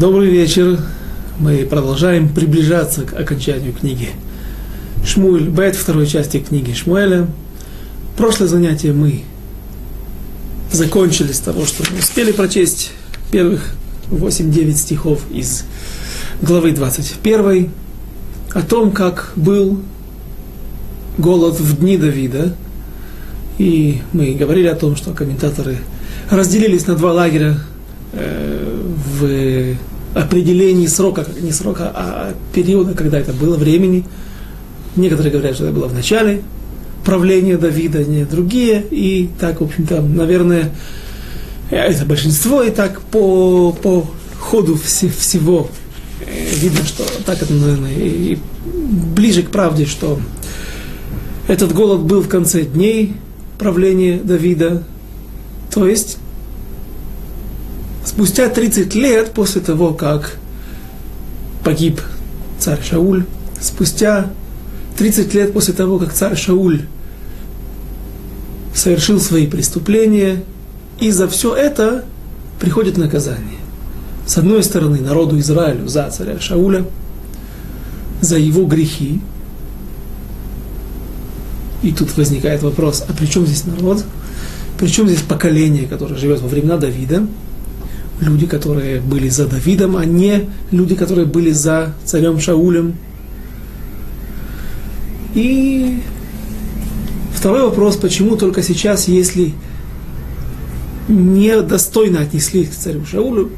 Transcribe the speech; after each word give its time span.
Добрый 0.00 0.30
вечер. 0.30 0.80
Мы 1.38 1.66
продолжаем 1.66 2.30
приближаться 2.30 3.02
к 3.02 3.12
окончанию 3.12 3.74
книги 3.74 4.08
Шмуэль 5.04 5.50
Бет, 5.50 5.76
второй 5.76 6.06
части 6.06 6.38
книги 6.38 6.72
Шмуэля. 6.72 7.26
Прошлое 8.16 8.48
занятие 8.48 8.94
мы 8.94 9.24
закончили 10.72 11.32
с 11.32 11.40
того, 11.40 11.66
что 11.66 11.84
мы 11.92 11.98
успели 11.98 12.32
прочесть 12.32 12.92
первых 13.30 13.74
8-9 14.10 14.72
стихов 14.72 15.20
из 15.30 15.64
главы 16.40 16.72
21 16.72 17.70
о 18.54 18.62
том, 18.62 18.92
как 18.92 19.34
был 19.36 19.82
голод 21.18 21.60
в 21.60 21.78
дни 21.78 21.98
Давида. 21.98 22.54
И 23.58 24.00
мы 24.14 24.32
говорили 24.32 24.68
о 24.68 24.76
том, 24.76 24.96
что 24.96 25.12
комментаторы 25.12 25.76
разделились 26.30 26.86
на 26.86 26.94
два 26.94 27.12
лагеря 27.12 27.58
э, 28.14 28.80
в 29.20 29.76
определении 30.14 30.86
срока, 30.86 31.26
не 31.40 31.52
срока, 31.52 31.90
а 31.94 32.34
периода, 32.52 32.94
когда 32.94 33.18
это 33.18 33.32
было, 33.32 33.56
времени. 33.56 34.04
Некоторые 34.96 35.32
говорят, 35.32 35.54
что 35.54 35.64
это 35.64 35.74
было 35.74 35.86
в 35.86 35.94
начале 35.94 36.42
правления 37.04 37.56
Давида, 37.56 38.04
не 38.04 38.24
другие. 38.24 38.84
И 38.90 39.30
так, 39.38 39.60
в 39.60 39.64
общем-то, 39.64 40.02
наверное, 40.02 40.70
это 41.70 42.04
большинство, 42.04 42.62
и 42.62 42.70
так 42.70 43.00
по, 43.00 43.72
по 43.72 44.06
ходу 44.38 44.74
вс- 44.74 45.08
всего 45.16 45.68
э, 46.20 46.54
видно, 46.56 46.84
что 46.84 47.04
так 47.24 47.40
это, 47.42 47.52
наверное, 47.52 47.92
и 47.94 48.38
ближе 49.14 49.42
к 49.42 49.50
правде, 49.50 49.86
что 49.86 50.20
этот 51.46 51.72
голод 51.72 52.00
был 52.00 52.22
в 52.22 52.28
конце 52.28 52.62
дней 52.62 53.14
правления 53.58 54.18
Давида, 54.18 54.82
то 55.72 55.86
есть 55.86 56.18
спустя 58.10 58.48
30 58.48 58.92
лет 58.96 59.30
после 59.32 59.60
того, 59.60 59.94
как 59.94 60.36
погиб 61.62 62.00
царь 62.58 62.82
Шауль, 62.82 63.24
спустя 63.60 64.30
30 64.98 65.32
лет 65.34 65.52
после 65.52 65.74
того, 65.74 65.96
как 66.00 66.12
царь 66.12 66.36
Шауль 66.36 66.86
совершил 68.74 69.20
свои 69.20 69.46
преступления, 69.46 70.42
и 70.98 71.12
за 71.12 71.28
все 71.28 71.54
это 71.54 72.04
приходит 72.58 72.96
наказание. 72.96 73.60
С 74.26 74.36
одной 74.38 74.64
стороны, 74.64 75.00
народу 75.00 75.38
Израилю 75.38 75.86
за 75.86 76.10
царя 76.10 76.40
Шауля, 76.40 76.84
за 78.20 78.38
его 78.38 78.66
грехи. 78.66 79.20
И 81.82 81.92
тут 81.92 82.16
возникает 82.16 82.62
вопрос, 82.62 83.04
а 83.08 83.12
при 83.12 83.26
чем 83.26 83.46
здесь 83.46 83.64
народ? 83.66 84.04
При 84.78 84.88
чем 84.88 85.06
здесь 85.06 85.22
поколение, 85.22 85.86
которое 85.86 86.16
живет 86.16 86.40
во 86.40 86.48
времена 86.48 86.76
Давида? 86.76 87.26
Люди, 88.20 88.46
которые 88.46 89.00
были 89.00 89.28
за 89.28 89.46
Давидом, 89.46 89.96
а 89.96 90.04
не 90.04 90.48
люди, 90.70 90.94
которые 90.94 91.26
были 91.26 91.52
за 91.52 91.94
царем 92.04 92.38
Шаулем. 92.38 92.94
И 95.34 96.00
второй 97.34 97.62
вопрос, 97.62 97.96
почему 97.96 98.36
только 98.36 98.62
сейчас, 98.62 99.08
если 99.08 99.54
недостойно 101.08 102.20
отнеслись 102.20 102.68
к 102.68 102.74
царю 102.74 103.04
Шаулю, 103.04 103.50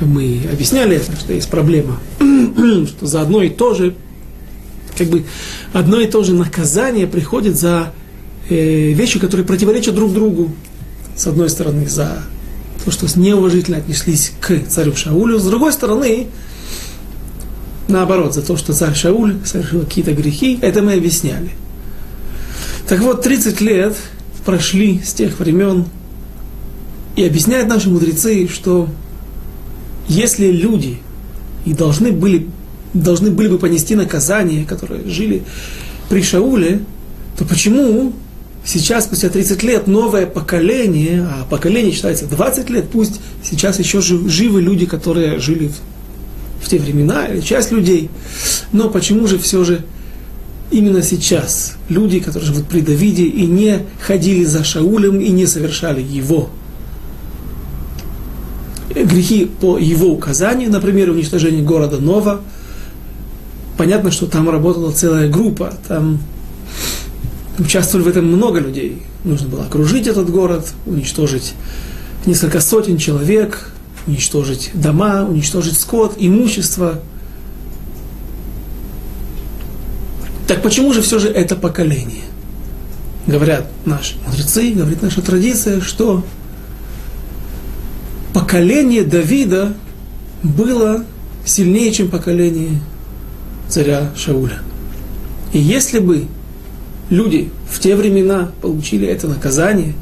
мы 0.00 0.42
объясняли 0.52 0.96
это, 0.96 1.16
что 1.16 1.32
есть 1.32 1.50
проблема, 1.50 1.98
что 2.86 3.06
за 3.06 3.22
одно 3.22 3.42
и 3.42 3.48
то 3.48 3.74
же, 3.74 3.94
как 4.96 5.08
бы 5.08 5.24
одно 5.72 6.00
и 6.00 6.06
то 6.06 6.22
же 6.22 6.34
наказание 6.34 7.06
приходит 7.06 7.56
за 7.56 7.92
э, 8.48 8.92
вещи, 8.92 9.18
которые 9.18 9.46
противоречат 9.46 9.94
друг 9.94 10.12
другу. 10.12 10.52
С 11.18 11.26
одной 11.26 11.50
стороны, 11.50 11.88
за 11.88 12.22
то, 12.84 12.92
что 12.92 13.06
неуважительно 13.18 13.78
отнеслись 13.78 14.30
к 14.40 14.56
царю 14.68 14.94
Шаулю, 14.94 15.40
с 15.40 15.44
другой 15.44 15.72
стороны, 15.72 16.28
наоборот, 17.88 18.34
за 18.34 18.42
то, 18.42 18.56
что 18.56 18.72
царь 18.72 18.94
Шауль 18.94 19.36
совершил 19.44 19.80
какие-то 19.80 20.14
грехи, 20.14 20.60
это 20.62 20.80
мы 20.80 20.92
объясняли. 20.92 21.50
Так 22.88 23.00
вот, 23.00 23.22
30 23.22 23.60
лет 23.60 23.96
прошли 24.46 25.02
с 25.04 25.12
тех 25.12 25.40
времен, 25.40 25.86
и 27.16 27.24
объясняют 27.24 27.68
наши 27.68 27.90
мудрецы, 27.90 28.46
что 28.46 28.88
если 30.06 30.52
люди 30.52 30.98
и 31.64 31.74
должны 31.74 32.12
были, 32.12 32.46
должны 32.94 33.32
были 33.32 33.48
бы 33.48 33.58
понести 33.58 33.96
наказание, 33.96 34.64
которые 34.64 35.04
жили 35.08 35.42
при 36.08 36.22
Шауле, 36.22 36.80
то 37.36 37.44
почему 37.44 38.12
сейчас, 38.68 39.04
спустя 39.04 39.30
30 39.30 39.62
лет, 39.62 39.86
новое 39.86 40.26
поколение, 40.26 41.26
а 41.26 41.46
поколение 41.48 41.90
считается 41.92 42.26
20 42.26 42.68
лет, 42.68 42.90
пусть 42.90 43.20
сейчас 43.42 43.78
еще 43.78 44.00
живы 44.02 44.60
люди, 44.60 44.84
которые 44.84 45.38
жили 45.38 45.68
в, 45.68 46.64
в 46.64 46.68
те 46.68 46.78
времена, 46.78 47.26
или 47.26 47.40
часть 47.40 47.72
людей, 47.72 48.10
но 48.72 48.90
почему 48.90 49.26
же 49.26 49.38
все 49.38 49.64
же 49.64 49.84
именно 50.70 51.02
сейчас 51.02 51.76
люди, 51.88 52.20
которые 52.20 52.46
живут 52.46 52.68
при 52.68 52.82
Давиде 52.82 53.24
и 53.24 53.46
не 53.46 53.86
ходили 54.02 54.44
за 54.44 54.62
Шаулем 54.64 55.18
и 55.18 55.30
не 55.30 55.46
совершали 55.46 56.02
его? 56.02 56.50
Грехи 58.94 59.46
по 59.46 59.78
его 59.78 60.08
указанию, 60.08 60.70
например, 60.70 61.10
уничтожение 61.10 61.62
города 61.62 61.98
Нова, 61.98 62.42
понятно, 63.78 64.10
что 64.10 64.26
там 64.26 64.50
работала 64.50 64.92
целая 64.92 65.28
группа, 65.28 65.72
там 65.86 66.18
участвовали 67.58 68.04
в 68.04 68.08
этом 68.08 68.26
много 68.26 68.60
людей. 68.60 69.02
Нужно 69.24 69.48
было 69.48 69.64
окружить 69.64 70.06
этот 70.06 70.30
город, 70.30 70.72
уничтожить 70.86 71.54
несколько 72.26 72.60
сотен 72.60 72.98
человек, 72.98 73.70
уничтожить 74.06 74.70
дома, 74.74 75.24
уничтожить 75.24 75.78
скот, 75.78 76.14
имущество. 76.18 77.00
Так 80.46 80.62
почему 80.62 80.92
же 80.92 81.02
все 81.02 81.18
же 81.18 81.28
это 81.28 81.56
поколение? 81.56 82.24
Говорят 83.26 83.66
наши 83.84 84.16
мудрецы, 84.26 84.72
говорит 84.72 85.02
наша 85.02 85.20
традиция, 85.20 85.80
что 85.80 86.24
поколение 88.32 89.04
Давида 89.04 89.74
было 90.42 91.04
сильнее, 91.44 91.92
чем 91.92 92.08
поколение 92.08 92.80
царя 93.68 94.10
Шауля. 94.16 94.60
И 95.52 95.58
если 95.58 95.98
бы 95.98 96.26
люди 97.10 97.50
в 97.70 97.78
те 97.80 97.96
времена 97.96 98.52
получили 98.60 99.06
это 99.06 99.28
наказание, 99.28 99.94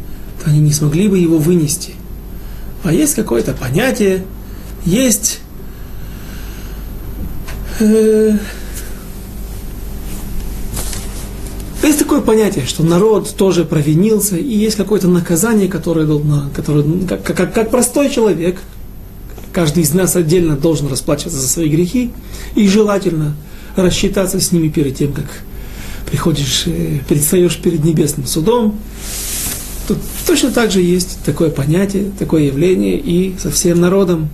то 0.42 0.50
они 0.50 0.60
не 0.60 0.72
смогли 0.72 1.08
бы 1.08 1.18
его 1.18 1.38
вынести. 1.38 1.94
А 2.84 2.92
есть 2.92 3.14
какое-то 3.14 3.52
понятие, 3.52 4.24
есть 4.84 5.40
э, 7.80 8.36
есть 11.82 11.98
такое 11.98 12.20
понятие, 12.20 12.66
что 12.66 12.82
народ 12.82 13.34
тоже 13.36 13.64
провинился, 13.64 14.36
и 14.36 14.56
есть 14.56 14.76
какое-то 14.76 15.08
наказание, 15.08 15.68
которое, 15.68 16.06
которое 16.54 16.84
как, 17.06 17.22
как, 17.22 17.54
как 17.54 17.70
простой 17.70 18.10
человек, 18.10 18.58
каждый 19.52 19.82
из 19.82 19.94
нас 19.94 20.16
отдельно 20.16 20.56
должен 20.56 20.88
расплачиваться 20.88 21.38
за 21.38 21.48
свои 21.48 21.68
грехи, 21.68 22.10
и 22.54 22.68
желательно 22.68 23.34
рассчитаться 23.76 24.40
с 24.40 24.52
ними 24.52 24.68
перед 24.68 24.96
тем, 24.96 25.12
как 25.12 25.26
приходишь, 26.06 26.64
э, 26.66 27.00
предстаешь 27.08 27.56
перед 27.58 27.84
небесным 27.84 28.26
судом. 28.26 28.78
Тут 29.88 29.98
точно 30.26 30.50
так 30.50 30.70
же 30.70 30.80
есть 30.80 31.18
такое 31.24 31.50
понятие, 31.50 32.10
такое 32.18 32.44
явление 32.44 32.98
и 32.98 33.36
со 33.38 33.50
всем 33.50 33.80
народом. 33.80 34.28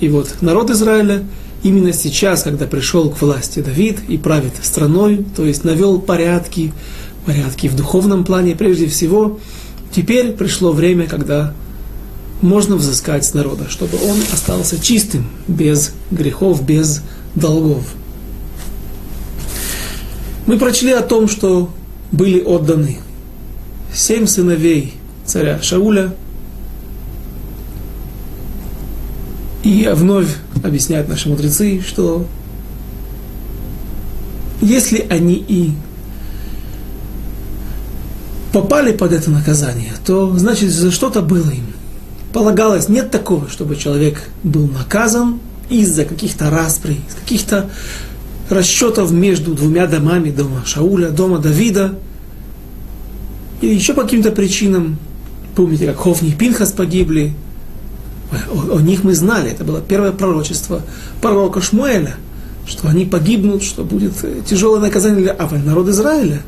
И 0.00 0.08
вот 0.08 0.36
народ 0.40 0.70
Израиля 0.70 1.22
именно 1.62 1.92
сейчас, 1.92 2.42
когда 2.42 2.66
пришел 2.66 3.10
к 3.10 3.20
власти 3.22 3.60
Давид 3.60 3.98
и 4.08 4.18
правит 4.18 4.52
страной, 4.62 5.24
то 5.36 5.44
есть 5.44 5.64
навел 5.64 6.00
порядки, 6.00 6.72
порядки 7.24 7.68
в 7.68 7.76
духовном 7.76 8.24
плане 8.24 8.56
прежде 8.56 8.88
всего, 8.88 9.38
теперь 9.94 10.32
пришло 10.32 10.72
время, 10.72 11.06
когда 11.06 11.54
можно 12.40 12.76
взыскать 12.76 13.24
с 13.24 13.34
народа, 13.34 13.66
чтобы 13.70 13.96
он 14.04 14.18
остался 14.32 14.78
чистым, 14.80 15.26
без 15.46 15.92
грехов, 16.10 16.66
без 16.66 17.02
долгов. 17.34 17.84
Мы 20.46 20.58
прочли 20.58 20.92
о 20.92 21.02
том, 21.02 21.28
что 21.28 21.70
были 22.10 22.40
отданы 22.40 22.98
семь 23.94 24.26
сыновей 24.26 24.94
царя 25.24 25.60
Шауля, 25.62 26.14
и 29.62 29.88
вновь 29.94 30.28
объясняют 30.64 31.08
наши 31.08 31.28
мудрецы, 31.28 31.80
что 31.86 32.26
если 34.60 35.06
они 35.08 35.34
и 35.34 35.72
попали 38.52 38.92
под 38.92 39.12
это 39.12 39.30
наказание, 39.30 39.92
то 40.04 40.36
значит 40.36 40.70
за 40.70 40.90
что-то 40.90 41.22
было 41.22 41.50
им. 41.50 41.66
Полагалось, 42.32 42.88
нет 42.88 43.10
такого, 43.10 43.48
чтобы 43.48 43.76
человек 43.76 44.30
был 44.42 44.66
наказан 44.66 45.38
из-за 45.68 46.04
каких-то 46.04 46.50
расприй, 46.50 47.00
из 47.08 47.14
каких-то 47.14 47.70
расчетов 48.52 49.10
между 49.12 49.54
двумя 49.54 49.86
домами, 49.86 50.30
дома 50.30 50.62
Шауля, 50.64 51.08
дома 51.08 51.38
Давида, 51.38 51.94
или 53.60 53.74
еще 53.74 53.94
по 53.94 54.02
каким-то 54.02 54.30
причинам. 54.30 54.98
Помните, 55.54 55.86
как 55.86 55.98
Хофни 55.98 56.30
и 56.30 56.32
Пинхас 56.32 56.72
погибли, 56.72 57.34
о, 58.50 58.78
о 58.78 58.80
них 58.80 59.04
мы 59.04 59.14
знали, 59.14 59.50
это 59.50 59.64
было 59.64 59.80
первое 59.80 60.12
пророчество 60.12 60.82
пророка 61.20 61.60
Шмуэля, 61.60 62.16
что 62.66 62.88
они 62.88 63.04
погибнут, 63.04 63.62
что 63.62 63.84
будет 63.84 64.14
тяжелое 64.46 64.80
наказание 64.80 65.22
для 65.22 65.32
Авы, 65.32 65.58
народ 65.58 65.88
Израиля. 65.88 66.42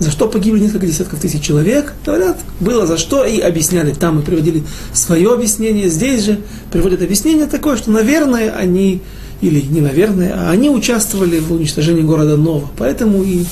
За 0.00 0.10
что 0.10 0.26
погибли 0.26 0.58
несколько 0.60 0.86
десятков 0.86 1.20
тысяч 1.20 1.40
человек, 1.40 1.94
говорят, 2.04 2.38
было 2.58 2.84
за 2.84 2.98
что, 2.98 3.24
и 3.24 3.38
объясняли. 3.38 3.94
Там 3.94 4.16
мы 4.16 4.22
приводили 4.22 4.64
свое 4.92 5.32
объяснение, 5.32 5.88
здесь 5.88 6.24
же 6.24 6.40
приводят 6.72 7.00
объяснение 7.00 7.46
такое, 7.46 7.76
что, 7.76 7.92
наверное, 7.92 8.50
они, 8.50 9.02
или 9.44 9.60
не 9.60 9.80
наверное, 9.82 10.34
а 10.34 10.50
они 10.50 10.70
участвовали 10.70 11.38
в 11.38 11.52
уничтожении 11.52 12.02
города 12.02 12.38
Нова, 12.38 12.70
поэтому 12.78 13.22
и 13.22 13.44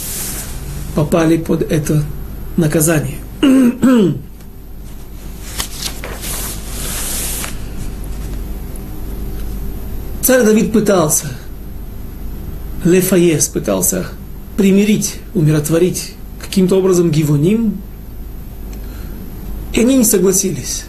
попали 0.94 1.36
под 1.36 1.62
это 1.70 2.02
наказание. 2.56 3.18
Царь 10.22 10.44
Давид 10.44 10.72
пытался, 10.72 11.26
Лефаес 12.84 13.48
пытался 13.48 14.06
примирить, 14.56 15.16
умиротворить 15.34 16.14
каким-то 16.40 16.78
образом 16.78 17.10
Гивоним, 17.10 17.76
и 19.74 19.80
они 19.80 19.96
не 19.98 20.04
согласились. 20.04 20.84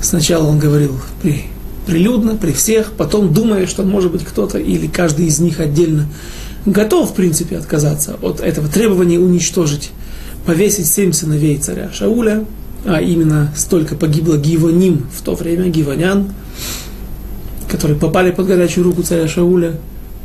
Сначала 0.00 0.48
он 0.48 0.58
говорил 0.58 0.98
при, 1.22 1.44
прилюдно, 1.86 2.36
при 2.36 2.52
всех, 2.52 2.92
потом 2.92 3.32
думая, 3.32 3.66
что 3.66 3.82
может 3.82 4.12
быть 4.12 4.24
кто-то 4.24 4.58
или 4.58 4.86
каждый 4.86 5.26
из 5.26 5.38
них 5.38 5.60
отдельно 5.60 6.06
готов, 6.66 7.10
в 7.10 7.14
принципе, 7.14 7.58
отказаться 7.58 8.16
от 8.22 8.40
этого 8.40 8.68
требования 8.68 9.18
уничтожить, 9.18 9.90
повесить 10.46 10.86
семь 10.86 11.12
сыновей 11.12 11.58
царя 11.58 11.90
Шауля, 11.92 12.44
а 12.86 13.00
именно 13.00 13.52
столько 13.56 13.96
погибло 13.96 14.36
Гивоним 14.36 15.06
в 15.14 15.22
то 15.22 15.34
время, 15.34 15.68
Гивонян, 15.68 16.32
которые 17.70 17.98
попали 17.98 18.30
под 18.30 18.46
горячую 18.46 18.84
руку 18.84 19.02
царя 19.02 19.28
Шауля 19.28 19.74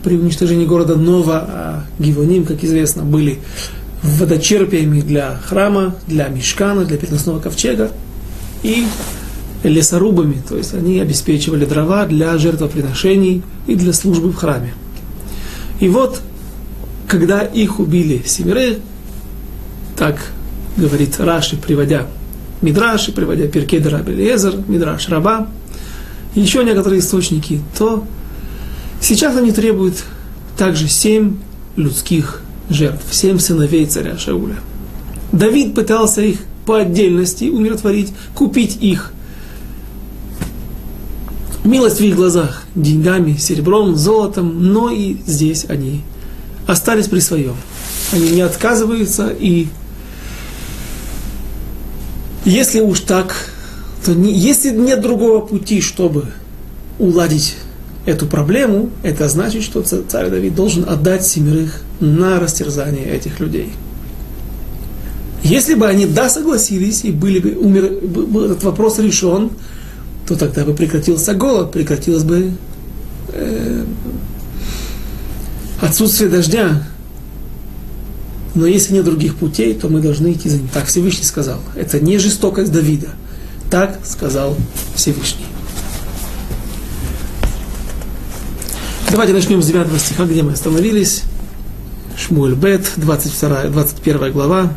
при 0.04 0.18
уничтожении 0.18 0.66
города 0.66 0.96
Нова, 0.96 1.46
а 1.48 1.86
Гивоним, 2.00 2.46
как 2.46 2.64
известно, 2.64 3.04
были 3.04 3.40
водочерпиями 4.02 5.02
для 5.02 5.40
храма, 5.46 5.96
для 6.08 6.28
мешкана, 6.30 6.86
для 6.86 6.98
переносного 6.98 7.40
ковчега. 7.40 7.92
И 8.64 8.86
лесорубами, 9.64 10.42
то 10.48 10.58
есть 10.58 10.74
они 10.74 11.00
обеспечивали 11.00 11.66
дрова 11.66 12.06
для 12.06 12.38
жертвоприношений 12.38 13.44
и 13.68 13.76
для 13.76 13.94
службы 13.94 14.32
в 14.32 14.36
храме. 14.36 14.74
И 15.80 15.90
вот, 15.90 16.22
когда 17.08 17.42
их 17.42 17.80
убили 17.80 18.22
семеры, 18.26 18.80
так 19.98 20.18
говорит 20.78 21.20
Раши, 21.20 21.58
приводя 21.58 22.08
Мидраши, 22.62 23.12
приводя 23.12 23.48
Перкеда 23.48 23.90
Раби 23.90 24.14
Лезер, 24.14 24.56
Мидраш 24.68 25.10
Раба, 25.10 25.48
еще 26.36 26.64
некоторые 26.64 27.00
источники, 27.00 27.62
то 27.78 28.06
сейчас 29.02 29.36
они 29.36 29.52
требуют 29.52 30.04
также 30.58 30.88
семь 30.88 31.38
людских 31.76 32.42
жертв, 32.70 33.06
семь 33.12 33.40
сыновей 33.40 33.86
царя 33.86 34.18
Шауля. 34.18 34.56
Давид 35.32 35.76
пытался 35.76 36.22
их 36.22 36.40
по 36.66 36.78
отдельности 36.78 37.46
умиротворить, 37.46 38.14
купить 38.36 38.78
их 38.82 39.14
милость 41.64 42.00
в 42.00 42.04
их 42.04 42.16
глазах 42.16 42.64
деньгами, 42.76 43.36
серебром, 43.36 43.96
золотом, 43.96 44.72
но 44.72 44.90
и 44.90 45.18
здесь 45.26 45.66
они 45.70 46.02
остались 46.68 47.08
при 47.08 47.20
своем. 47.20 47.56
Они 48.12 48.30
не 48.32 48.42
отказываются, 48.42 49.30
и 49.30 49.68
если 52.46 52.80
уж 52.80 53.02
так, 53.02 53.36
то 54.06 54.14
не, 54.14 54.34
если 54.34 54.70
нет 54.70 55.02
другого 55.02 55.46
пути, 55.46 55.82
чтобы 55.82 56.26
уладить 56.98 57.58
эту 58.06 58.26
проблему, 58.26 58.90
это 59.04 59.28
значит, 59.30 59.64
что 59.64 59.82
царь 59.82 60.30
Давид 60.30 60.56
должен 60.56 60.88
отдать 60.88 61.26
семерых 61.26 61.82
на 62.00 62.40
растерзание 62.40 63.06
этих 63.06 63.40
людей. 63.40 63.72
Если 65.44 65.74
бы 65.74 65.88
они 65.88 66.06
да 66.06 66.30
согласились 66.30 67.04
и 67.04 67.12
были 67.12 67.40
бы 67.40 67.52
умер, 67.56 68.00
был 68.04 68.46
этот 68.46 68.64
вопрос 68.64 69.00
решен, 69.00 69.52
то 70.30 70.36
тогда 70.36 70.64
бы 70.64 70.76
прекратился 70.76 71.34
голод, 71.34 71.72
прекратилось 71.72 72.24
бы 72.24 72.52
э, 73.30 73.84
отсутствие 75.82 76.30
дождя. 76.30 76.84
Но 78.54 78.68
если 78.68 78.94
нет 78.94 79.06
других 79.06 79.38
путей, 79.38 79.74
то 79.74 79.90
мы 79.90 80.02
должны 80.02 80.34
идти 80.34 80.48
за 80.48 80.58
ним. 80.58 80.68
Так 80.72 80.86
Всевышний 80.86 81.26
сказал. 81.26 81.60
Это 81.76 82.00
не 82.00 82.20
жестокость 82.20 82.72
Давида. 82.72 83.10
Так 83.72 84.02
сказал 84.04 84.56
Всевышний. 84.94 85.48
Давайте 89.10 89.34
начнем 89.34 89.64
с 89.64 89.66
9 89.66 90.00
стиха, 90.00 90.26
где 90.26 90.44
мы 90.44 90.52
остановились. 90.52 91.24
Шмуэль 92.16 92.54
Бет, 92.54 92.88
22, 92.98 93.64
21 93.70 94.32
глава. 94.32 94.74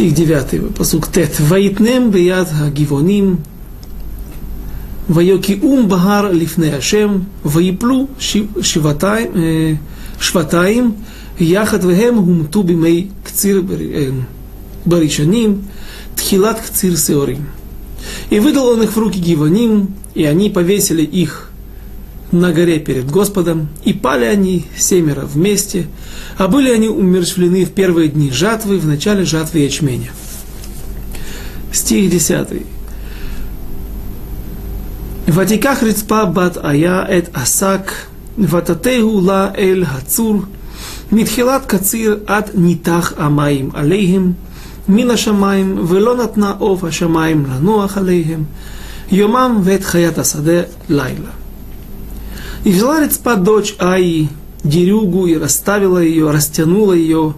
стих 0.00 0.14
9, 0.14 0.74
посук 0.74 1.08
Тет. 1.08 1.38
Ваитнем 1.40 2.10
бияд 2.10 2.48
гивоним, 2.72 3.40
вайоки 5.08 5.58
ум 5.60 5.88
багар 5.88 6.32
лифне 6.32 6.74
ашем, 6.74 7.26
ваиплу 7.44 8.08
э, 8.18 9.76
шватаим, 10.18 10.96
яхат 11.38 11.84
вегем 11.84 12.24
гумту 12.24 12.62
бимей 12.62 13.10
кцир 13.22 13.62
э, 13.68 14.12
баришаним, 14.86 15.68
тхилат 16.16 16.62
кцир 16.62 16.96
сеорим. 16.96 17.48
И 18.30 18.40
выдал 18.40 18.68
он 18.68 18.82
их 18.82 18.92
в 18.92 18.98
руки 18.98 19.20
гивоним, 19.20 19.96
и 20.14 20.24
они 20.24 20.48
повесили 20.48 21.02
их 21.02 21.49
на 22.31 22.51
горе 22.51 22.79
перед 22.79 23.09
Господом, 23.09 23.67
и 23.83 23.93
пали 23.93 24.25
они 24.25 24.65
семеро 24.77 25.21
вместе, 25.21 25.87
а 26.37 26.47
были 26.47 26.69
они 26.69 26.87
умерщвлены 26.87 27.65
в 27.65 27.71
первые 27.71 28.09
дни 28.09 28.31
жатвы, 28.31 28.77
в 28.77 28.85
начале 28.85 29.23
жатвы 29.23 29.59
ячменя. 29.59 30.11
Стих 31.71 32.09
10. 32.09 32.47
ותיקח 35.27 35.83
רצפה 35.83 36.25
בת 36.25 36.57
איה 36.57 37.17
את 37.17 37.29
השק, 37.35 37.91
ותתהו 38.39 39.21
לה 39.25 39.49
אל 39.57 39.83
הצור, 39.87 40.41
מתחילת 41.11 41.65
קציר 41.65 42.19
עד 42.25 42.49
ניתח 42.55 43.13
המים 43.17 43.69
עליהם, 43.73 44.33
מן 44.89 45.11
השמיים, 45.11 45.85
ולא 45.87 46.23
נתנה 46.23 46.53
עוף 46.59 46.83
השמיים 46.83 47.45
לנוח 47.45 47.97
עליהם, 47.97 48.43
יומם 49.11 49.59
ואת 49.63 49.83
חיית 49.83 50.17
השדה 50.17 50.61
לילה. 50.89 51.38
И 52.64 52.70
взяла 52.70 53.00
Рецпа 53.00 53.36
дочь 53.36 53.74
Аи, 53.78 54.28
дерюгу, 54.62 55.26
и 55.26 55.36
расставила 55.36 55.98
ее, 55.98 56.30
растянула 56.30 56.92
ее 56.92 57.34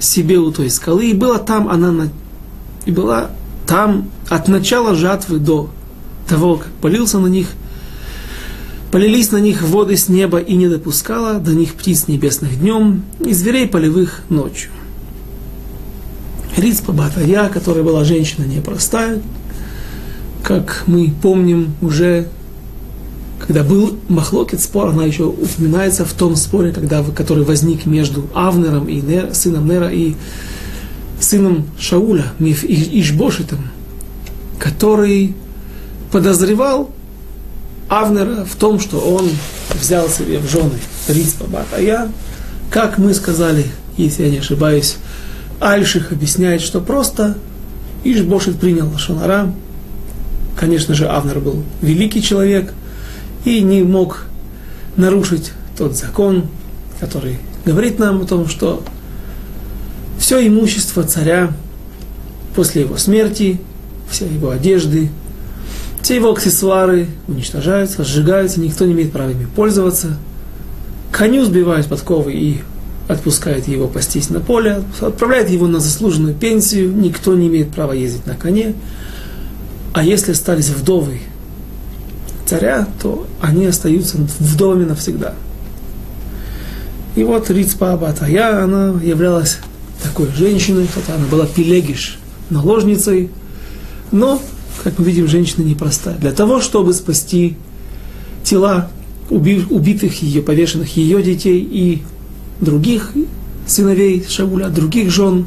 себе 0.00 0.38
у 0.38 0.50
той 0.50 0.70
скалы, 0.70 1.10
и 1.10 1.14
была 1.14 1.38
там 1.38 1.68
она, 1.68 1.92
на... 1.92 2.08
и 2.84 2.90
была 2.90 3.30
там 3.66 4.10
от 4.28 4.48
начала 4.48 4.94
жатвы 4.94 5.38
до 5.38 5.70
того, 6.28 6.56
как 6.56 6.68
полился 6.80 7.18
на 7.18 7.28
них, 7.28 7.48
полились 8.90 9.30
на 9.30 9.38
них 9.38 9.62
воды 9.62 9.96
с 9.96 10.08
неба 10.08 10.38
и 10.38 10.54
не 10.56 10.68
допускала 10.68 11.38
до 11.38 11.52
них 11.52 11.74
птиц 11.74 12.08
небесных 12.08 12.58
днем 12.58 13.04
и 13.24 13.32
зверей 13.32 13.68
полевых 13.68 14.22
ночью. 14.28 14.70
Рицпа 16.56 16.92
Батая, 16.92 17.48
которая 17.50 17.84
была 17.84 18.04
женщина 18.04 18.44
непростая, 18.44 19.20
как 20.42 20.84
мы 20.86 21.12
помним 21.22 21.74
уже, 21.82 22.28
когда 23.38 23.62
был 23.62 23.98
Махлокет 24.08 24.60
спор, 24.60 24.88
она 24.88 25.04
еще 25.04 25.24
упоминается 25.24 26.04
в 26.04 26.12
том 26.12 26.36
споре, 26.36 26.72
когда, 26.72 27.02
который 27.02 27.44
возник 27.44 27.86
между 27.86 28.28
Авнером 28.34 28.88
и 28.88 29.00
Нер, 29.00 29.34
сыном 29.34 29.68
Нера 29.68 29.88
и 29.88 30.14
сыном 31.20 31.66
Шауля, 31.78 32.32
Ишбошитом, 32.40 33.58
который 34.58 35.34
подозревал 36.10 36.90
Авнера 37.88 38.44
в 38.44 38.56
том, 38.56 38.80
что 38.80 38.98
он 38.98 39.28
взял 39.78 40.08
себе 40.08 40.38
в 40.38 40.50
жены 40.50 40.78
Рицпа 41.08 41.44
Батая, 41.44 42.08
как 42.70 42.98
мы 42.98 43.14
сказали, 43.14 43.66
если 43.96 44.24
я 44.24 44.30
не 44.30 44.38
ошибаюсь, 44.38 44.96
Альших 45.60 46.12
объясняет, 46.12 46.62
что 46.62 46.80
просто 46.80 47.38
Ишбошит 48.04 48.58
принял 48.58 48.88
Лашонара. 48.88 49.52
Конечно 50.58 50.94
же, 50.94 51.06
Авнер 51.06 51.40
был 51.40 51.62
великий 51.82 52.22
человек 52.22 52.72
и 53.46 53.62
не 53.62 53.82
мог 53.82 54.24
нарушить 54.96 55.52
тот 55.78 55.96
закон, 55.96 56.46
который 57.00 57.38
говорит 57.64 57.98
нам 57.98 58.22
о 58.22 58.24
том, 58.26 58.48
что 58.48 58.82
все 60.18 60.46
имущество 60.46 61.04
царя 61.04 61.52
после 62.56 62.82
его 62.82 62.96
смерти, 62.96 63.60
все 64.10 64.26
его 64.26 64.50
одежды, 64.50 65.10
все 66.02 66.16
его 66.16 66.32
аксессуары 66.32 67.06
уничтожаются, 67.28 68.04
сжигаются, 68.04 68.60
никто 68.60 68.84
не 68.84 68.92
имеет 68.92 69.12
права 69.12 69.30
ими 69.30 69.46
пользоваться. 69.46 70.18
Коню 71.12 71.44
сбивают 71.44 71.86
подковы 71.86 72.32
и 72.32 72.60
отпускает 73.06 73.68
его 73.68 73.86
пастись 73.86 74.28
на 74.28 74.40
поле, 74.40 74.82
отправляет 75.00 75.50
его 75.50 75.68
на 75.68 75.78
заслуженную 75.78 76.34
пенсию, 76.34 76.92
никто 76.92 77.36
не 77.36 77.46
имеет 77.46 77.70
права 77.70 77.92
ездить 77.92 78.26
на 78.26 78.34
коне. 78.34 78.74
А 79.92 80.02
если 80.02 80.32
остались 80.32 80.68
вдовы 80.70 81.20
царя, 82.46 82.86
то 83.02 83.26
они 83.40 83.66
остаются 83.66 84.16
вдовами 84.38 84.84
навсегда. 84.84 85.34
И 87.14 87.24
вот 87.24 87.50
Рицпа 87.50 87.96
Батая, 87.96 88.62
она 88.62 88.94
являлась 89.02 89.58
такой 90.02 90.28
женщиной, 90.36 90.86
хотя 90.92 91.14
она 91.14 91.26
была 91.26 91.46
пилегиш, 91.46 92.18
наложницей, 92.50 93.30
но, 94.12 94.40
как 94.84 94.98
мы 94.98 95.06
видим, 95.06 95.26
женщина 95.26 95.64
непростая. 95.64 96.16
Для 96.16 96.32
того, 96.32 96.60
чтобы 96.60 96.92
спасти 96.92 97.56
тела 98.44 98.90
убитых 99.30 100.22
ее, 100.22 100.42
повешенных 100.42 100.96
ее 100.96 101.22
детей 101.22 101.58
и 101.60 102.02
других 102.60 103.12
сыновей 103.66 104.24
Шауля, 104.28 104.68
других 104.68 105.10
жен, 105.10 105.46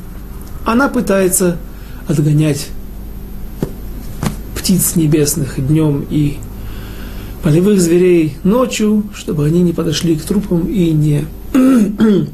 она 0.65 0.89
пытается 0.89 1.57
отгонять 2.07 2.67
птиц 4.55 4.95
небесных 4.95 5.65
днем 5.65 6.05
и 6.09 6.37
полевых 7.43 7.79
зверей 7.79 8.37
ночью, 8.43 9.03
чтобы 9.13 9.45
они 9.45 9.61
не 9.61 9.73
подошли 9.73 10.15
к 10.15 10.23
трупам 10.23 10.67
и 10.67 10.91
не 10.91 11.25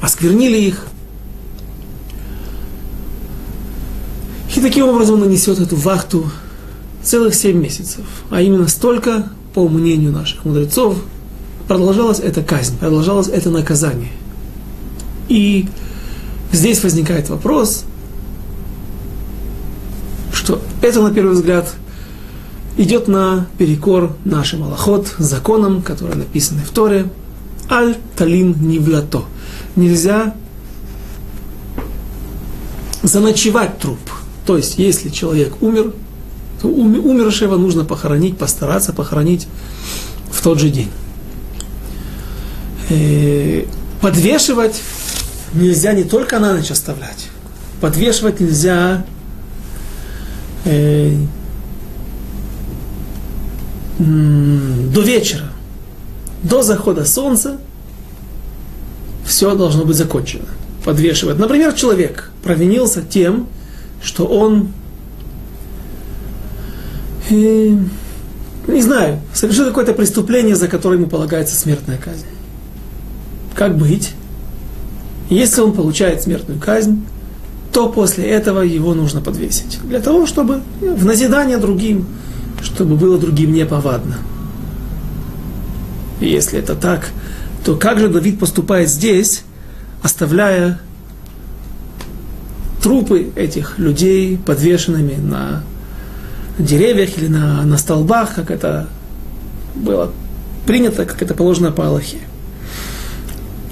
осквернили 0.00 0.58
их. 0.58 0.86
И 4.54 4.60
таким 4.60 4.86
образом 4.86 5.20
нанесет 5.20 5.58
эту 5.58 5.76
вахту 5.76 6.30
целых 7.02 7.34
семь 7.34 7.58
месяцев. 7.58 8.04
А 8.30 8.40
именно 8.40 8.68
столько, 8.68 9.30
по 9.52 9.68
мнению 9.68 10.12
наших 10.12 10.44
мудрецов, 10.44 10.96
продолжалась 11.66 12.20
эта 12.20 12.42
казнь, 12.42 12.78
продолжалось 12.78 13.28
это 13.28 13.50
наказание. 13.50 14.12
И 15.28 15.68
здесь 16.52 16.82
возникает 16.84 17.28
вопрос, 17.30 17.84
что 20.32 20.60
это, 20.82 21.02
на 21.02 21.12
первый 21.12 21.34
взгляд, 21.34 21.74
идет 22.76 23.08
на 23.08 23.46
перекор 23.58 24.16
нашим 24.24 24.64
аллахот, 24.64 25.14
законам, 25.18 25.82
которые 25.82 26.16
написаны 26.16 26.62
в 26.62 26.70
Торе, 26.70 27.10
аль 27.70 27.96
талин 28.16 28.56
нивлато. 28.60 29.24
Нельзя 29.76 30.34
заночевать 33.02 33.78
труп. 33.78 33.98
То 34.46 34.56
есть, 34.56 34.78
если 34.78 35.08
человек 35.08 35.62
умер, 35.62 35.92
то 36.60 36.68
умершего 36.68 37.56
нужно 37.56 37.84
похоронить, 37.84 38.36
постараться 38.36 38.92
похоронить 38.92 39.46
в 40.30 40.42
тот 40.42 40.58
же 40.58 40.70
день. 40.70 40.90
Э, 42.90 43.64
подвешивать 44.00 44.82
нельзя 45.54 45.92
не 45.92 46.04
только 46.04 46.38
на 46.38 46.54
ночь 46.54 46.70
оставлять. 46.70 47.28
Подвешивать 47.80 48.40
нельзя 48.40 49.04
э, 50.64 51.16
до 54.04 55.00
вечера, 55.02 55.46
до 56.42 56.62
захода 56.62 57.04
солнца 57.04 57.58
все 59.24 59.54
должно 59.54 59.84
быть 59.84 59.96
закончено. 59.96 60.46
Подвешивать. 60.84 61.38
Например, 61.38 61.72
человек 61.72 62.30
провинился 62.42 63.00
тем, 63.00 63.46
что 64.02 64.26
он 64.26 64.68
э, 67.30 67.78
не 68.68 68.82
знаю, 68.82 69.20
совершил 69.32 69.66
какое-то 69.66 69.94
преступление, 69.94 70.56
за 70.56 70.68
которое 70.68 70.96
ему 70.96 71.06
полагается 71.06 71.56
смертная 71.56 71.96
казнь 71.96 72.26
как 73.54 73.78
быть? 73.78 74.12
Если 75.30 75.60
он 75.60 75.72
получает 75.72 76.22
смертную 76.22 76.60
казнь, 76.60 77.02
то 77.72 77.88
после 77.88 78.24
этого 78.26 78.60
его 78.60 78.94
нужно 78.94 79.20
подвесить. 79.20 79.80
Для 79.84 80.00
того, 80.00 80.26
чтобы 80.26 80.60
в 80.80 81.04
назидание 81.04 81.56
другим, 81.58 82.06
чтобы 82.64 82.96
было 82.96 83.18
другим 83.18 83.52
неповадно. 83.52 84.16
И 86.20 86.28
если 86.28 86.58
это 86.58 86.74
так, 86.74 87.10
то 87.64 87.76
как 87.76 87.98
же 87.98 88.08
Давид 88.08 88.38
поступает 88.38 88.88
здесь, 88.88 89.42
оставляя 90.02 90.80
трупы 92.82 93.30
этих 93.36 93.78
людей 93.78 94.36
подвешенными 94.38 95.14
на 95.14 95.62
деревьях 96.58 97.16
или 97.18 97.28
на, 97.28 97.62
на 97.62 97.78
столбах, 97.78 98.34
как 98.34 98.50
это 98.50 98.88
было 99.74 100.12
принято, 100.66 101.04
как 101.04 101.22
это 101.22 101.34
положено 101.34 101.72
по 101.72 101.86
Аллахе. 101.86 102.18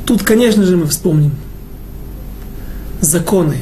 Тут, 0.06 0.22
конечно 0.22 0.64
же, 0.64 0.76
мы 0.76 0.86
вспомним 0.86 1.32
законы, 3.00 3.58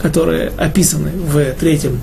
которые 0.00 0.48
описаны 0.50 1.10
в 1.10 1.52
третьем, 1.58 2.00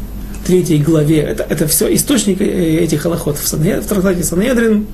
третьей 0.50 0.80
главе. 0.80 1.20
Это, 1.20 1.44
это 1.44 1.68
все 1.68 1.94
источник 1.94 2.42
э, 2.42 2.80
этих 2.80 3.06
аллахотов. 3.06 3.42
В, 3.42 3.54
в 3.54 3.88
трактате 3.88 4.24
Санедрин, 4.24 4.88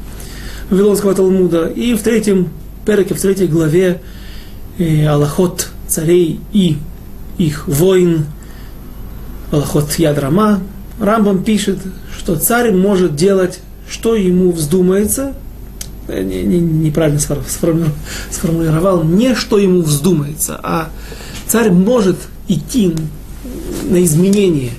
Вавилонского 0.69 1.13
Талмуда, 1.13 1.67
и 1.67 1.93
в 1.93 2.01
третьем 2.01 2.49
переке, 2.85 3.13
в 3.13 3.21
третьей 3.21 3.47
главе 3.47 4.01
э, 4.77 5.05
Аллахот 5.05 5.69
царей 5.87 6.39
и 6.53 6.77
их 7.37 7.67
воин, 7.67 8.25
Аллахот 9.51 9.93
Ядрама, 9.93 10.61
Рамбам 10.99 11.43
пишет, 11.43 11.79
что 12.17 12.37
царь 12.37 12.71
может 12.71 13.15
делать, 13.15 13.59
что 13.89 14.15
ему 14.15 14.51
вздумается, 14.51 15.33
Э, 16.07 16.21
не, 16.21 16.43
не, 16.43 16.59
неправильно 16.59 17.19
сформулировал, 17.19 19.03
не 19.03 19.33
что 19.33 19.57
ему 19.57 19.81
вздумается, 19.81 20.59
а 20.61 20.89
царь 21.47 21.71
может 21.71 22.17
идти 22.47 22.93
на 23.89 24.03
изменение 24.03 24.71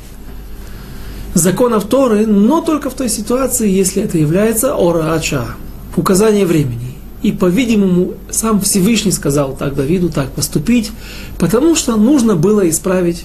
законов 1.37 1.85
Торы, 1.85 2.27
но 2.27 2.61
только 2.63 2.91
в 2.91 2.95
той 2.95 3.09
ситуации, 3.09 3.71
если 3.71 4.03
это 4.03 4.19
является 4.19 4.75
ораача, 4.75 5.45
указание 5.97 6.47
времени. 6.47 6.95
И, 7.23 7.33
по-видимому, 7.33 8.15
сам 8.31 8.61
Всевышний 8.61 9.13
сказал 9.13 9.57
так 9.57 9.75
Давиду, 9.75 10.09
так 10.09 10.31
поступить, 10.31 10.93
потому 11.39 11.75
что 11.75 11.97
нужно 11.97 12.37
было 12.37 12.69
исправить 12.69 13.25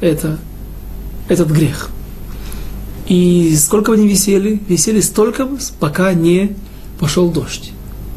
это, 0.00 0.38
этот 1.28 1.48
грех. 1.48 1.90
И 3.06 3.56
сколько 3.56 3.92
они 3.92 4.06
висели? 4.06 4.60
Висели 4.68 5.00
столько, 5.00 5.48
пока 5.80 6.12
не 6.12 6.56
пошел 7.00 7.30
дождь. 7.30 7.72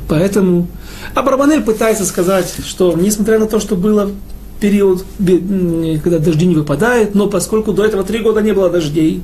Поэтому 0.08 0.68
Абрабанель 1.16 1.62
пытается 1.64 2.06
сказать, 2.06 2.54
что 2.66 2.94
несмотря 2.94 3.40
на 3.40 3.48
то, 3.48 3.60
что 3.60 3.76
было 3.76 4.12
период, 4.62 5.04
когда 5.18 6.20
дожди 6.20 6.46
не 6.46 6.56
выпадают, 6.56 7.16
но 7.16 7.28
поскольку 7.28 7.74
до 7.74 7.84
этого 7.84 8.04
три 8.04 8.20
года 8.20 8.42
не 8.42 8.54
было 8.54 8.70
дождей, 8.70 9.22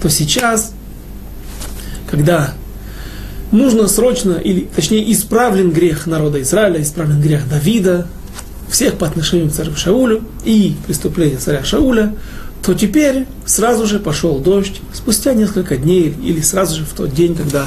то 0.00 0.08
сейчас, 0.08 0.72
когда 2.10 2.54
нужно 3.50 3.88
срочно, 3.88 4.32
или 4.32 4.68
точнее 4.74 5.12
исправлен 5.12 5.70
грех 5.70 6.06
народа 6.06 6.40
Израиля, 6.40 6.80
исправлен 6.80 7.20
грех 7.20 7.48
Давида, 7.48 8.06
всех 8.70 8.94
по 8.94 9.06
отношению 9.06 9.50
к 9.50 9.52
царю 9.52 9.76
Шаулю 9.76 10.22
и 10.44 10.74
преступление 10.86 11.36
царя 11.36 11.62
Шауля, 11.62 12.14
то 12.64 12.72
теперь 12.74 13.26
сразу 13.44 13.86
же 13.86 13.98
пошел 13.98 14.38
дождь, 14.38 14.80
спустя 14.94 15.34
несколько 15.34 15.76
дней 15.76 16.14
или 16.22 16.40
сразу 16.40 16.78
же 16.78 16.84
в 16.86 16.92
тот 16.94 17.12
день, 17.12 17.34
когда 17.34 17.66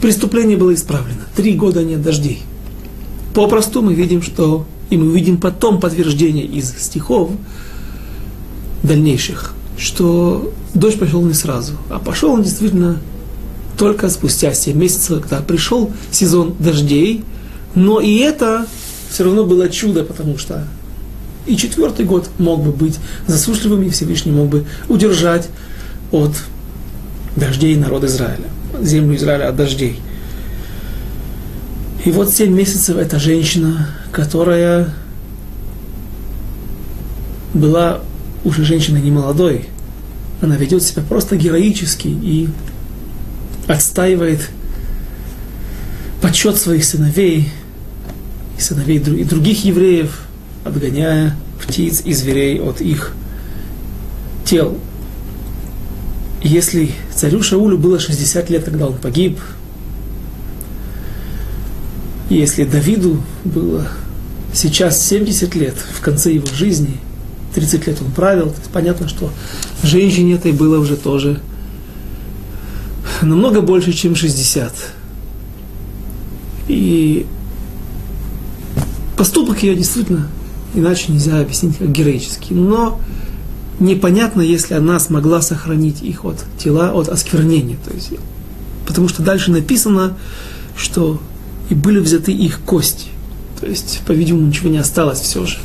преступление 0.00 0.56
было 0.56 0.72
исправлено. 0.72 1.22
Три 1.34 1.54
года 1.54 1.82
нет 1.82 2.00
дождей. 2.00 2.42
Попросту 3.34 3.82
мы 3.82 3.92
видим, 3.92 4.22
что, 4.22 4.64
и 4.90 4.96
мы 4.96 5.14
видим 5.14 5.38
потом 5.38 5.80
подтверждение 5.80 6.44
из 6.44 6.70
стихов 6.78 7.30
дальнейших, 8.82 9.54
что 9.78 10.52
дождь 10.74 10.98
пошел 10.98 11.22
не 11.22 11.34
сразу, 11.34 11.74
а 11.90 11.98
пошел 11.98 12.32
он 12.32 12.42
действительно 12.42 12.98
только 13.78 14.08
спустя 14.08 14.52
7 14.54 14.76
месяцев, 14.76 15.20
когда 15.20 15.40
пришел 15.40 15.92
сезон 16.10 16.54
дождей, 16.58 17.24
но 17.74 18.00
и 18.00 18.16
это 18.16 18.66
все 19.10 19.24
равно 19.24 19.44
было 19.44 19.68
чудо, 19.68 20.04
потому 20.04 20.38
что 20.38 20.66
и 21.46 21.56
четвертый 21.56 22.04
год 22.04 22.28
мог 22.38 22.62
бы 22.62 22.72
быть 22.72 22.98
засушливым, 23.26 23.82
и 23.82 23.90
Всевышний 23.90 24.32
мог 24.32 24.48
бы 24.48 24.64
удержать 24.88 25.48
от 26.10 26.32
дождей 27.36 27.76
народ 27.76 28.04
Израиля, 28.04 28.48
землю 28.80 29.16
Израиля 29.16 29.48
от 29.48 29.56
дождей. 29.56 30.00
И 32.06 32.10
вот 32.12 32.32
семь 32.32 32.54
месяцев 32.54 32.96
эта 32.96 33.18
женщина, 33.18 33.88
которая 34.12 34.94
была 37.52 38.00
уже 38.44 38.64
женщиной 38.64 39.02
не 39.02 39.10
молодой, 39.10 39.68
она 40.40 40.56
ведет 40.56 40.84
себя 40.84 41.02
просто 41.02 41.36
героически 41.36 42.06
и 42.06 42.48
отстаивает 43.66 44.48
почет 46.22 46.58
своих 46.58 46.84
сыновей 46.84 47.48
и 48.56 48.60
сыновей 48.60 48.98
и 48.98 49.24
других 49.24 49.64
евреев– 49.64 50.20
отгоняя 50.64 51.34
птиц 51.60 52.02
и 52.04 52.12
зверей 52.12 52.60
от 52.60 52.80
их 52.80 53.14
тел. 54.44 54.78
Если 56.40 56.92
царю 57.12 57.42
Шаулю 57.42 57.78
было 57.78 57.98
60 57.98 58.48
лет, 58.48 58.64
когда 58.64 58.86
он 58.86 58.94
погиб, 58.94 59.40
Если 62.28 62.64
Давиду 62.64 63.22
было 63.44 63.86
сейчас 64.52 65.04
70 65.06 65.54
лет 65.54 65.74
в 65.76 66.00
конце 66.00 66.32
его 66.32 66.46
жизни, 66.52 66.98
30 67.54 67.86
лет 67.86 67.98
он 68.02 68.10
правил, 68.10 68.50
то 68.50 68.58
есть 68.58 68.70
понятно, 68.70 69.08
что 69.08 69.30
женщине 69.82 70.34
этой 70.34 70.52
было 70.52 70.78
уже 70.78 70.96
тоже 70.96 71.40
намного 73.22 73.60
больше, 73.60 73.92
чем 73.92 74.14
60. 74.14 74.72
И 76.68 77.26
поступок 79.16 79.62
ее 79.62 79.76
действительно 79.76 80.28
иначе 80.74 81.12
нельзя 81.12 81.40
объяснить 81.40 81.78
как 81.78 81.90
героический. 81.90 82.54
Но 82.54 83.00
непонятно, 83.80 84.42
если 84.42 84.74
она 84.74 84.98
смогла 84.98 85.40
сохранить 85.42 86.02
их 86.02 86.24
от 86.24 86.44
тела, 86.58 86.92
от 86.92 87.08
осквернения. 87.08 87.78
То 87.84 87.94
есть, 87.94 88.10
потому 88.86 89.08
что 89.08 89.22
дальше 89.22 89.50
написано, 89.50 90.16
что 90.76 91.20
и 91.70 91.74
были 91.74 91.98
взяты 91.98 92.32
их 92.32 92.60
кости. 92.60 93.08
То 93.60 93.66
есть, 93.66 94.02
по-видимому, 94.06 94.46
ничего 94.46 94.68
не 94.68 94.78
осталось 94.78 95.20
все 95.20 95.46
же. 95.46 95.58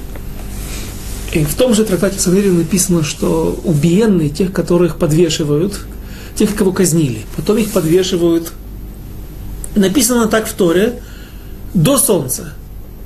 И 1.34 1.44
в 1.46 1.54
том 1.56 1.74
же 1.74 1.86
трактате 1.86 2.20
Санерин 2.20 2.58
написано, 2.58 3.04
что 3.04 3.60
убиенные, 3.64 4.30
тех, 4.30 4.52
которых 4.52 4.98
подвешивают, 4.98 5.80
тех, 6.36 6.56
кого 6.56 6.72
казнили, 6.72 7.22
потом 7.36 7.58
их 7.58 7.72
подвешивают. 7.72 8.52
Написано 9.76 10.28
так 10.28 10.48
в 10.48 10.54
Торе, 10.54 11.02
до 11.74 11.98
солнца, 11.98 12.54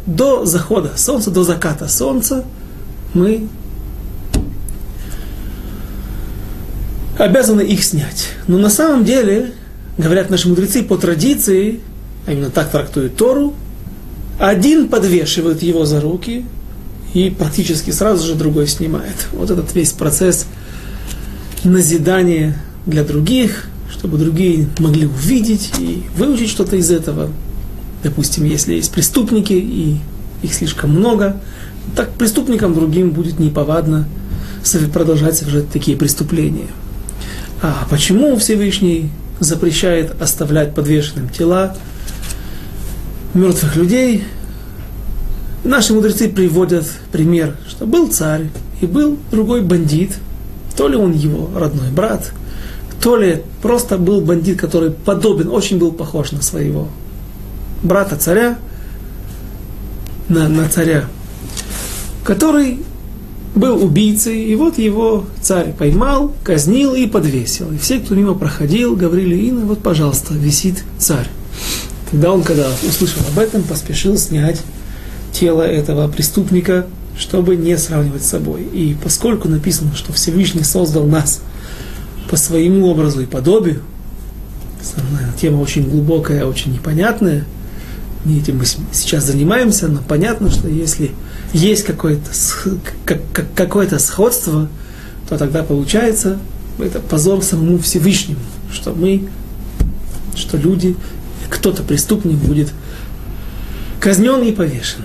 до 0.07 0.45
захода 0.45 0.93
солнца, 0.97 1.29
до 1.29 1.43
заката 1.43 1.87
солнца 1.87 2.45
мы 3.13 3.47
обязаны 7.17 7.61
их 7.61 7.83
снять. 7.83 8.29
Но 8.47 8.57
на 8.57 8.69
самом 8.69 9.05
деле, 9.05 9.53
говорят 9.97 10.29
наши 10.29 10.49
мудрецы, 10.49 10.83
по 10.83 10.97
традиции, 10.97 11.81
а 12.25 12.31
именно 12.31 12.49
так 12.49 12.71
трактуют 12.71 13.15
Тору, 13.17 13.53
один 14.39 14.89
подвешивает 14.89 15.63
его 15.63 15.85
за 15.85 16.01
руки, 16.01 16.45
и 17.13 17.29
практически 17.29 17.91
сразу 17.91 18.27
же 18.27 18.35
другой 18.35 18.67
снимает. 18.67 19.27
Вот 19.31 19.49
этот 19.49 19.73
весь 19.73 19.93
процесс 19.93 20.45
назидания 21.63 22.61
для 22.85 23.03
других, 23.03 23.67
чтобы 23.89 24.17
другие 24.17 24.67
могли 24.79 25.07
увидеть 25.07 25.71
и 25.79 26.03
выучить 26.17 26.49
что-то 26.49 26.75
из 26.75 26.91
этого. 26.91 27.29
Допустим, 28.03 28.43
если 28.43 28.73
есть 28.73 28.91
преступники, 28.91 29.53
и 29.53 29.97
их 30.43 30.53
слишком 30.53 30.91
много, 30.91 31.41
так 31.95 32.11
преступникам 32.11 32.73
другим 32.73 33.11
будет 33.11 33.39
неповадно 33.39 34.07
продолжать 34.93 35.37
совершать 35.37 35.69
такие 35.69 35.95
преступления. 35.95 36.67
А 37.61 37.87
почему 37.89 38.35
Всевышний 38.35 39.09
запрещает 39.39 40.21
оставлять 40.21 40.75
подвешенным 40.75 41.29
тела 41.29 41.77
мертвых 43.35 43.75
людей? 43.75 44.23
Наши 45.63 45.93
мудрецы 45.93 46.29
приводят 46.29 46.85
пример, 47.11 47.57
что 47.67 47.85
был 47.85 48.07
царь 48.07 48.49
и 48.81 48.85
был 48.85 49.17
другой 49.31 49.61
бандит, 49.61 50.11
то 50.77 50.87
ли 50.87 50.95
он 50.95 51.13
его 51.13 51.49
родной 51.55 51.89
брат, 51.91 52.31
то 53.01 53.17
ли 53.17 53.41
просто 53.61 53.97
был 53.97 54.21
бандит, 54.21 54.59
который 54.59 54.91
подобен, 54.91 55.49
очень 55.49 55.77
был 55.77 55.91
похож 55.91 56.31
на 56.31 56.41
своего 56.41 56.87
брата 57.83 58.15
царя, 58.15 58.57
на, 60.27 60.47
на 60.49 60.67
царя, 60.67 61.05
который 62.23 62.79
был 63.55 63.83
убийцей, 63.83 64.43
и 64.43 64.55
вот 64.55 64.77
его 64.77 65.25
царь 65.41 65.73
поймал, 65.73 66.33
казнил 66.43 66.93
и 66.93 67.07
подвесил. 67.07 67.71
И 67.71 67.77
все, 67.77 67.99
кто 67.99 68.15
мимо 68.15 68.33
проходил, 68.33 68.95
говорили, 68.95 69.35
Инна, 69.35 69.65
вот, 69.65 69.79
пожалуйста, 69.79 70.33
висит 70.33 70.83
царь. 70.97 71.29
Тогда 72.15 72.31
он, 72.31 72.43
когда 72.43 72.69
услышал 72.87 73.21
об 73.27 73.37
этом, 73.37 73.61
поспешил 73.63 74.17
снять 74.17 74.61
тело 75.33 75.63
этого 75.63 76.07
преступника, 76.07 76.85
чтобы 77.17 77.57
не 77.57 77.77
сравнивать 77.77 78.23
с 78.23 78.29
собой. 78.29 78.63
И 78.63 78.95
поскольку 79.03 79.49
написано, 79.49 79.93
что 79.97 80.13
Всевышний 80.13 80.63
создал 80.63 81.05
нас 81.07 81.41
по 82.29 82.37
своему 82.37 82.87
образу 82.87 83.19
и 83.19 83.25
подобию, 83.25 83.81
тема 85.41 85.57
очень 85.57 85.89
глубокая, 85.89 86.45
очень 86.45 86.71
непонятная, 86.71 87.43
не 88.23 88.39
этим 88.39 88.59
мы 88.59 88.65
сейчас 88.93 89.25
занимаемся, 89.25 89.89
но 89.89 89.99
понятно, 89.99 90.49
что 90.49 90.69
если 90.69 91.11
есть 91.51 91.83
какое-то, 91.83 92.31
какое-то 93.57 93.99
сходство, 93.99 94.69
то 95.27 95.37
тогда 95.37 95.63
получается 95.63 96.39
это 96.79 97.01
позор 97.01 97.43
самому 97.43 97.77
Всевышнему, 97.77 98.39
что 98.71 98.93
мы, 98.93 99.27
что 100.33 100.55
люди, 100.55 100.95
кто-то 101.49 101.83
преступник 101.83 102.37
будет 102.37 102.73
казнен 103.99 104.41
и 104.43 104.51
повешен. 104.51 105.03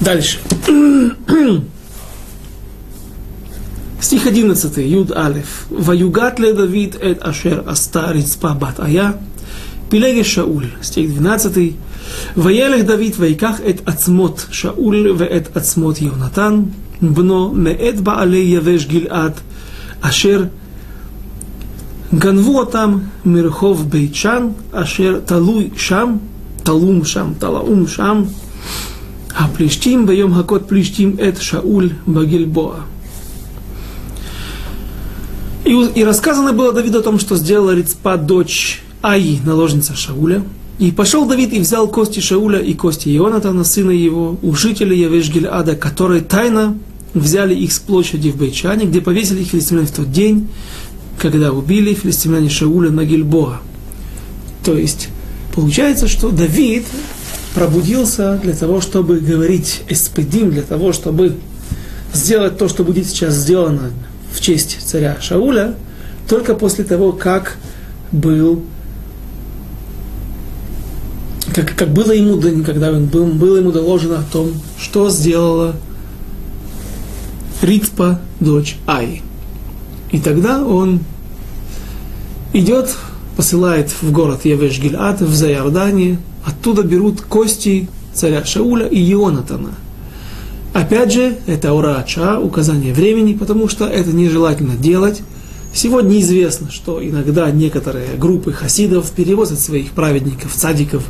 Дальше. 0.00 0.38
Стих 4.00 4.26
11, 4.26 4.76
Юд 4.78 5.12
Алеф. 5.12 5.66
«Ваюгат 5.70 6.38
ле 6.40 6.52
Давид 6.54 6.96
эт 7.00 7.22
ашер 7.22 7.62
аста 7.66 8.10
рицпа 8.12 8.54
бат 8.54 8.80
ая, 8.80 9.14
пилеге 9.90 10.24
Шауль». 10.24 10.70
Стих 10.82 11.14
12. 11.14 11.76
«Ваелех 12.34 12.86
Давид 12.86 13.18
вайках 13.18 13.60
эт 13.60 13.86
ацмот 13.86 14.48
Шауль 14.50 15.12
вэт 15.12 15.54
ацмот 15.54 15.98
Йонатан, 16.00 16.72
бно 17.00 17.52
меэт 17.52 18.00
баалей 18.00 18.46
явеш 18.46 18.86
гильад, 18.88 19.36
ашер 20.02 20.50
Ганвотам 22.12 23.10
Мирхов 23.24 23.86
Бейчан, 23.86 24.54
Ашер 24.72 25.20
Талуй 25.20 25.72
Шам, 25.76 26.20
Талум 26.64 27.04
Шам, 27.04 27.34
Талаум 27.34 27.86
Шам, 27.86 28.28
а 29.36 29.48
Плештим 29.48 30.06
Байом 30.06 30.34
Хакот 30.34 30.66
Плештим 30.66 31.16
Эт 31.18 31.40
Шауль 31.40 31.92
Багильбоа. 32.06 32.80
И, 35.64 35.72
и 35.72 36.04
рассказано 36.04 36.52
было 36.52 36.72
Давиду 36.72 36.98
о 36.98 37.02
том, 37.02 37.20
что 37.20 37.36
сделала 37.36 37.74
Рицпа 37.74 38.16
дочь 38.16 38.82
Аи, 39.02 39.38
наложница 39.44 39.94
Шауля. 39.94 40.42
И 40.80 40.90
пошел 40.90 41.26
Давид 41.26 41.52
и 41.52 41.60
взял 41.60 41.86
кости 41.88 42.20
Шауля 42.20 42.58
и 42.58 42.74
кости 42.74 43.14
Ионатана, 43.14 43.64
сына 43.64 43.90
его, 43.90 44.36
у 44.42 44.54
жителей 44.54 44.98
Явешгиль-Ада, 44.98 45.76
которые 45.76 46.22
тайно 46.22 46.76
взяли 47.14 47.54
их 47.54 47.72
с 47.72 47.78
площади 47.78 48.30
в 48.30 48.36
Бейчане, 48.36 48.86
где 48.86 49.00
повесили 49.00 49.42
их 49.42 49.48
филистимлян 49.48 49.86
в 49.86 49.90
тот 49.90 50.10
день, 50.10 50.48
когда 51.20 51.52
убили 51.52 51.92
филистимляне 51.92 52.48
Шауля 52.48 52.90
на 52.90 53.04
Гильбоа. 53.04 53.60
То 54.64 54.76
есть, 54.76 55.08
получается, 55.54 56.08
что 56.08 56.30
Давид 56.30 56.86
пробудился 57.54 58.38
для 58.42 58.54
того, 58.54 58.80
чтобы 58.80 59.20
говорить 59.20 59.82
эспедим, 59.88 60.50
для 60.50 60.62
того, 60.62 60.92
чтобы 60.92 61.36
сделать 62.14 62.56
то, 62.56 62.68
что 62.68 62.84
будет 62.84 63.06
сейчас 63.06 63.34
сделано 63.34 63.90
в 64.32 64.40
честь 64.40 64.78
царя 64.84 65.18
Шауля, 65.20 65.74
только 66.28 66.54
после 66.54 66.84
того, 66.84 67.12
как 67.12 67.58
был 68.12 68.62
как, 71.54 71.74
как 71.74 71.90
было 71.90 72.12
ему, 72.12 72.40
когда 72.62 72.92
он 72.92 73.06
был, 73.06 73.26
было 73.26 73.56
ему 73.56 73.72
доложено 73.72 74.20
о 74.20 74.32
том, 74.32 74.52
что 74.78 75.10
сделала 75.10 75.74
Ритпа, 77.60 78.20
дочь 78.38 78.76
Ай. 78.86 79.22
И 80.12 80.18
тогда 80.18 80.64
он 80.64 81.00
идет, 82.52 82.94
посылает 83.36 83.90
в 84.02 84.10
город 84.12 84.44
Явеш 84.44 84.78
Гильад, 84.78 85.20
в 85.20 85.34
Зайордане, 85.34 86.18
Оттуда 86.44 86.82
берут 86.82 87.20
кости 87.20 87.88
царя 88.14 88.44
Шауля 88.44 88.86
и 88.86 89.12
Ионатана. 89.12 89.74
Опять 90.72 91.12
же, 91.12 91.36
это 91.46 91.72
урача, 91.74 92.38
указание 92.38 92.94
времени, 92.94 93.34
потому 93.34 93.68
что 93.68 93.86
это 93.86 94.10
нежелательно 94.10 94.76
делать. 94.76 95.22
Сегодня 95.74 96.20
известно, 96.20 96.70
что 96.70 97.04
иногда 97.06 97.50
некоторые 97.50 98.16
группы 98.16 98.52
хасидов 98.52 99.10
перевозят 99.10 99.60
своих 99.60 99.90
праведников, 99.90 100.52
цадиков 100.54 101.04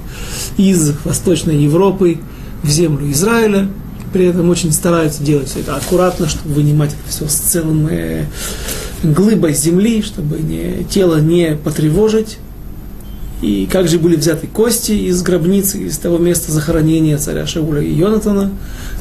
из 0.57 0.93
Восточной 1.05 1.57
Европы 1.57 2.19
в 2.63 2.69
землю 2.69 3.11
Израиля. 3.11 3.69
При 4.13 4.27
этом 4.27 4.51
очень 4.51 4.73
стараются 4.73 5.23
делать 5.23 5.49
все 5.49 5.61
это 5.61 5.77
аккуратно, 5.77 6.29
чтобы 6.29 6.55
вынимать 6.55 6.91
это 6.91 7.11
все 7.11 7.29
с 7.29 7.35
целым 7.35 7.87
э, 7.87 8.27
глыбой 9.03 9.55
земли, 9.55 10.03
чтобы 10.03 10.39
не, 10.39 10.85
тело 10.85 11.21
не 11.21 11.57
потревожить. 11.57 12.39
И 13.43 13.67
как 13.71 13.89
же 13.89 13.99
были 13.99 14.17
взяты 14.17 14.47
кости 14.47 14.93
из 14.93 15.23
гробницы, 15.23 15.79
из 15.79 15.97
того 15.97 16.19
места 16.19 16.53
захоронения 16.53 17.17
царя 17.17 17.47
Шауля 17.47 17.81
и 17.81 17.93
Йонатана. 17.93 18.51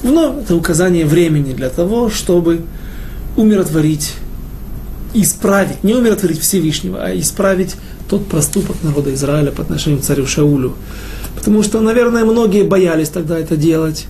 Вновь 0.01 0.43
это 0.43 0.55
указание 0.55 1.05
времени 1.05 1.53
для 1.53 1.69
того, 1.69 2.09
чтобы 2.09 2.61
умиротворить, 3.35 4.13
исправить, 5.13 5.83
не 5.83 5.93
умиротворить 5.93 6.39
Всевышнего, 6.39 7.03
а 7.03 7.19
исправить 7.19 7.75
тот 8.09 8.27
проступок 8.27 8.77
народа 8.81 9.13
Израиля 9.13 9.51
по 9.51 9.61
отношению 9.61 9.99
к 9.99 10.03
царю 10.03 10.25
Шаулю. 10.25 10.73
Потому 11.35 11.61
что, 11.61 11.81
наверное, 11.81 12.23
многие 12.23 12.63
боялись 12.63 13.09
тогда 13.09 13.37
это 13.37 13.57
делать. 13.57 14.07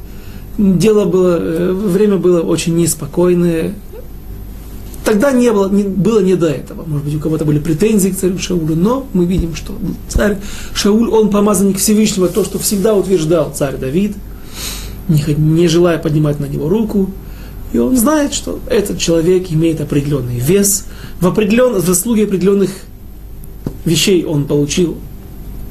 Дело 0.57 1.05
было, 1.05 1.37
э, 1.39 1.71
время 1.71 2.17
было 2.17 2.41
очень 2.41 2.75
неспокойное. 2.75 3.73
Тогда 5.09 5.31
не 5.31 5.51
было, 5.51 5.67
не, 5.67 5.85
было 5.85 6.19
не 6.19 6.35
до 6.35 6.45
этого. 6.45 6.83
Может 6.85 7.03
быть, 7.03 7.15
у 7.15 7.19
кого-то 7.19 7.43
были 7.43 7.57
претензии 7.57 8.09
к 8.09 8.15
царю 8.15 8.37
Шаулю, 8.37 8.75
но 8.75 9.07
мы 9.13 9.25
видим, 9.25 9.55
что 9.55 9.73
царь 10.07 10.37
Шауль, 10.75 11.09
он 11.09 11.31
помазанник 11.31 11.79
Всевышнего, 11.79 12.27
то, 12.27 12.43
что 12.43 12.59
всегда 12.59 12.93
утверждал 12.93 13.51
царь 13.51 13.77
Давид, 13.77 14.15
не, 15.07 15.23
не 15.35 15.67
желая 15.67 15.97
поднимать 15.97 16.39
на 16.39 16.45
него 16.45 16.69
руку, 16.69 17.09
и 17.73 17.79
он 17.79 17.97
знает, 17.97 18.35
что 18.35 18.59
этот 18.67 18.99
человек 18.99 19.51
имеет 19.51 19.81
определенный 19.81 20.37
вес, 20.37 20.85
в, 21.19 21.25
определен... 21.25 21.73
в 21.81 21.85
заслуге 21.87 22.25
определенных 22.25 22.69
вещей 23.85 24.23
он 24.25 24.45
получил 24.45 24.95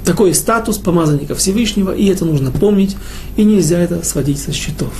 такой 0.05 0.35
статус 0.35 0.79
помазанника 0.79 1.37
Всевышнего, 1.37 1.93
и 1.93 2.07
это 2.07 2.25
нужно 2.25 2.51
помнить, 2.51 2.97
и 3.37 3.45
нельзя 3.45 3.79
это 3.79 4.05
сводить 4.05 4.41
со 4.41 4.51
счетов. 4.53 4.93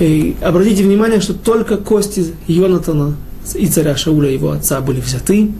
И 0.00 0.36
обратите 0.40 0.82
внимание, 0.82 1.20
что 1.20 1.34
только 1.34 1.76
кости 1.76 2.34
Йонатана 2.46 3.16
и 3.54 3.66
царя 3.66 3.96
Шауля, 3.96 4.30
его 4.30 4.50
отца, 4.50 4.80
были 4.80 5.00
взяты. 5.00 5.50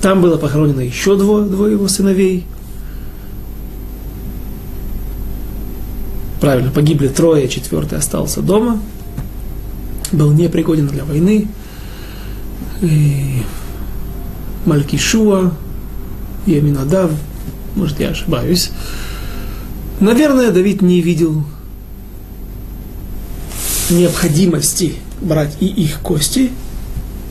Там 0.00 0.20
было 0.20 0.36
похоронено 0.36 0.80
еще 0.80 1.16
двое, 1.16 1.46
двое 1.46 1.72
его 1.72 1.88
сыновей. 1.88 2.46
Правильно, 6.40 6.70
погибли 6.70 7.08
трое, 7.08 7.48
четвертый 7.48 7.98
остался 7.98 8.40
дома. 8.40 8.80
Был 10.12 10.32
непригоден 10.32 10.86
для 10.86 11.04
войны. 11.04 11.48
И 12.82 13.42
Малькишуа, 14.66 15.52
Яминадав, 16.46 17.10
может 17.74 17.98
я 18.00 18.10
ошибаюсь. 18.10 18.70
Наверное, 19.98 20.50
Давид 20.50 20.82
не 20.82 21.00
видел 21.00 21.44
необходимости 23.90 24.96
брать 25.20 25.56
и 25.60 25.66
их 25.66 26.00
кости, 26.00 26.50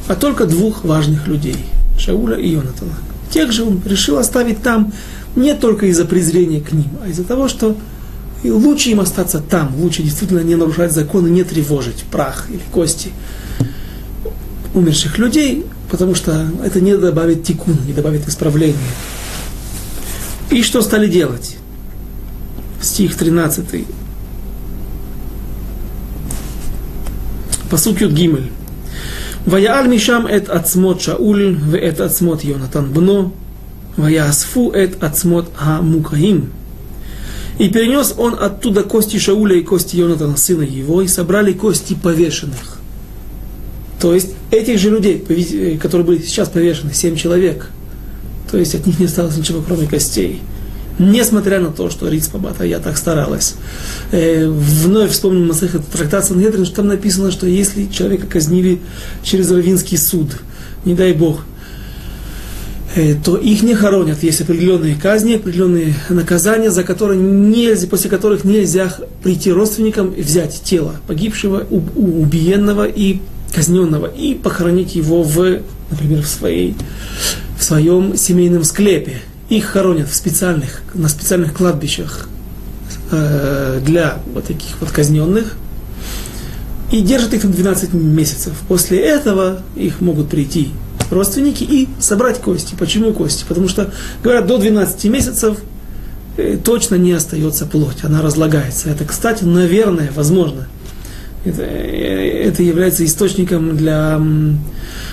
а 0.08 0.16
только 0.16 0.46
двух 0.46 0.84
важных 0.84 1.28
людей, 1.28 1.58
Шауля 2.00 2.38
и 2.38 2.50
Йонатана. 2.50 2.94
Тех 3.30 3.52
же 3.52 3.64
он 3.64 3.82
решил 3.86 4.18
оставить 4.18 4.62
там 4.62 4.94
не 5.36 5.54
только 5.54 5.88
из-за 5.88 6.06
презрения 6.06 6.62
к 6.62 6.72
ним, 6.72 6.90
а 7.04 7.10
из-за 7.10 7.24
того, 7.24 7.48
что 7.48 7.76
лучше 8.44 8.90
им 8.90 9.00
остаться 9.00 9.40
там, 9.40 9.76
лучше 9.78 10.04
действительно 10.04 10.42
не 10.42 10.56
нарушать 10.56 10.92
законы, 10.92 11.28
не 11.28 11.44
тревожить 11.44 12.04
прах 12.12 12.48
или 12.50 12.62
кости 12.72 13.12
умерших 14.74 15.18
людей, 15.18 15.66
потому 15.90 16.16
что 16.16 16.48
это 16.64 16.82
не 16.82 16.98
добавит 16.98 17.44
тикун, 17.44 17.78
не 17.88 17.94
добавит 17.94 18.28
исправления. 18.28 18.76
И 20.52 20.62
что 20.62 20.82
стали 20.82 21.08
делать? 21.08 21.58
Стих 22.82 23.16
13. 23.16 23.88
Пасук 27.71 28.01
Юд 28.01 28.13
Гимель. 28.13 28.49
ויעל 29.49 29.89
משם 29.89 30.25
את 30.37 30.49
עצמות 30.49 31.01
שאול 31.01 31.57
ואת 31.71 32.01
עצמות 32.01 32.45
יונתן 32.45 32.93
בנו, 32.93 33.31
ויאספו 33.99 34.73
את 34.85 35.03
עצמות 35.03 35.51
המוקעים. 35.59 36.51
И 37.59 37.69
перенес 37.69 38.15
он 38.17 38.37
оттуда 38.41 38.85
кости 38.85 39.19
Шауля 39.19 39.55
и 39.55 39.63
кости 39.63 39.97
Йонатана, 39.97 40.39
сына 40.39 40.63
его, 40.63 41.03
и 41.03 41.07
собрали 41.07 41.53
кости 41.53 41.95
повешенных. 41.95 42.79
То 43.99 44.15
есть 44.15 44.31
этих 44.51 44.79
же 44.79 44.89
людей, 44.89 45.79
которые 45.79 46.07
были 46.07 46.23
сейчас 46.23 46.49
повешены, 46.49 46.95
семь 46.95 47.17
человек, 47.17 47.69
то 48.51 48.57
есть 48.57 48.75
от 48.75 48.87
них 48.87 48.99
не 48.99 49.05
осталось 49.05 49.37
ничего, 49.37 49.63
кроме 49.67 49.87
костей – 49.87 50.54
Несмотря 50.98 51.60
на 51.60 51.72
то, 51.72 51.90
что 51.90 52.08
Риц 52.08 52.28
Пабата 52.28 52.64
я 52.64 52.80
так 52.80 52.98
старалась. 52.98 53.56
Э, 54.12 54.48
вновь 54.48 55.12
вспомним 55.12 55.48
Масахет 55.48 55.86
трактат 55.88 56.26
Сангедрин, 56.26 56.66
что 56.66 56.78
там 56.78 56.88
написано, 56.88 57.32
что 57.32 57.48
если 57.48 57.88
человека 57.88 58.28
казнили 58.28 58.80
через 59.22 59.52
равинский 59.52 59.98
суд, 59.98 60.30
не 60.86 60.94
дай 60.94 61.12
Бог, 61.12 61.42
э, 62.96 63.16
то 63.16 63.36
их 63.36 63.62
не 63.64 63.76
хоронят. 63.76 64.24
Есть 64.24 64.40
определенные 64.40 64.96
казни, 64.96 65.36
определенные 65.36 65.94
наказания, 66.08 66.72
за 66.72 66.84
которые 66.84 67.20
нельзя, 67.20 67.88
после 67.88 68.10
которых 68.10 68.46
нельзя 68.46 68.94
прийти 69.22 69.52
родственникам 69.52 70.12
и 70.12 70.22
взять 70.22 70.62
тело 70.64 70.96
погибшего, 71.08 71.66
убиенного 71.70 72.86
и 72.88 73.20
казненного 73.54 74.06
и 74.06 74.34
похоронить 74.34 74.96
его 74.96 75.24
в, 75.24 75.60
например, 75.90 76.22
в, 76.22 76.28
своей, 76.28 76.76
в 77.58 77.64
своем 77.64 78.16
семейном 78.16 78.64
склепе 78.64 79.22
их 79.50 79.66
хоронят 79.66 80.10
в 80.10 80.16
специальных, 80.16 80.82
на 80.94 81.08
специальных 81.08 81.54
кладбищах 81.54 82.28
э, 83.12 83.80
для 83.84 84.18
вот 84.34 84.46
таких 84.46 84.80
вот 84.80 84.92
казненных 84.92 85.56
и 86.92 87.02
держат 87.02 87.34
их 87.34 87.50
12 87.50 87.94
месяцев. 87.94 88.54
После 88.68 89.00
этого 89.00 89.62
их 89.76 90.02
могут 90.02 90.30
прийти 90.30 90.72
родственники 91.12 91.64
и 91.64 91.88
собрать 92.00 92.40
кости. 92.40 92.76
Почему 92.78 93.14
кости? 93.14 93.46
Потому 93.48 93.68
что, 93.68 93.92
говорят, 94.24 94.48
до 94.48 94.58
12 94.58 95.06
месяцев 95.06 95.58
э, 96.38 96.58
точно 96.64 96.96
не 96.96 97.12
остается 97.12 97.66
плоть, 97.66 98.04
она 98.04 98.22
разлагается. 98.22 98.90
Это, 98.90 99.06
кстати, 99.06 99.44
наверное, 99.44 100.12
возможно, 100.16 100.68
это, 101.44 101.62
э, 101.62 102.48
это 102.48 102.64
является 102.64 103.06
источником 103.06 103.78
для 103.78 104.20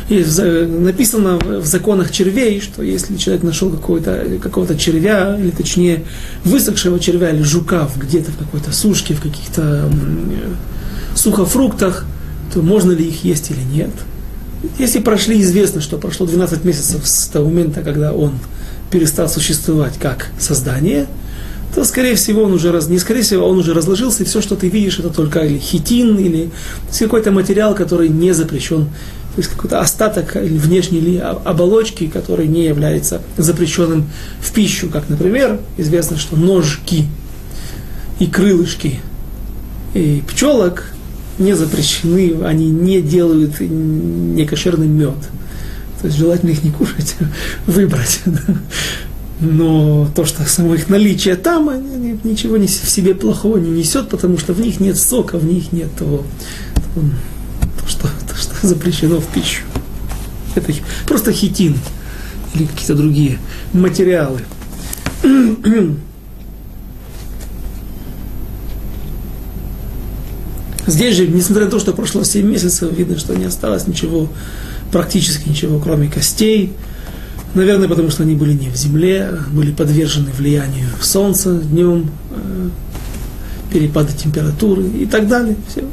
написано 0.08 1.38
в 1.38 1.64
законах 1.66 2.10
червей, 2.10 2.60
что 2.60 2.82
если 2.82 3.16
человек 3.16 3.42
нашел 3.42 3.70
какого-то, 3.70 4.38
какого-то 4.40 4.76
червя, 4.76 5.36
или 5.38 5.50
точнее 5.50 6.04
высохшего 6.44 6.98
червя 6.98 7.30
или 7.30 7.42
жука 7.42 7.88
где-то 7.96 8.32
в 8.32 8.36
какой-то 8.36 8.72
сушке, 8.72 9.14
в 9.14 9.20
каких-то 9.20 9.90
сухофруктах, 11.14 12.06
то 12.52 12.62
можно 12.62 12.92
ли 12.92 13.06
их 13.06 13.24
есть 13.24 13.50
или 13.50 13.62
нет. 13.62 13.90
Если 14.78 15.00
прошли, 15.00 15.40
известно, 15.40 15.80
что 15.80 15.98
прошло 15.98 16.26
12 16.26 16.64
месяцев 16.64 17.06
с 17.06 17.26
того 17.28 17.48
момента, 17.48 17.82
когда 17.82 18.12
он 18.12 18.32
перестал 18.90 19.28
существовать 19.28 19.94
как 19.98 20.28
создание, 20.38 21.06
то, 21.74 21.84
скорее 21.84 22.16
всего, 22.16 22.42
он 22.42 22.52
уже 22.52 22.70
раз, 22.70 22.88
не 22.88 22.98
скорее 22.98 23.22
всего, 23.22 23.48
он 23.48 23.58
уже 23.58 23.72
разложился, 23.72 24.22
и 24.22 24.26
все, 24.26 24.42
что 24.42 24.56
ты 24.56 24.68
видишь, 24.68 24.98
это 24.98 25.08
только 25.08 25.40
или 25.40 25.58
хитин, 25.58 26.18
или 26.18 26.50
какой-то 26.98 27.30
материал, 27.30 27.74
который 27.74 28.10
не 28.10 28.32
запрещен 28.32 28.88
то 29.34 29.40
есть 29.40 29.50
какой-то 29.50 29.80
остаток 29.80 30.34
внешней 30.34 31.18
оболочки, 31.18 32.06
который 32.06 32.46
не 32.46 32.64
является 32.64 33.22
запрещенным 33.38 34.10
в 34.40 34.52
пищу, 34.52 34.90
как, 34.90 35.08
например, 35.08 35.58
известно, 35.78 36.18
что 36.18 36.36
ножки 36.36 37.06
и 38.18 38.26
крылышки 38.26 39.00
и 39.94 40.22
пчелок 40.28 40.84
не 41.38 41.54
запрещены, 41.54 42.44
они 42.44 42.68
не 42.68 43.00
делают 43.00 43.58
некошерный 43.60 44.86
мед. 44.86 45.16
То 46.00 46.08
есть 46.08 46.18
желательно 46.18 46.50
их 46.50 46.62
не 46.62 46.70
кушать, 46.70 47.16
выбрать. 47.66 48.20
Но 49.40 50.10
то, 50.14 50.24
что 50.24 50.44
само 50.44 50.74
их 50.74 50.88
наличие 50.88 51.36
там, 51.36 51.70
ничего 52.22 52.56
в 52.56 52.68
себе 52.68 53.14
плохого 53.14 53.56
не 53.56 53.70
несет, 53.70 54.08
потому 54.08 54.38
что 54.38 54.52
в 54.52 54.60
них 54.60 54.78
нет 54.78 54.98
сока, 54.98 55.38
в 55.38 55.44
них 55.44 55.72
нет 55.72 55.88
того, 55.96 56.24
что, 57.88 58.08
что 58.38 58.51
запрещено 58.62 59.20
в 59.20 59.26
пищу. 59.26 59.62
Это 60.54 60.72
просто 61.06 61.32
хитин 61.32 61.76
или 62.54 62.66
какие-то 62.66 62.94
другие 62.94 63.38
материалы. 63.72 64.40
Здесь 70.86 71.16
же, 71.16 71.28
несмотря 71.28 71.66
на 71.66 71.70
то, 71.70 71.78
что 71.78 71.92
прошло 71.92 72.24
7 72.24 72.46
месяцев, 72.46 72.92
видно, 72.92 73.18
что 73.18 73.34
не 73.34 73.44
осталось 73.44 73.86
ничего, 73.86 74.28
практически 74.90 75.48
ничего, 75.48 75.78
кроме 75.78 76.08
костей. 76.08 76.72
Наверное, 77.54 77.88
потому 77.88 78.10
что 78.10 78.24
они 78.24 78.34
были 78.34 78.52
не 78.52 78.68
в 78.68 78.76
земле, 78.76 79.30
были 79.52 79.72
подвержены 79.72 80.30
влиянию 80.32 80.88
солнца 81.00 81.54
днем, 81.54 82.10
э, 82.30 82.68
перепады 83.72 84.12
температуры 84.12 84.86
и 84.88 85.06
так 85.06 85.28
далее. 85.28 85.56
Все 85.68 85.84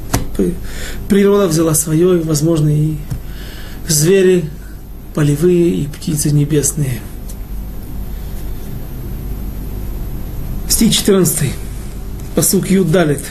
природа 1.08 1.48
взяла 1.48 1.74
свое, 1.74 2.20
и, 2.20 2.24
возможно, 2.24 2.70
и 2.70 2.96
звери 3.88 4.46
полевые, 5.14 5.70
и 5.70 5.88
птицы 5.88 6.32
небесные. 6.32 7.00
Стих 10.68 10.94
14. 10.94 11.52
Посук 12.36 12.70
Юдалит. 12.70 13.22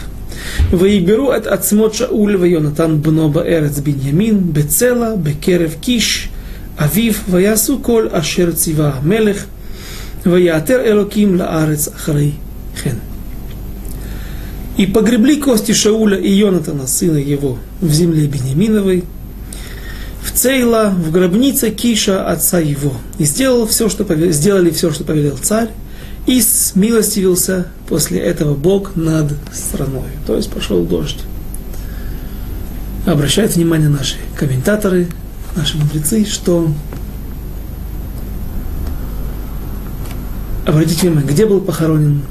Ваиберу 0.71 1.31
от 1.31 1.47
отсмот 1.47 1.95
Шауль 1.95 2.37
Йонатан 2.47 3.01
бноба 3.01 3.43
эрец 3.47 3.79
Беньямин, 3.79 4.41
Бецела, 4.41 5.17
Бекерев 5.17 5.77
Киш, 5.77 6.31
Авив, 6.77 7.23
Ваясу 7.27 7.79
коль 7.79 8.09
ашер 8.09 8.53
цива 8.53 8.97
мелех, 9.03 9.47
Ваятер 10.25 10.87
элоким 10.87 11.39
лаарец 11.39 11.89
ахрей 11.89 12.39
и 14.79 14.87
погребли 14.87 15.37
кости 15.37 15.73
Шауля 15.73 16.17
и 16.17 16.31
Йонатана, 16.31 16.87
сына 16.87 17.19
его, 17.19 17.59
в 17.81 17.93
земле 17.93 18.29
Бениаминовой, 18.29 19.05
в 20.23 20.31
Цейла, 20.31 20.95
в 20.97 21.11
гробнице 21.11 21.71
Киша, 21.71 22.25
отца 22.25 22.61
его. 22.61 22.95
И 23.19 23.25
сделал 23.25 23.67
все, 23.67 23.89
что 23.89 24.05
повел, 24.05 24.31
сделали 24.31 24.71
все, 24.71 24.93
что 24.93 25.03
повелел 25.03 25.37
царь, 25.37 25.71
и 26.27 26.41
смилостивился 26.41 27.67
после 27.89 28.21
этого 28.21 28.55
Бог 28.55 28.95
над 28.95 29.33
страной. 29.53 30.11
То 30.29 30.37
есть 30.37 30.49
пошел 30.49 30.85
дождь. 30.85 31.19
обращают 33.05 33.57
внимание 33.57 33.89
наши 33.89 34.15
комментаторы, 34.37 35.09
наши 35.57 35.77
мудрецы, 35.77 36.25
что 36.25 36.71
обратите 40.65 41.09
внимание, 41.09 41.29
где 41.29 41.47
был 41.47 41.61
похоронен 41.61 42.23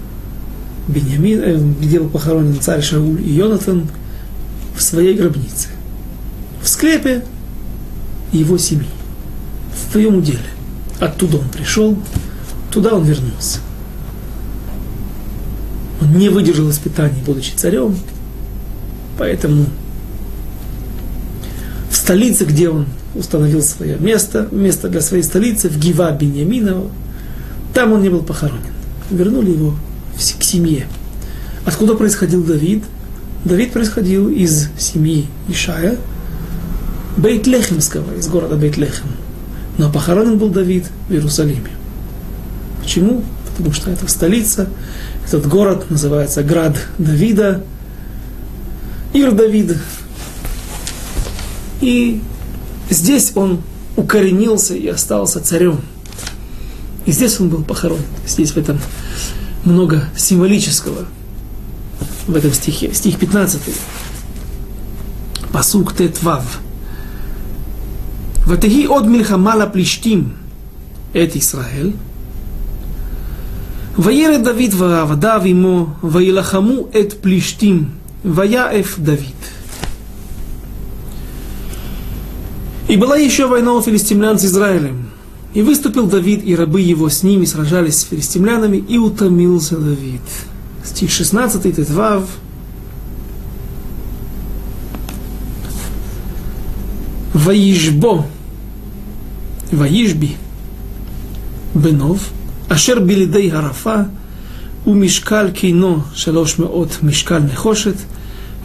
Беньямин, 0.88 1.42
э, 1.42 1.58
где 1.82 2.00
был 2.00 2.10
похоронен 2.10 2.60
царь 2.60 2.82
Шауль 2.82 3.22
и 3.22 3.34
Йонатан 3.34 3.88
в 4.76 4.82
своей 4.82 5.16
гробнице, 5.16 5.70
в 6.62 6.70
склепе 6.70 7.24
его 8.32 8.58
семьи, 8.58 8.88
в 9.74 9.92
своем 9.92 10.18
уделе. 10.18 10.40
Оттуда 11.00 11.38
он 11.38 11.50
пришел, 11.50 11.98
туда 12.72 12.94
он 12.94 13.04
вернулся. 13.04 13.60
Он 16.02 16.14
не 16.14 16.30
выдержал 16.30 16.70
испытаний, 16.70 17.22
будучи 17.26 17.54
царем, 17.56 17.98
поэтому 19.18 19.66
в 21.90 21.96
столице, 21.96 22.46
где 22.46 22.70
он 22.70 22.86
установил 23.16 23.62
свое 23.62 23.98
место, 23.98 24.48
место 24.52 24.90
для 24.90 25.02
своей 25.02 25.24
столицы, 25.24 25.70
в 25.70 25.78
Гива 25.78 26.12
Беньяминова, 26.12 26.90
там 27.74 27.94
он 27.94 28.02
не 28.02 28.10
был 28.10 28.22
похоронен. 28.22 28.62
Вернули 29.10 29.52
его 29.52 29.76
к 30.18 30.44
семье. 30.44 30.88
Откуда 31.66 31.96
происходил 31.96 32.44
Давид? 32.44 32.84
Давид 33.46 33.72
происходил 33.72 34.30
из 34.30 34.70
семьи 34.78 35.28
Ишая, 35.48 35.98
Бейтлехемского, 37.18 38.18
из 38.18 38.28
города 38.28 38.56
Бейтлехем. 38.56 39.08
Но 39.78 39.92
похоронен 39.92 40.38
был 40.38 40.50
Давид 40.50 40.86
в 41.08 41.14
Иерусалиме. 41.14 41.72
Почему? 42.82 43.24
Потому 43.58 43.74
что 43.74 43.90
это 43.92 44.08
столица, 44.10 44.70
этот 45.26 45.48
город 45.48 45.90
называется 45.90 46.44
Град 46.44 46.78
Давида, 46.98 47.64
Ир 49.14 49.32
Давид. 49.32 49.78
И 51.82 52.22
здесь 52.90 53.34
он 53.36 53.62
укоренился 53.96 54.76
и 54.76 54.88
остался 54.88 55.42
царем. 55.42 55.82
И 57.06 57.12
здесь 57.12 57.40
он 57.40 57.50
был 57.50 57.64
похоронен. 57.64 58.04
Здесь 58.28 58.52
в 58.52 58.58
этом 58.58 58.80
много 59.67 60.05
символического 60.17 61.07
в 62.27 62.37
этом 62.37 62.53
стихе. 62.53 62.93
Стих 62.93 63.19
15. 63.19 63.61
Пасук 65.53 65.93
Тетвав. 65.93 66.61
ותהי 68.47 68.85
עוד 68.85 69.09
מלחמה 69.09 69.57
לפלישתים 69.57 70.29
את 71.11 71.37
ישראל. 71.37 71.91
וירד 73.99 74.45
דוד 74.45 74.75
ועבדיו 74.77 75.43
עמו, 75.45 75.87
וילחמו 76.05 76.89
את 77.01 77.15
פלישתים, 77.21 77.89
ויעף 78.25 78.99
Давид. 78.99 79.43
И 82.89 82.97
была 82.97 83.17
еще 83.17 83.47
война 83.47 83.73
у 83.73 83.81
филистимлян 83.81 84.39
с 84.39 84.45
Израилем. 84.45 85.06
И 85.57 85.63
выступил 85.63 86.07
Давид, 86.07 86.43
и 86.45 86.57
рабы 86.57 86.81
его 86.81 87.09
с 87.09 87.23
ними 87.23 87.45
сражались 87.45 87.99
с 87.99 88.05
филистимлянами, 88.05 88.79
и 88.79 88.99
утомился 88.99 89.77
Давид. 89.77 90.23
Стих 90.85 91.11
16, 91.11 91.77
Тетвав. 91.77 92.25
Ваишбо, 97.35 98.27
Ваишби, 99.73 100.37
Бенов, 101.75 102.31
Ашер 102.69 103.01
билидей 103.01 103.51
Харафа, 103.51 104.09
ומשקל 104.87 105.51
קינו 105.51 106.01
שלוש 106.15 106.59
מאות 106.59 106.99
משקל 107.03 107.39
נחושת, 107.39 107.95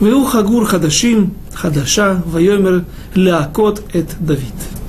והוא 0.01 0.27
חגור 0.27 0.65
חדשים, 0.65 1.29
חדשה, 1.53 2.15
ויאמר 2.31 2.79
להכות 3.15 3.79
את 3.95 4.13
דוד. 4.21 4.80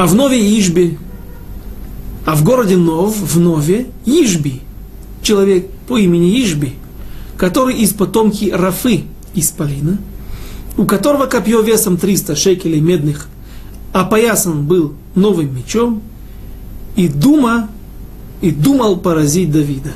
а 0.00 0.06
в 0.06 0.14
Нове 0.14 0.58
Ижби, 0.58 0.96
а 2.24 2.34
в 2.34 2.42
городе 2.42 2.78
Нов, 2.78 3.14
в 3.18 3.38
Нове, 3.38 3.88
Ижби, 4.06 4.62
человек 5.20 5.68
по 5.86 5.98
имени 5.98 6.40
Ижби, 6.40 6.72
который 7.36 7.74
из 7.74 7.92
потомки 7.92 8.48
Рафы 8.50 9.04
из 9.34 9.50
Полина, 9.50 9.98
у 10.78 10.86
которого 10.86 11.26
копье 11.26 11.60
весом 11.60 11.98
300 11.98 12.34
шекелей 12.34 12.80
медных, 12.80 13.28
опоясан 13.92 14.66
был 14.66 14.94
новым 15.14 15.54
мечом, 15.54 16.02
и 16.96 17.06
дума, 17.06 17.68
и 18.40 18.52
думал 18.52 18.96
поразить 18.96 19.52
Давида. 19.52 19.92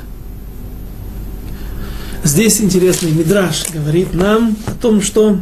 Здесь 2.23 2.61
интересный 2.61 3.09
мидраж 3.09 3.65
говорит 3.73 4.13
нам 4.13 4.55
о 4.67 4.71
том, 4.73 5.01
что 5.01 5.39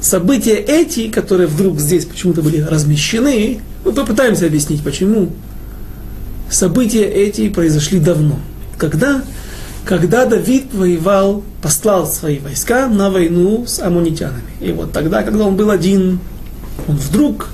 события 0.00 0.54
эти, 0.54 1.08
которые 1.08 1.46
вдруг 1.46 1.78
здесь 1.78 2.04
почему-то 2.04 2.42
были 2.42 2.60
размещены, 2.60 3.60
мы 3.84 3.92
попытаемся 3.92 4.46
объяснить, 4.46 4.82
почему. 4.82 5.30
События 6.50 7.04
эти 7.04 7.48
произошли 7.48 8.00
давно. 8.00 8.38
Когда? 8.76 9.22
Когда 9.84 10.26
Давид 10.26 10.72
воевал, 10.72 11.42
послал 11.62 12.06
свои 12.06 12.38
войска 12.38 12.86
на 12.86 13.10
войну 13.10 13.64
с 13.66 13.78
амунитянами. 13.80 14.50
И 14.60 14.72
вот 14.72 14.92
тогда, 14.92 15.22
когда 15.22 15.44
он 15.44 15.56
был 15.56 15.70
один, 15.70 16.18
он 16.86 16.96
вдруг, 16.96 17.48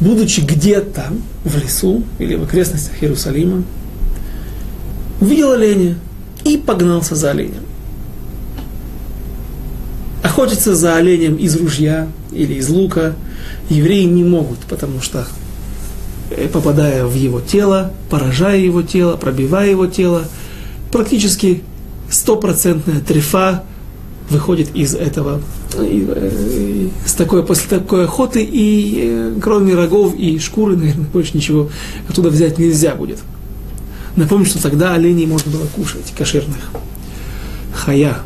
будучи 0.00 0.40
где-то 0.40 1.06
в 1.44 1.56
лесу 1.62 2.02
или 2.18 2.34
в 2.34 2.44
окрестностях 2.44 3.02
Иерусалима, 3.02 3.62
увидел 5.20 5.52
оленя 5.52 5.96
и 6.44 6.56
погнался 6.56 7.14
за 7.14 7.30
оленем 7.30 7.69
охотиться 10.22 10.74
за 10.74 10.96
оленем 10.96 11.36
из 11.36 11.56
ружья 11.56 12.08
или 12.32 12.54
из 12.54 12.68
лука 12.68 13.14
евреи 13.68 14.04
не 14.04 14.24
могут, 14.24 14.58
потому 14.60 15.00
что 15.00 15.26
э, 16.30 16.48
попадая 16.48 17.06
в 17.06 17.14
его 17.14 17.40
тело, 17.40 17.92
поражая 18.10 18.58
его 18.58 18.82
тело, 18.82 19.16
пробивая 19.16 19.70
его 19.70 19.86
тело, 19.86 20.24
практически 20.92 21.62
стопроцентная 22.10 23.00
трефа 23.00 23.64
выходит 24.28 24.74
из 24.74 24.94
этого, 24.94 25.40
э, 25.74 26.88
с 27.04 27.12
такой, 27.14 27.44
после 27.44 27.78
такой 27.78 28.04
охоты, 28.04 28.42
и 28.42 29.00
э, 29.02 29.34
кроме 29.40 29.74
рогов 29.74 30.14
и 30.16 30.38
шкуры, 30.38 30.76
наверное, 30.78 31.06
больше 31.06 31.36
ничего 31.36 31.70
оттуда 32.08 32.30
взять 32.30 32.58
нельзя 32.58 32.94
будет. 32.94 33.18
Напомню, 34.16 34.46
что 34.46 34.62
тогда 34.62 34.94
оленей 34.94 35.26
можно 35.26 35.52
было 35.52 35.66
кушать, 35.66 36.12
кошерных. 36.16 36.70
Хая, 37.72 38.18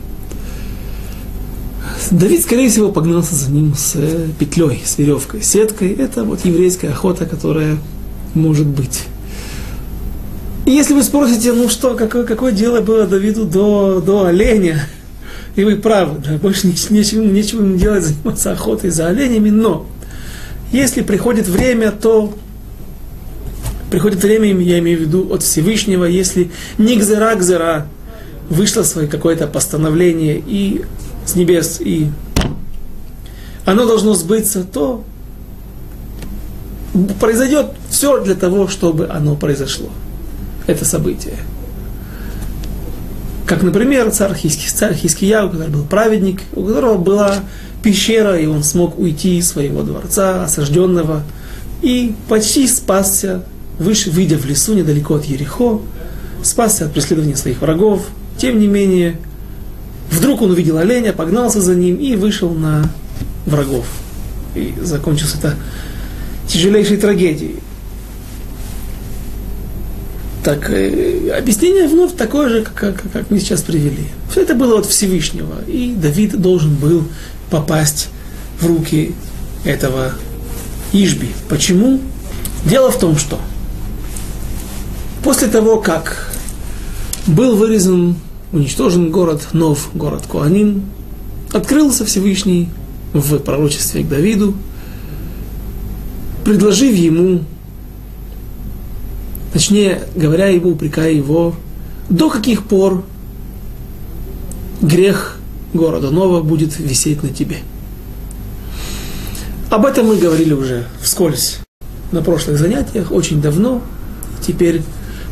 Давид, 2.10 2.42
скорее 2.42 2.68
всего, 2.68 2.90
погнался 2.90 3.34
за 3.34 3.50
ним 3.50 3.74
с 3.74 3.92
э, 3.96 4.28
петлей, 4.38 4.82
с 4.84 4.98
веревкой, 4.98 5.42
сеткой. 5.42 5.92
Это 5.92 6.24
вот 6.24 6.44
еврейская 6.44 6.88
охота, 6.88 7.26
которая 7.26 7.78
может 8.34 8.66
быть. 8.66 9.04
И 10.66 10.70
если 10.70 10.94
вы 10.94 11.02
спросите, 11.02 11.52
ну 11.52 11.68
что, 11.68 11.94
какое, 11.94 12.24
какое 12.24 12.52
дело 12.52 12.80
было 12.80 13.06
Давиду 13.06 13.44
до, 13.44 14.00
до 14.00 14.26
оленя, 14.26 14.86
и 15.56 15.64
вы 15.64 15.76
правы, 15.76 16.20
да, 16.24 16.36
больше 16.38 16.66
нечего, 16.66 17.22
нечего 17.22 17.62
ему 17.62 17.76
делать, 17.76 18.02
заниматься 18.02 18.52
охотой 18.52 18.90
за 18.90 19.08
оленями, 19.08 19.50
но 19.50 19.86
если 20.72 21.02
приходит 21.02 21.46
время, 21.46 21.92
то 21.92 22.34
приходит 23.90 24.22
время, 24.22 24.58
я 24.60 24.78
имею 24.80 24.98
в 24.98 25.00
виду 25.02 25.32
от 25.32 25.42
Всевышнего, 25.42 26.04
если 26.04 26.50
не 26.78 26.96
гзера 26.96 27.36
гзера, 27.36 27.86
вышло 28.48 28.82
свое 28.82 29.06
какое-то 29.06 29.46
постановление, 29.46 30.42
и 30.44 30.82
с 31.26 31.34
небес, 31.34 31.80
и 31.80 32.10
оно 33.64 33.86
должно 33.86 34.14
сбыться, 34.14 34.64
то 34.64 35.04
произойдет 37.20 37.66
все 37.90 38.22
для 38.22 38.34
того, 38.34 38.68
чтобы 38.68 39.08
оно 39.08 39.34
произошло. 39.36 39.88
Это 40.66 40.84
событие. 40.84 41.36
Как, 43.46 43.62
например, 43.62 44.10
царь, 44.10 44.34
Хиски, 44.34 44.68
царь 44.68 44.94
Хискияу, 44.94 45.50
который 45.50 45.68
был 45.68 45.84
праведник, 45.84 46.40
у 46.54 46.64
которого 46.64 46.96
была 46.96 47.36
пещера, 47.82 48.38
и 48.38 48.46
он 48.46 48.62
смог 48.62 48.98
уйти 48.98 49.36
из 49.36 49.48
своего 49.48 49.82
дворца, 49.82 50.44
осажденного, 50.44 51.22
и 51.82 52.14
почти 52.28 52.66
спасся, 52.66 53.44
выше, 53.78 54.10
выйдя 54.10 54.38
в 54.38 54.46
лесу 54.46 54.72
недалеко 54.72 55.16
от 55.16 55.26
Ерехо, 55.26 55.80
спасся 56.42 56.86
от 56.86 56.92
преследования 56.92 57.36
своих 57.36 57.60
врагов. 57.60 58.06
Тем 58.38 58.58
не 58.58 58.66
менее, 58.66 59.18
Вдруг 60.10 60.42
он 60.42 60.50
увидел 60.50 60.78
оленя, 60.78 61.12
погнался 61.12 61.60
за 61.60 61.74
ним 61.74 61.96
и 61.96 62.16
вышел 62.16 62.50
на 62.54 62.90
врагов. 63.46 63.86
И 64.54 64.74
закончилось 64.80 65.34
это 65.38 65.56
тяжелейшей 66.46 66.96
трагедией. 66.96 67.56
Так, 70.44 70.68
э, 70.68 71.30
объяснение 71.36 71.88
вновь 71.88 72.14
такое 72.16 72.50
же, 72.50 72.62
как, 72.62 73.02
как 73.12 73.30
мы 73.30 73.40
сейчас 73.40 73.62
привели. 73.62 74.08
Все 74.30 74.42
это 74.42 74.54
было 74.54 74.78
от 74.78 74.86
Всевышнего, 74.86 75.54
и 75.66 75.94
Давид 75.94 76.38
должен 76.40 76.74
был 76.74 77.04
попасть 77.50 78.08
в 78.60 78.66
руки 78.66 79.14
этого 79.64 80.12
Ижби. 80.92 81.30
Почему? 81.48 82.00
Дело 82.66 82.90
в 82.90 82.98
том, 82.98 83.16
что 83.16 83.40
после 85.22 85.48
того, 85.48 85.80
как 85.80 86.30
был 87.26 87.56
вырезан 87.56 88.16
уничтожен 88.54 89.10
город 89.10 89.48
Нов, 89.52 89.90
город 89.94 90.22
Куанин, 90.28 90.84
открылся 91.52 92.04
Всевышний 92.04 92.68
в 93.12 93.38
пророчестве 93.38 94.04
к 94.04 94.08
Давиду, 94.08 94.54
предложив 96.44 96.94
ему, 96.94 97.40
точнее 99.52 100.02
говоря 100.14 100.46
ему, 100.46 100.70
упрекая 100.70 101.12
его, 101.12 101.56
до 102.08 102.30
каких 102.30 102.64
пор 102.64 103.04
грех 104.80 105.36
города 105.72 106.10
Нова 106.10 106.40
будет 106.40 106.78
висеть 106.78 107.24
на 107.24 107.30
тебе. 107.30 107.58
Об 109.68 109.84
этом 109.84 110.06
мы 110.06 110.16
говорили 110.16 110.52
уже 110.52 110.86
вскользь 111.02 111.58
на 112.12 112.22
прошлых 112.22 112.56
занятиях, 112.58 113.10
очень 113.10 113.42
давно. 113.42 113.82
Теперь 114.46 114.82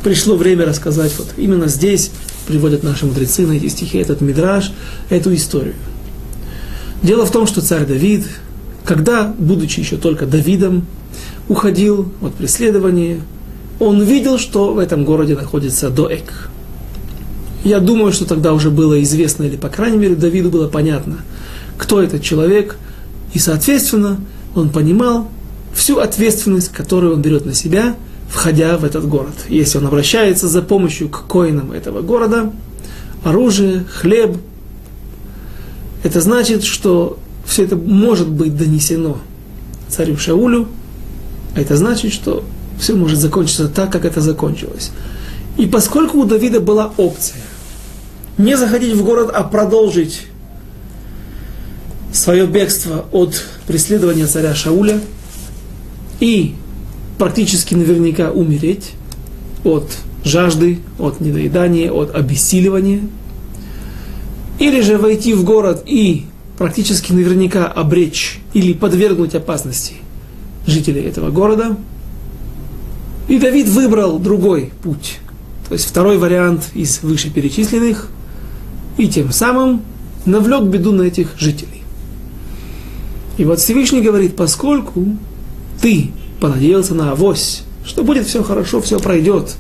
пришло 0.02 0.34
время 0.34 0.66
рассказать, 0.66 1.14
вот 1.18 1.28
именно 1.36 1.68
здесь 1.68 2.10
приводят 2.46 2.82
наши 2.82 3.06
мудрецы 3.06 3.46
на 3.46 3.52
эти 3.52 3.68
стихи, 3.68 3.98
этот 3.98 4.20
мидраж, 4.20 4.72
эту 5.10 5.34
историю. 5.34 5.74
Дело 7.02 7.26
в 7.26 7.30
том, 7.30 7.46
что 7.46 7.60
царь 7.60 7.84
Давид, 7.84 8.26
когда, 8.84 9.34
будучи 9.38 9.80
еще 9.80 9.96
только 9.96 10.26
Давидом, 10.26 10.86
уходил 11.48 12.12
от 12.20 12.34
преследования, 12.34 13.20
он 13.80 14.02
видел, 14.02 14.38
что 14.38 14.72
в 14.74 14.78
этом 14.78 15.04
городе 15.04 15.34
находится 15.34 15.90
Доэк. 15.90 16.50
Я 17.64 17.80
думаю, 17.80 18.12
что 18.12 18.24
тогда 18.24 18.52
уже 18.52 18.70
было 18.70 19.02
известно, 19.02 19.44
или, 19.44 19.56
по 19.56 19.68
крайней 19.68 19.98
мере, 19.98 20.14
Давиду 20.14 20.50
было 20.50 20.68
понятно, 20.68 21.18
кто 21.78 22.02
этот 22.02 22.22
человек, 22.22 22.76
и, 23.34 23.38
соответственно, 23.38 24.20
он 24.54 24.70
понимал 24.70 25.28
всю 25.74 25.98
ответственность, 25.98 26.68
которую 26.68 27.14
он 27.14 27.22
берет 27.22 27.46
на 27.46 27.54
себя, 27.54 27.96
входя 28.32 28.78
в 28.78 28.84
этот 28.84 29.06
город. 29.06 29.34
Если 29.48 29.76
он 29.76 29.86
обращается 29.86 30.48
за 30.48 30.62
помощью 30.62 31.10
к 31.10 31.26
коинам 31.26 31.70
этого 31.70 32.00
города, 32.00 32.50
оружие, 33.22 33.84
хлеб, 33.84 34.38
это 36.02 36.20
значит, 36.22 36.64
что 36.64 37.18
все 37.44 37.64
это 37.64 37.76
может 37.76 38.30
быть 38.30 38.56
донесено 38.56 39.18
царю 39.88 40.16
Шаулю, 40.16 40.66
а 41.54 41.60
это 41.60 41.76
значит, 41.76 42.14
что 42.14 42.42
все 42.80 42.94
может 42.94 43.18
закончиться 43.18 43.68
так, 43.68 43.92
как 43.92 44.06
это 44.06 44.22
закончилось. 44.22 44.90
И 45.58 45.66
поскольку 45.66 46.18
у 46.18 46.24
Давида 46.24 46.60
была 46.60 46.90
опция 46.96 47.42
не 48.38 48.56
заходить 48.56 48.94
в 48.94 49.04
город, 49.04 49.30
а 49.32 49.44
продолжить 49.44 50.22
свое 52.14 52.46
бегство 52.46 53.04
от 53.12 53.44
преследования 53.66 54.26
царя 54.26 54.54
Шауля 54.54 55.00
и 56.18 56.54
практически 57.18 57.74
наверняка 57.74 58.30
умереть 58.30 58.92
от 59.64 59.90
жажды, 60.24 60.78
от 60.98 61.20
недоедания, 61.20 61.90
от 61.90 62.14
обессиливания, 62.14 63.00
или 64.58 64.80
же 64.80 64.98
войти 64.98 65.34
в 65.34 65.44
город 65.44 65.82
и 65.86 66.26
практически 66.58 67.12
наверняка 67.12 67.66
обречь 67.66 68.40
или 68.54 68.72
подвергнуть 68.72 69.34
опасности 69.34 69.94
жителей 70.66 71.02
этого 71.02 71.30
города. 71.30 71.76
И 73.28 73.38
Давид 73.38 73.68
выбрал 73.68 74.18
другой 74.18 74.72
путь, 74.82 75.18
то 75.68 75.74
есть 75.74 75.86
второй 75.86 76.18
вариант 76.18 76.70
из 76.74 77.02
вышеперечисленных– 77.02 78.08
и 78.98 79.08
тем 79.08 79.32
самым 79.32 79.82
навлек 80.26 80.64
беду 80.64 80.92
на 80.92 81.02
этих 81.02 81.38
жителей. 81.38 81.82
И 83.38 83.44
вот 83.44 83.58
Всевышний 83.60 84.02
говорит, 84.02 84.36
поскольку 84.36 85.16
ты 85.80 86.10
понадеялся 86.42 86.94
на 86.94 87.12
авось, 87.12 87.62
что 87.86 88.02
будет 88.02 88.26
все 88.26 88.42
хорошо, 88.42 88.80
все 88.80 88.98
пройдет, 88.98 89.54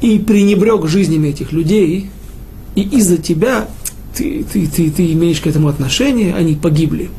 и 0.00 0.18
пренебрег 0.18 0.86
жизнями 0.88 1.28
этих 1.28 1.52
людей, 1.52 2.10
и 2.74 2.82
из-за 2.82 3.16
тебя 3.16 3.68
ты, 4.16 4.44
ты, 4.44 4.66
ты, 4.66 4.90
ты 4.90 5.12
имеешь 5.12 5.40
к 5.40 5.46
этому 5.46 5.68
отношение, 5.68 6.34
они 6.34 6.56
погибли. 6.56 7.10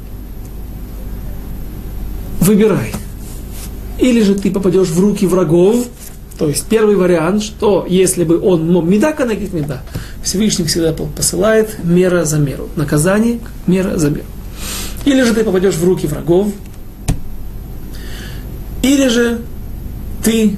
Выбирай. 2.42 2.92
Или 3.98 4.24
же 4.24 4.36
ты 4.36 4.52
попадешь 4.52 4.90
в 4.90 5.00
руки 5.00 5.26
врагов, 5.26 5.86
то 6.38 6.50
есть 6.50 6.66
первый 6.66 6.98
вариант, 6.98 7.44
что 7.44 7.86
если 7.88 8.26
бы 8.26 8.42
он 8.42 8.70
мог 8.70 8.84
меда 8.84 9.14
канагит 9.14 9.54
меда, 9.54 9.84
Всевышний 10.22 10.66
всегда 10.66 10.92
посылает 10.92 11.78
мера 11.86 12.26
за 12.26 12.40
меру. 12.40 12.68
Наказание, 12.76 13.40
мера 13.68 13.98
за 13.98 14.10
меру. 14.10 14.26
Или 15.06 15.24
же 15.24 15.34
ты 15.34 15.46
попадешь 15.46 15.76
в 15.76 15.86
руки 15.86 16.08
врагов, 16.08 16.50
или 18.82 19.08
же 19.08 19.42
ты 20.24 20.58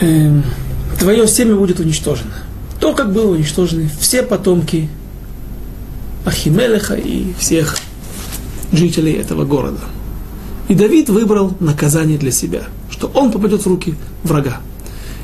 э, 0.00 0.40
твое 0.98 1.26
семя 1.26 1.56
будет 1.56 1.80
уничтожено. 1.80 2.34
То, 2.80 2.92
как 2.92 3.12
было 3.12 3.32
уничтожены 3.32 3.90
все 4.00 4.22
потомки 4.22 4.88
Ахимелеха 6.24 6.94
и 6.94 7.32
всех 7.38 7.78
жителей 8.72 9.12
этого 9.12 9.44
города. 9.44 9.80
И 10.68 10.74
Давид 10.74 11.08
выбрал 11.08 11.54
наказание 11.60 12.18
для 12.18 12.30
себя, 12.30 12.64
что 12.90 13.08
он 13.08 13.30
попадет 13.30 13.62
в 13.62 13.66
руки 13.66 13.94
врага. 14.22 14.60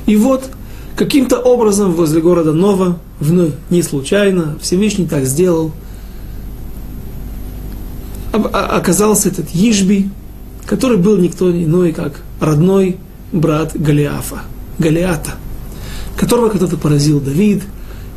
И 0.07 0.17
вот, 0.17 0.51
каким-то 0.97 1.39
образом 1.39 1.93
возле 1.93 2.21
города 2.21 2.53
Нова, 2.53 2.99
вновь 3.21 3.53
не 3.71 3.83
случайно, 3.83 4.59
Всевышний 4.61 5.07
так 5.07 5.25
сделал, 5.25 5.73
оказался 8.33 9.29
этот 9.29 9.49
Ишби, 9.55 10.11
который 10.67 10.99
был 10.99 11.17
никто 11.17 11.51
иной, 11.51 11.93
как 11.93 12.23
родной 12.41 12.97
брат 13.33 13.73
Голиафа, 13.75 14.43
Голиата, 14.79 15.33
которого 16.17 16.49
когда-то 16.49 16.77
поразил 16.77 17.21
Давид, 17.21 17.63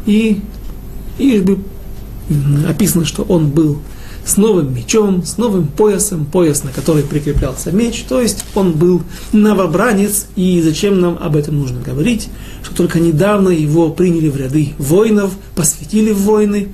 и 0.06 0.42
Ишби 1.18 1.60
описано, 2.68 3.06
что 3.06 3.24
он 3.24 3.50
был 3.50 3.80
с 4.26 4.38
новым 4.38 4.74
мечом, 4.74 5.26
с 5.26 5.38
новым 5.38 5.68
поясом, 5.68 6.26
пояс, 6.26 6.64
на 6.64 6.72
который 6.72 7.04
прикреплялся 7.04 7.72
меч, 7.72 8.06
то 8.08 8.22
есть 8.22 8.46
он 8.56 8.72
был 8.72 9.02
новобранец, 9.34 10.28
и 10.36 10.62
зачем 10.62 11.02
нам 11.02 11.18
об 11.22 11.36
этом 11.36 11.60
нужно 11.60 11.82
говорить, 11.82 12.30
что 12.64 12.76
только 12.76 13.00
недавно 13.00 13.50
его 13.50 13.90
приняли 13.90 14.30
в 14.30 14.38
ряды 14.38 14.74
воинов, 14.78 15.34
посвятили 15.56 16.12
в 16.12 16.22
войны, 16.22 16.70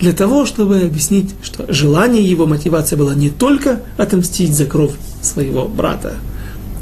для 0.00 0.12
того, 0.12 0.46
чтобы 0.46 0.80
объяснить, 0.82 1.34
что 1.42 1.72
желание 1.72 2.22
его, 2.22 2.46
мотивация 2.46 2.96
была 2.96 3.14
не 3.14 3.30
только 3.30 3.80
отомстить 3.96 4.54
за 4.54 4.64
кровь 4.64 4.92
своего 5.22 5.66
брата, 5.66 6.14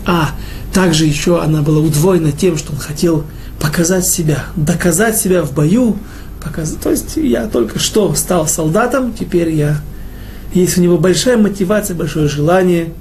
а 0.05 0.31
также 0.73 1.07
еще 1.07 1.43
она 1.43 1.63
была 1.63 1.81
удвоена 1.81 2.33
тем, 2.33 2.57
что 2.57 2.73
он 2.73 2.79
хотел 2.79 3.25
показать 3.61 4.07
себя, 4.07 4.45
доказать 4.55 5.17
себя 5.17 5.43
в 5.43 5.53
бою, 5.53 5.97
показать. 6.45 6.81
То 6.81 6.91
есть 6.91 7.17
я 7.17 7.47
только 7.47 7.79
что 7.79 8.15
стал 8.15 8.47
солдатом, 8.47 9.15
теперь 9.19 9.51
я 9.51 9.81
есть 10.53 10.79
у 10.79 10.83
него 10.83 10.99
большая 10.99 11.37
мотивация, 11.39 11.97
большое 11.97 12.29
желание 12.29 12.93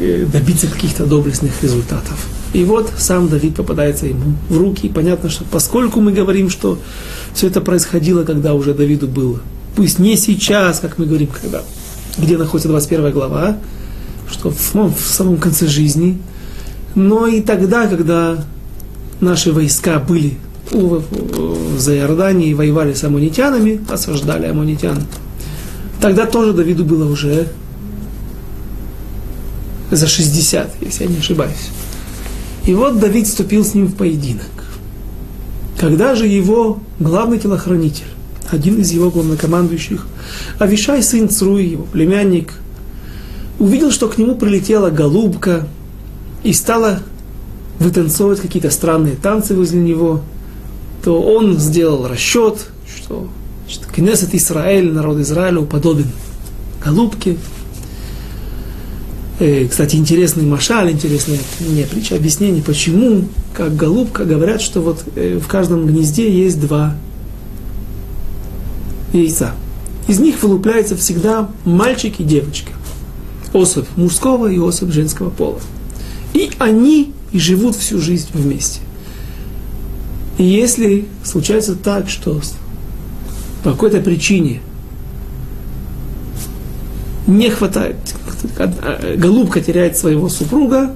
э, 0.00 0.26
добиться 0.30 0.66
каких-то 0.66 1.06
доблестных 1.06 1.62
результатов. 1.62 2.33
И 2.54 2.62
вот 2.62 2.90
сам 2.96 3.28
Давид 3.28 3.56
попадается 3.56 4.06
ему 4.06 4.36
в 4.48 4.56
руки. 4.56 4.86
И 4.86 4.88
понятно, 4.88 5.28
что 5.28 5.44
поскольку 5.44 6.00
мы 6.00 6.12
говорим, 6.12 6.48
что 6.48 6.78
все 7.34 7.48
это 7.48 7.60
происходило, 7.60 8.22
когда 8.22 8.54
уже 8.54 8.74
Давиду 8.74 9.08
было, 9.08 9.40
пусть 9.74 9.98
не 9.98 10.16
сейчас, 10.16 10.78
как 10.78 10.96
мы 10.96 11.06
говорим, 11.06 11.28
когда, 11.28 11.62
где 12.16 12.38
находится 12.38 12.68
21 12.68 13.10
глава, 13.10 13.58
что 14.30 14.52
в, 14.52 14.74
ну, 14.74 14.88
в 14.88 15.00
самом 15.00 15.38
конце 15.38 15.66
жизни, 15.66 16.22
но 16.94 17.26
и 17.26 17.40
тогда, 17.40 17.88
когда 17.88 18.44
наши 19.20 19.52
войска 19.52 19.98
были 19.98 20.38
за 21.76 21.96
Иорданией 21.96 22.54
воевали 22.54 22.94
с 22.94 23.02
амунитянами, 23.02 23.80
осаждали 23.90 24.46
амунитян. 24.46 25.02
Тогда 26.00 26.24
тоже 26.24 26.52
Давиду 26.52 26.84
было 26.84 27.10
уже 27.10 27.48
за 29.90 30.06
60, 30.06 30.76
если 30.82 31.04
я 31.04 31.10
не 31.10 31.18
ошибаюсь. 31.18 31.70
И 32.66 32.74
вот 32.74 32.98
Давид 32.98 33.26
вступил 33.26 33.64
с 33.64 33.74
ним 33.74 33.86
в 33.86 33.94
поединок. 33.94 34.46
Когда 35.78 36.14
же 36.14 36.26
его 36.26 36.78
главный 36.98 37.38
телохранитель, 37.38 38.06
один 38.50 38.80
из 38.80 38.90
его 38.90 39.10
главнокомандующих, 39.10 40.06
Авишай, 40.58 41.02
сын 41.02 41.28
Цруи, 41.28 41.66
его 41.66 41.84
племянник, 41.84 42.54
увидел, 43.58 43.90
что 43.90 44.08
к 44.08 44.18
нему 44.18 44.36
прилетела 44.36 44.90
голубка 44.90 45.66
и 46.42 46.52
стала 46.52 47.00
вытанцовывать 47.78 48.40
какие-то 48.40 48.70
странные 48.70 49.16
танцы 49.16 49.54
возле 49.54 49.80
него– 49.80 50.22
то 51.04 51.20
он 51.20 51.58
сделал 51.58 52.08
расчет, 52.08 52.66
что 52.96 53.28
значит, 53.64 53.86
Кнессет 53.86 54.34
Израиль, 54.34 54.90
народ 54.90 55.18
Израиля, 55.18 55.60
уподобен 55.60 56.06
голубке. 56.82 57.36
Э, 59.40 59.66
кстати, 59.66 59.96
интересный 59.96 60.44
машаль, 60.44 60.92
интересная 60.92 61.38
не 61.60 61.82
притча, 61.84 62.14
объяснение, 62.14 62.62
почему, 62.62 63.24
как 63.52 63.74
голубка, 63.74 64.24
говорят, 64.24 64.60
что 64.60 64.80
вот 64.80 65.04
э, 65.16 65.38
в 65.42 65.48
каждом 65.48 65.86
гнезде 65.86 66.30
есть 66.30 66.60
два 66.60 66.94
яйца. 69.12 69.54
Из 70.06 70.20
них 70.20 70.40
вылупляется 70.42 70.96
всегда 70.96 71.50
мальчик 71.64 72.20
и 72.20 72.24
девочка. 72.24 72.70
Особь 73.52 73.86
мужского 73.96 74.50
и 74.50 74.58
особь 74.58 74.92
женского 74.92 75.30
пола. 75.30 75.60
И 76.32 76.50
они 76.58 77.12
и 77.32 77.38
живут 77.38 77.74
всю 77.74 77.98
жизнь 77.98 78.28
вместе. 78.34 78.80
И 80.38 80.44
если 80.44 81.06
случается 81.24 81.74
так, 81.74 82.08
что 82.08 82.40
по 83.62 83.72
какой-то 83.72 84.00
причине 84.00 84.60
не 87.26 87.50
хватает, 87.50 87.96
голубка 89.16 89.60
теряет 89.60 89.96
своего 89.96 90.28
супруга, 90.28 90.92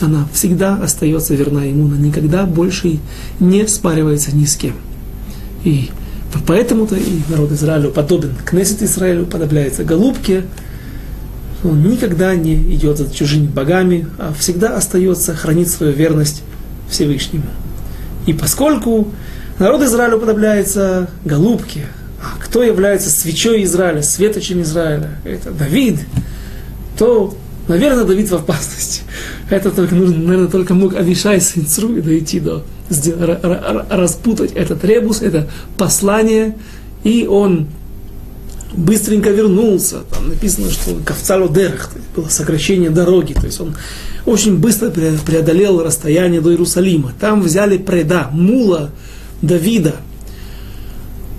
она 0.00 0.26
всегда 0.32 0.76
остается 0.76 1.34
верна 1.34 1.64
ему, 1.64 1.86
она 1.86 1.96
никогда 1.96 2.44
больше 2.44 2.98
не 3.40 3.66
спаривается 3.66 4.34
ни 4.36 4.44
с 4.44 4.56
кем. 4.56 4.74
И 5.64 5.90
поэтому-то 6.46 6.96
и 6.96 7.20
народ 7.28 7.52
Израилю 7.52 7.90
подобен, 7.90 8.34
Кнессет 8.44 8.82
Израилю 8.82 9.26
подобляется 9.26 9.84
голубке, 9.84 10.44
он 11.64 11.82
никогда 11.88 12.34
не 12.34 12.54
идет 12.54 12.98
за 12.98 13.12
чужими 13.12 13.46
богами, 13.46 14.06
а 14.18 14.32
всегда 14.38 14.76
остается, 14.76 15.34
хранит 15.34 15.68
свою 15.68 15.92
верность 15.92 16.42
Всевышнему. 16.88 17.46
И 18.26 18.32
поскольку 18.32 19.08
народ 19.58 19.82
Израиля 19.82 20.16
уподобляется 20.16 21.08
голубке, 21.24 21.86
а 22.20 22.38
кто 22.38 22.62
является 22.62 23.10
свечой 23.10 23.64
Израиля, 23.64 24.02
светочем 24.02 24.62
Израиля, 24.62 25.10
это 25.24 25.50
Давид, 25.50 26.00
то, 26.98 27.34
наверное, 27.68 28.04
Давид 28.04 28.30
в 28.30 28.34
опасности. 28.34 29.02
Это 29.50 29.70
только 29.70 29.94
нужно, 29.94 30.18
наверное, 30.18 30.48
только 30.48 30.74
мог 30.74 30.94
Авишай 30.94 31.40
сын 31.40 31.66
Цруи 31.66 32.00
дойти 32.00 32.40
до, 32.40 32.64
распутать 33.90 34.52
этот 34.52 34.84
ребус, 34.84 35.22
это 35.22 35.48
послание, 35.76 36.56
и 37.04 37.26
он 37.26 37.68
быстренько 38.76 39.30
вернулся. 39.30 39.98
Там 40.12 40.28
написано, 40.28 40.70
что 40.70 40.96
Кавцалу 41.04 41.48
Дерах, 41.48 41.90
было 42.14 42.28
сокращение 42.28 42.90
дороги. 42.90 43.32
То 43.32 43.46
есть 43.46 43.60
он 43.60 43.74
очень 44.26 44.58
быстро 44.58 44.90
преодолел 44.90 45.82
расстояние 45.82 46.40
до 46.40 46.50
Иерусалима. 46.50 47.12
Там 47.18 47.42
взяли 47.42 47.78
преда, 47.78 48.28
мула 48.32 48.90
Давида. 49.42 49.96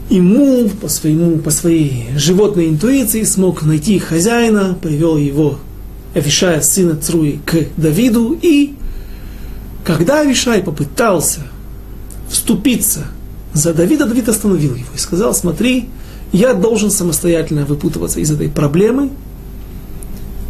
И 0.09 0.21
мул 0.21 0.69
по, 0.69 0.87
своему, 0.87 1.37
по 1.39 1.49
своей 1.49 2.07
животной 2.15 2.69
интуиции 2.69 3.23
смог 3.23 3.63
найти 3.63 3.99
хозяина, 3.99 4.77
привел 4.81 5.17
его, 5.17 5.59
Авишая, 6.13 6.61
сына 6.61 6.95
Цруи, 6.95 7.39
к 7.45 7.67
Давиду. 7.75 8.37
И 8.41 8.75
когда 9.83 10.21
Авишай 10.21 10.63
попытался 10.63 11.41
вступиться 12.29 13.07
за 13.53 13.73
Давида, 13.73 14.05
Давид 14.05 14.29
остановил 14.29 14.75
его 14.75 14.87
и 14.95 14.97
сказал, 14.97 15.33
смотри, 15.33 15.89
я 16.31 16.53
должен 16.53 16.91
самостоятельно 16.91 17.65
выпутываться 17.65 18.19
из 18.19 18.31
этой 18.31 18.49
проблемы. 18.49 19.09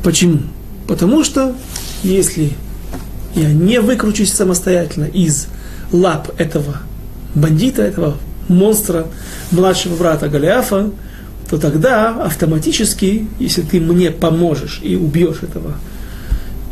Почему? 0.03 0.39
Потому 0.88 1.24
что 1.24 1.55
если 2.03 2.51
я 3.36 3.51
не 3.51 3.80
выкручусь 3.80 4.32
самостоятельно 4.32 5.05
из 5.05 5.47
лап 5.91 6.32
этого 6.39 6.78
бандита, 7.36 7.82
этого 7.82 8.18
монстра, 8.48 9.08
младшего 9.52 9.95
брата 9.95 10.28
Голиафа, 10.30 10.91
то 11.50 11.58
тогда 11.58 12.10
автоматически, 12.24 13.28
если 13.39 13.62
ты 13.62 13.80
мне 13.80 14.12
поможешь 14.12 14.80
и 14.84 14.95
убьешь 14.95 15.43
этого 15.43 15.76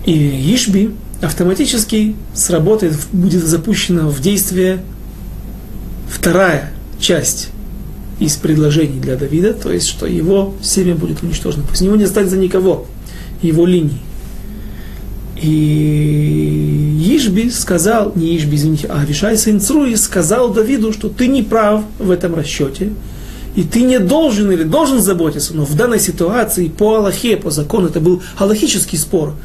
и 0.05 0.53
Ишби, 0.53 0.91
автоматически 1.21 2.15
сработает, 2.34 2.95
будет 3.11 3.43
запущена 3.43 4.07
в 4.07 4.21
действие 4.21 4.84
вторая 6.09 6.71
часть 6.99 7.49
из 8.19 8.36
предложений 8.36 8.99
для 9.01 9.15
Давида, 9.15 9.53
то 9.53 9.71
есть, 9.71 9.88
что 9.88 10.05
его 10.05 10.53
семя 10.61 10.95
будет 10.95 11.23
уничтожено. 11.23 11.63
После 11.67 11.88
него 11.88 11.95
не 11.95 12.03
останется 12.03 12.38
никого, 12.38 12.86
его 13.41 13.65
линии. 13.65 13.99
И 15.45 17.15
Ишби 17.15 17.49
сказал, 17.49 18.11
не 18.15 18.35
Ишби, 18.35 18.55
извините, 18.55 18.87
а 18.87 19.01
Авишай 19.01 19.37
сын 19.37 19.59
Цруи 19.59 19.93
сказал 19.95 20.51
Давиду, 20.51 20.91
что 20.91 21.07
ты 21.07 21.27
не 21.27 21.43
прав 21.43 21.83
в 21.99 22.09
этом 22.09 22.33
расчете, 22.33 22.93
и 23.55 23.61
ты 23.61 23.83
не 23.83 23.99
должен 23.99 24.51
или 24.51 24.63
должен 24.63 25.01
заботиться, 25.01 25.55
но 25.55 25.63
в 25.63 25.75
данной 25.75 25.99
ситуации 25.99 26.67
по 26.67 26.95
Аллахе, 26.95 27.37
по 27.37 27.51
закону, 27.51 27.89
это 27.89 27.99
был 27.99 28.23
аллахический 28.37 28.97
спор, 28.97 29.35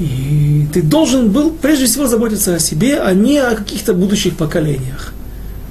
и 0.00 0.66
ты 0.74 0.82
должен 0.82 1.30
был 1.30 1.52
прежде 1.52 1.86
всего 1.86 2.08
заботиться 2.08 2.56
о 2.56 2.58
себе, 2.58 2.98
а 2.98 3.14
не 3.14 3.38
о 3.38 3.54
каких-то 3.54 3.94
будущих 3.94 4.36
поколениях 4.36 5.12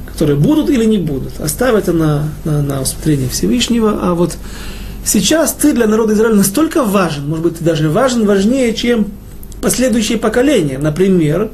которые 0.05 0.37
будут 0.37 0.69
или 0.69 0.85
не 0.85 0.97
будут. 0.97 1.41
Оставь 1.41 1.75
это 1.75 1.91
на, 1.91 2.29
на, 2.45 2.61
на 2.61 2.79
усмотрение 2.79 3.27
Всевышнего. 3.27 3.99
А 4.01 4.13
вот 4.13 4.37
сейчас 5.03 5.51
ты 5.51 5.73
для 5.73 5.87
народа 5.87 6.13
Израиля 6.13 6.35
настолько 6.35 6.85
важен, 6.85 7.27
может 7.27 7.43
быть, 7.43 7.57
ты 7.57 7.65
даже 7.65 7.89
важен, 7.89 8.25
важнее, 8.25 8.73
чем 8.73 9.07
последующие 9.65 10.19
поколения. 10.19 10.77
Например, 10.77 11.49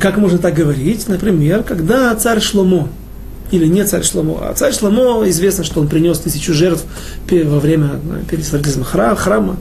как 0.00 0.16
можно 0.16 0.38
так 0.38 0.54
говорить? 0.54 1.08
Например, 1.08 1.62
когда 1.62 2.14
царь 2.14 2.40
Шломо, 2.40 2.88
или 3.50 3.66
не 3.66 3.84
царь 3.84 4.02
Шломо, 4.02 4.48
а 4.48 4.54
царь 4.54 4.72
Шломо, 4.72 5.28
известно, 5.28 5.62
что 5.62 5.82
он 5.82 5.88
принес 5.88 6.18
тысячу 6.20 6.54
жертв 6.54 6.84
во 7.30 7.60
время 7.60 8.00
перед 8.30 8.46
строительством 8.46 8.84
храма, 8.84 9.58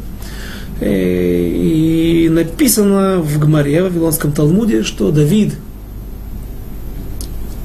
э, 0.80 0.88
и 0.90 2.30
написано 2.30 3.18
в 3.20 3.38
Гмаре, 3.38 3.82
в 3.84 3.90
Вавилонском 3.90 4.32
Талмуде, 4.32 4.84
что 4.84 5.12
Давид– 5.12 5.56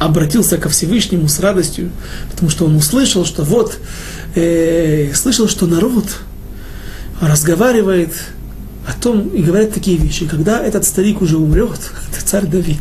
обратился 0.01 0.59
ко 0.59 0.69
Всевышнему 0.69 1.29
с 1.29 1.39
радостью, 1.39 1.91
потому 2.33 2.51
что 2.51 2.67
он 2.67 2.75
услышал, 2.75 3.25
что 3.25 3.45
вот, 3.45 3.79
э, 4.35 5.13
слышал, 5.15 5.49
что 5.49 5.67
народ 5.67 6.05
разговаривает 7.21 8.13
о 8.87 8.93
том 8.93 9.28
и 9.28 9.43
говорит 9.43 9.72
такие 9.72 9.97
вещи. 9.97 10.26
Когда 10.26 10.62
этот 10.64 10.85
старик 10.85 11.22
уже 11.22 11.37
умрет, 11.37 11.78
это 12.12 12.26
царь 12.26 12.47
Давид, 12.47 12.80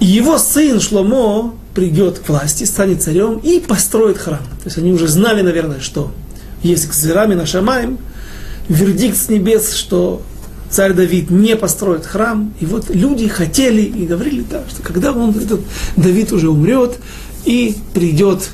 и 0.00 0.06
его 0.06 0.38
сын 0.38 0.80
Шломо 0.80 1.54
придет 1.74 2.18
к 2.18 2.28
власти, 2.28 2.64
станет 2.64 3.02
царем 3.02 3.38
и 3.38 3.60
построит 3.60 4.18
храм. 4.18 4.42
То 4.62 4.66
есть 4.66 4.78
они 4.78 4.92
уже 4.92 5.08
знали, 5.08 5.42
наверное, 5.42 5.80
что 5.80 6.12
есть 6.62 6.88
к 6.88 6.92
Зерами 6.92 7.34
на 7.34 7.46
Шамаем, 7.46 7.98
вердикт 8.68 9.16
с 9.16 9.28
небес, 9.28 9.74
что 9.74 10.22
царь 10.70 10.92
Давид 10.92 11.30
не 11.30 11.56
построит 11.56 12.04
храм. 12.04 12.52
И 12.60 12.66
вот 12.66 12.90
люди 12.90 13.28
хотели 13.28 13.82
и 13.82 14.06
говорили, 14.06 14.44
да, 14.48 14.62
что 14.68 14.82
когда 14.82 15.12
он, 15.12 15.30
этот 15.30 15.60
Давид 15.96 16.32
уже 16.32 16.48
умрет 16.48 16.98
и 17.44 17.76
придет 17.94 18.50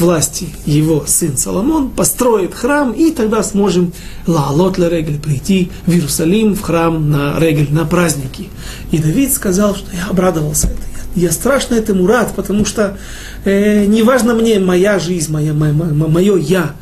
власти 0.00 0.48
его 0.66 1.04
сын 1.06 1.36
Соломон, 1.36 1.90
построит 1.90 2.54
храм, 2.54 2.92
и 2.92 3.10
тогда 3.10 3.42
сможем 3.42 3.92
лаалот 4.26 4.78
ла 4.78 4.88
регель, 4.88 5.18
прийти 5.18 5.70
в 5.86 5.92
Иерусалим, 5.92 6.54
в 6.54 6.62
храм 6.62 7.10
на 7.10 7.38
регель, 7.38 7.72
на 7.72 7.84
праздники. 7.84 8.48
И 8.90 8.98
Давид 8.98 9.32
сказал, 9.32 9.74
что 9.74 9.94
я 9.94 10.06
обрадовался 10.06 10.68
это. 10.68 10.78
Я 11.14 11.32
страшно 11.32 11.74
этому 11.74 12.06
рад, 12.06 12.34
потому 12.36 12.64
что 12.64 12.96
э, 13.44 13.86
не 13.86 14.02
важно 14.02 14.34
мне 14.34 14.60
моя 14.60 14.98
жизнь, 14.98 15.32
моя, 15.32 15.52
моя, 15.52 15.72
мое 15.72 16.36
я, 16.36 16.72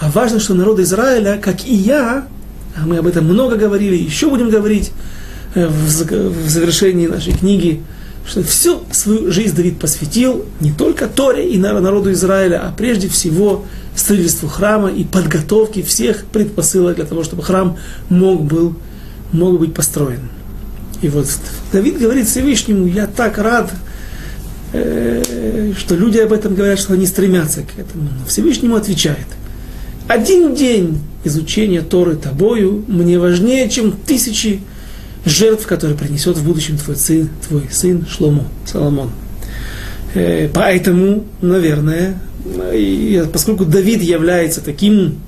а 0.00 0.10
важно, 0.10 0.40
что 0.40 0.54
народ 0.54 0.80
Израиля, 0.80 1.38
как 1.40 1.64
и 1.66 1.74
я, 1.74 2.26
а 2.76 2.86
мы 2.86 2.98
об 2.98 3.06
этом 3.06 3.24
много 3.24 3.56
говорили, 3.56 3.94
еще 3.94 4.28
будем 4.28 4.50
говорить 4.50 4.90
э, 5.54 5.68
в 5.68 6.48
завершении 6.48 7.06
нашей 7.06 7.34
книги, 7.34 7.82
что 8.26 8.42
всю 8.42 8.82
свою 8.90 9.30
жизнь 9.30 9.54
Давид 9.54 9.78
посвятил 9.78 10.44
не 10.60 10.72
только 10.72 11.06
Торе 11.06 11.48
и 11.48 11.58
народу 11.58 12.12
Израиля, 12.12 12.62
а 12.66 12.72
прежде 12.72 13.08
всего 13.08 13.64
строительству 13.94 14.48
храма 14.48 14.90
и 14.90 15.04
подготовке 15.04 15.82
всех 15.82 16.24
предпосылок 16.26 16.96
для 16.96 17.04
того, 17.04 17.22
чтобы 17.22 17.42
храм 17.42 17.76
мог, 18.08 18.42
был, 18.44 18.74
мог 19.32 19.58
быть 19.58 19.74
построен. 19.74 20.28
И 21.02 21.08
вот 21.08 21.26
Давид 21.72 21.98
говорит 21.98 22.26
Всевышнему, 22.26 22.86
я 22.86 23.06
так 23.06 23.38
рад, 23.38 23.70
э, 24.72 25.72
что 25.78 25.94
люди 25.94 26.18
об 26.18 26.32
этом 26.32 26.54
говорят, 26.54 26.78
что 26.78 26.94
они 26.94 27.06
стремятся 27.06 27.62
к 27.62 27.78
этому. 27.78 28.04
Но 28.04 28.26
Всевышнему 28.26 28.76
отвечает, 28.76 29.26
один 30.08 30.54
день 30.54 31.00
изучение 31.24 31.82
Торы 31.82 32.16
тобою 32.16 32.84
мне 32.88 33.18
важнее, 33.18 33.68
чем 33.68 33.92
тысячи 33.92 34.60
жертв, 35.24 35.66
которые 35.66 35.96
принесет 35.96 36.36
в 36.36 36.44
будущем 36.44 36.78
твой 36.78 36.96
сын, 36.96 37.28
твой 37.46 37.68
сын 37.70 38.06
Шломо, 38.06 38.44
Соломон. 38.66 39.10
Э, 40.14 40.48
поэтому, 40.52 41.24
наверное, 41.40 42.18
поскольку 43.32 43.64
Давид 43.64 44.02
является 44.02 44.60
таким 44.60 45.18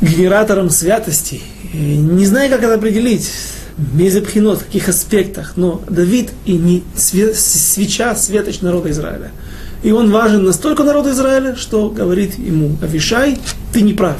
генератором 0.00 0.70
святости, 0.70 1.40
э, 1.72 1.76
не 1.76 2.26
знаю, 2.26 2.50
как 2.50 2.62
это 2.62 2.74
определить, 2.74 3.30
Мезепхинот, 3.94 4.60
в 4.60 4.64
каких 4.66 4.90
аспектах, 4.90 5.54
но 5.56 5.82
Давид 5.88 6.30
и 6.44 6.52
не 6.52 6.82
свеча 6.94 8.14
светоч 8.14 8.60
народа 8.60 8.90
Израиля– 8.90 9.30
и 9.82 9.92
он 9.92 10.10
важен 10.10 10.44
настолько 10.44 10.84
народу 10.84 11.10
Израиля, 11.10 11.56
что 11.56 11.88
говорит 11.88 12.38
ему, 12.38 12.76
Авишай, 12.82 13.38
ты 13.72 13.80
не 13.80 13.94
прав. 13.94 14.18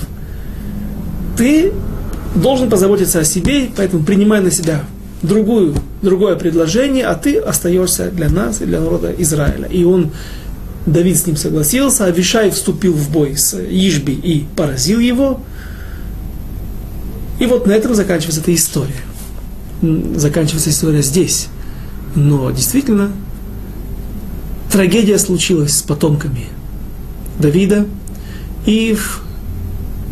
Ты 1.36 1.72
должен 2.34 2.70
позаботиться 2.70 3.20
о 3.20 3.24
себе, 3.24 3.70
поэтому 3.76 4.04
принимай 4.04 4.40
на 4.40 4.50
себя 4.50 4.84
другую, 5.22 5.74
другое 6.02 6.36
предложение, 6.36 7.04
а 7.06 7.14
ты 7.14 7.38
остаешься 7.38 8.10
для 8.10 8.28
нас 8.28 8.60
и 8.60 8.64
для 8.64 8.80
народа 8.80 9.12
Израиля. 9.18 9.66
И 9.66 9.84
он, 9.84 10.12
Давид 10.86 11.16
с 11.18 11.26
ним 11.26 11.36
согласился, 11.36 12.06
Авишай 12.06 12.50
вступил 12.50 12.94
в 12.94 13.10
бой 13.10 13.36
с 13.36 13.54
Ишби 13.54 14.12
и 14.12 14.46
поразил 14.56 15.00
его. 15.00 15.40
И 17.38 17.46
вот 17.46 17.66
на 17.66 17.72
этом 17.72 17.94
заканчивается 17.94 18.40
эта 18.40 18.54
история. 18.54 19.02
Заканчивается 20.16 20.70
история 20.70 21.02
здесь. 21.02 21.48
Но 22.14 22.50
действительно, 22.50 23.12
трагедия 24.70 25.18
случилась 25.18 25.76
с 25.76 25.82
потомками 25.82 26.46
Давида. 27.38 27.86
И 28.66 28.94
в, 28.94 29.22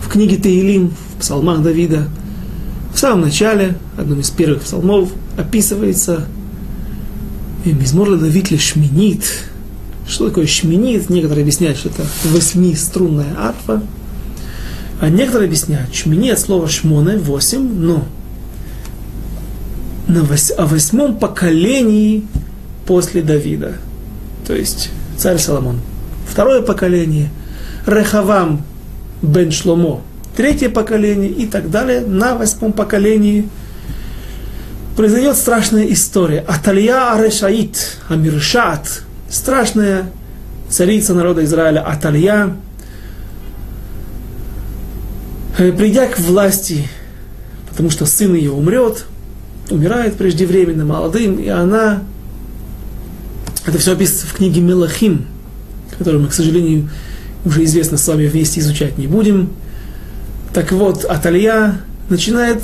в 0.02 0.08
книге 0.08 0.36
Таилим, 0.36 0.94
в 1.18 1.20
псалмах 1.20 1.62
Давида, 1.62 2.08
в 2.94 2.98
самом 2.98 3.22
начале, 3.22 3.76
одном 3.96 4.20
из 4.20 4.30
первых 4.30 4.62
псалмов, 4.62 5.10
описывается 5.36 6.26
Мизмор 7.64 8.16
Давид 8.16 8.58
шминит. 8.60 9.24
Что 10.06 10.28
такое 10.28 10.46
шминит? 10.46 11.10
Некоторые 11.10 11.42
объясняют, 11.42 11.76
что 11.76 11.90
это 11.90 12.02
восьмиструнная 12.24 13.34
арфа. 13.36 13.82
А 15.00 15.08
некоторые 15.10 15.46
объясняют, 15.46 15.94
шмини 15.94 16.30
от 16.30 16.38
слова 16.38 16.68
шмоне, 16.68 17.18
восемь, 17.18 17.68
но 17.72 18.04
на 20.06 20.22
вось, 20.22 20.50
о 20.56 20.66
восьмом 20.66 21.18
поколении 21.18 22.24
после 22.86 23.22
Давида. 23.22 23.74
То 24.46 24.54
есть 24.54 24.90
царь 25.18 25.38
Соломон. 25.38 25.80
Второе 26.26 26.62
поколение. 26.62 27.30
Рехавам 27.86 28.62
бен 29.20 29.52
Шломо. 29.52 30.00
Третье 30.38 30.70
поколение 30.70 31.30
и 31.30 31.46
так 31.46 31.70
далее. 31.70 32.00
На 32.00 32.34
восьмом 32.34 32.72
поколении 32.72 33.46
произойдет 34.96 35.36
страшная 35.36 35.92
история. 35.92 36.40
Аталья 36.48 37.12
Арешаит, 37.12 37.98
Амиршат, 38.08 39.02
страшная 39.28 40.10
царица 40.70 41.12
народа 41.12 41.44
Израиля 41.44 41.80
Аталья, 41.80 42.56
Э, 45.58 45.72
придя 45.72 46.06
к 46.06 46.20
власти, 46.20 46.86
потому 47.68 47.90
что 47.90 48.06
сын 48.06 48.32
ее 48.32 48.52
умрет, 48.52 49.06
умирает 49.70 50.14
преждевременно, 50.14 50.84
молодым, 50.84 51.36
и 51.40 51.48
она, 51.48 52.04
это 53.66 53.76
все 53.78 53.94
описывается 53.94 54.28
в 54.28 54.34
книге 54.34 54.60
Мелахим, 54.60 55.26
которую 55.98 56.22
мы, 56.22 56.28
к 56.28 56.32
сожалению, 56.32 56.88
уже 57.44 57.64
известно 57.64 57.98
с 57.98 58.06
вами 58.06 58.28
вместе 58.28 58.60
изучать 58.60 58.98
не 58.98 59.08
будем. 59.08 59.50
Так 60.58 60.72
вот, 60.72 61.04
Аталья 61.04 61.82
начинает 62.08 62.60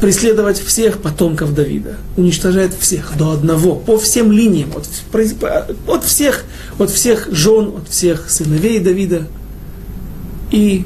преследовать 0.00 0.58
всех 0.58 1.00
потомков 1.00 1.54
Давида, 1.54 1.98
уничтожает 2.16 2.74
всех 2.74 3.16
до 3.16 3.30
одного, 3.30 3.76
по 3.76 3.96
всем 3.96 4.32
линиям, 4.32 4.70
от, 4.74 4.88
от 5.86 6.02
всех, 6.02 6.46
от 6.80 6.90
всех 6.90 7.28
жен, 7.30 7.74
от 7.76 7.88
всех 7.88 8.28
сыновей 8.28 8.80
Давида, 8.80 9.28
и 10.50 10.84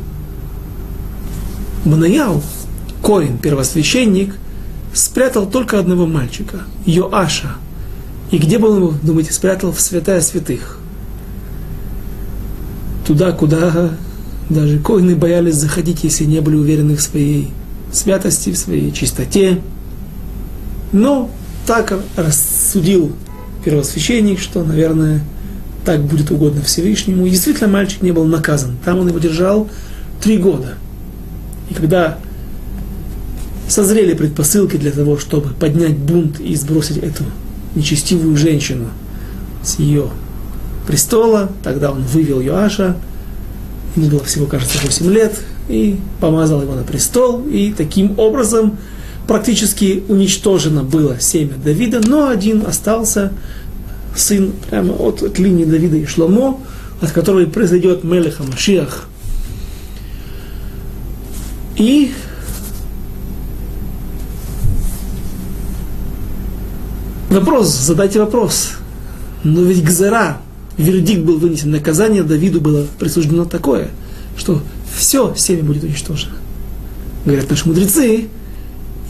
Манаяу, 1.87 2.43
Коин, 3.03 3.39
первосвященник, 3.39 4.35
спрятал 4.93 5.47
только 5.47 5.79
одного 5.79 6.07
мальчика, 6.07 6.65
Йоаша. 6.85 7.55
И 8.31 8.37
где 8.37 8.59
был 8.59 8.77
его, 8.77 8.95
думаете, 9.03 9.33
спрятал? 9.33 9.73
В 9.73 9.81
святая 9.81 10.21
святых. 10.21 10.79
Туда, 13.07 13.33
куда 13.33 13.93
даже 14.49 14.79
коины 14.79 15.15
боялись 15.15 15.55
заходить, 15.55 16.05
если 16.05 16.25
не 16.25 16.41
были 16.41 16.57
уверены 16.57 16.97
в 16.97 17.03
своей 17.03 17.51
святости, 17.93 18.51
в 18.51 18.59
своей 18.59 18.93
чистоте. 18.93 19.61
Но 20.93 21.31
так 21.67 21.99
рассудил 22.17 23.13
первосвященник, 23.65 24.41
что, 24.41 24.65
наверное, 24.65 25.23
так 25.85 26.03
будет 26.03 26.31
угодно 26.31 26.63
Всевышнему. 26.63 27.27
И 27.27 27.31
действительно, 27.31 27.69
мальчик 27.69 28.03
не 28.03 28.13
был 28.13 28.25
наказан. 28.25 28.77
Там 28.85 28.99
он 28.99 29.09
его 29.09 29.19
держал 29.19 29.69
три 30.23 30.39
года. 30.39 30.75
И 31.71 31.75
когда 31.75 32.19
созрели 33.69 34.15
предпосылки 34.15 34.77
для 34.77 34.91
того, 34.91 35.19
чтобы 35.19 35.51
поднять 35.51 35.99
бунт 35.99 36.41
и 36.41 36.55
сбросить 36.57 36.97
эту 36.97 37.25
нечестивую 37.75 38.37
женщину 38.37 38.87
с 39.63 39.79
ее 39.79 40.09
престола, 40.87 41.51
тогда 41.63 41.93
он 41.93 42.03
вывел 42.03 42.41
Йоаша, 42.41 42.97
ему 43.97 44.09
было 44.09 44.25
всего, 44.25 44.47
кажется, 44.47 44.79
8 44.83 45.11
лет, 45.13 45.39
и 45.69 45.99
помазал 46.21 46.63
его 46.63 46.75
на 46.75 46.83
престол, 46.83 47.47
и 47.47 47.73
таким 47.77 48.19
образом 48.19 48.79
практически 49.27 50.03
уничтожено 50.09 50.83
было 50.83 51.21
семя 51.21 51.55
Давида, 51.63 52.01
но 52.07 52.29
один 52.29 52.65
остался, 52.67 53.33
сын 54.17 54.53
прямо 54.69 54.93
от, 54.95 55.23
от 55.23 55.39
линии 55.39 55.65
Давида 55.65 55.97
и 55.97 56.07
Шломо, 56.07 56.61
от 57.01 57.13
которой 57.13 57.47
произойдет 57.47 58.05
Мелеха 58.05 58.43
Машиах. 58.43 59.09
И 61.77 62.13
вопрос, 67.31 67.69
задайте 67.69 68.19
вопрос. 68.19 68.71
Но 69.45 69.63
ведь 69.63 69.85
Гзера, 69.85 70.39
вердикт 70.79 71.23
был 71.23 71.39
вынесен, 71.39 71.71
наказание 71.71 72.23
Давиду 72.23 72.61
было 72.61 72.87
присуждено 72.99 73.45
такое, 73.45 73.91
что 74.37 74.63
все 74.97 75.35
семя 75.37 75.65
будет 75.65 75.83
уничтожено. 75.83 76.37
Говорят 77.25 77.51
наши 77.51 77.69
мудрецы, 77.69 78.29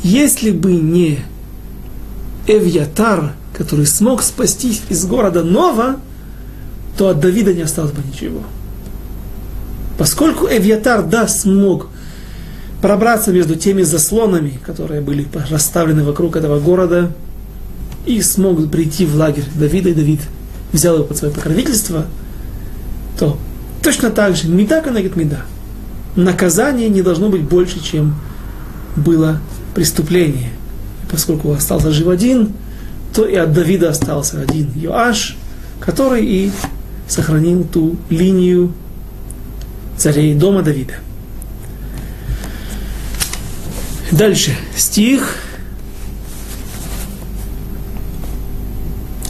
если 0.02 0.50
бы 0.50 0.72
не 0.72 1.20
Эвьятар, 2.46 3.34
который 3.52 3.86
смог 3.86 4.22
спастись 4.22 4.80
из 4.88 5.04
города 5.04 5.44
Нова, 5.44 5.96
то 6.96 7.08
от 7.08 7.20
Давида 7.20 7.52
не 7.52 7.62
осталось 7.62 7.92
бы 7.92 8.02
ничего. 8.02 8.42
Поскольку 9.98 10.46
Эвьятар, 10.46 11.04
да, 11.04 11.28
смог 11.28 11.88
пробраться 12.80 13.32
между 13.32 13.56
теми 13.56 13.82
заслонами, 13.82 14.58
которые 14.64 15.00
были 15.00 15.26
расставлены 15.50 16.04
вокруг 16.04 16.36
этого 16.36 16.60
города, 16.60 17.12
и 18.06 18.22
смог 18.22 18.70
прийти 18.70 19.04
в 19.04 19.16
лагерь 19.16 19.44
Давида, 19.54 19.90
и 19.90 19.94
Давид 19.94 20.20
взял 20.72 20.96
его 20.96 21.04
под 21.04 21.16
свое 21.16 21.32
покровительство, 21.32 22.06
то 23.18 23.38
точно 23.82 24.10
так 24.10 24.36
же, 24.36 24.48
меда 24.48 24.80
канагит 24.80 25.16
меда, 25.16 25.42
наказание 26.16 26.88
не 26.88 27.02
должно 27.02 27.28
быть 27.28 27.42
больше, 27.42 27.82
чем 27.82 28.16
было 28.96 29.40
преступление. 29.74 30.50
Поскольку 31.10 31.52
остался 31.52 31.90
жив 31.92 32.08
один, 32.08 32.52
то 33.14 33.24
и 33.24 33.34
от 33.36 33.52
Давида 33.52 33.90
остался 33.90 34.40
один 34.40 34.70
Йоаш, 34.74 35.36
который 35.80 36.24
и 36.24 36.52
сохранил 37.08 37.64
ту 37.64 37.96
линию 38.10 38.72
царей 39.96 40.34
дома 40.34 40.62
Давида. 40.62 40.94
Дальше, 44.10 44.56
стих 44.76 45.34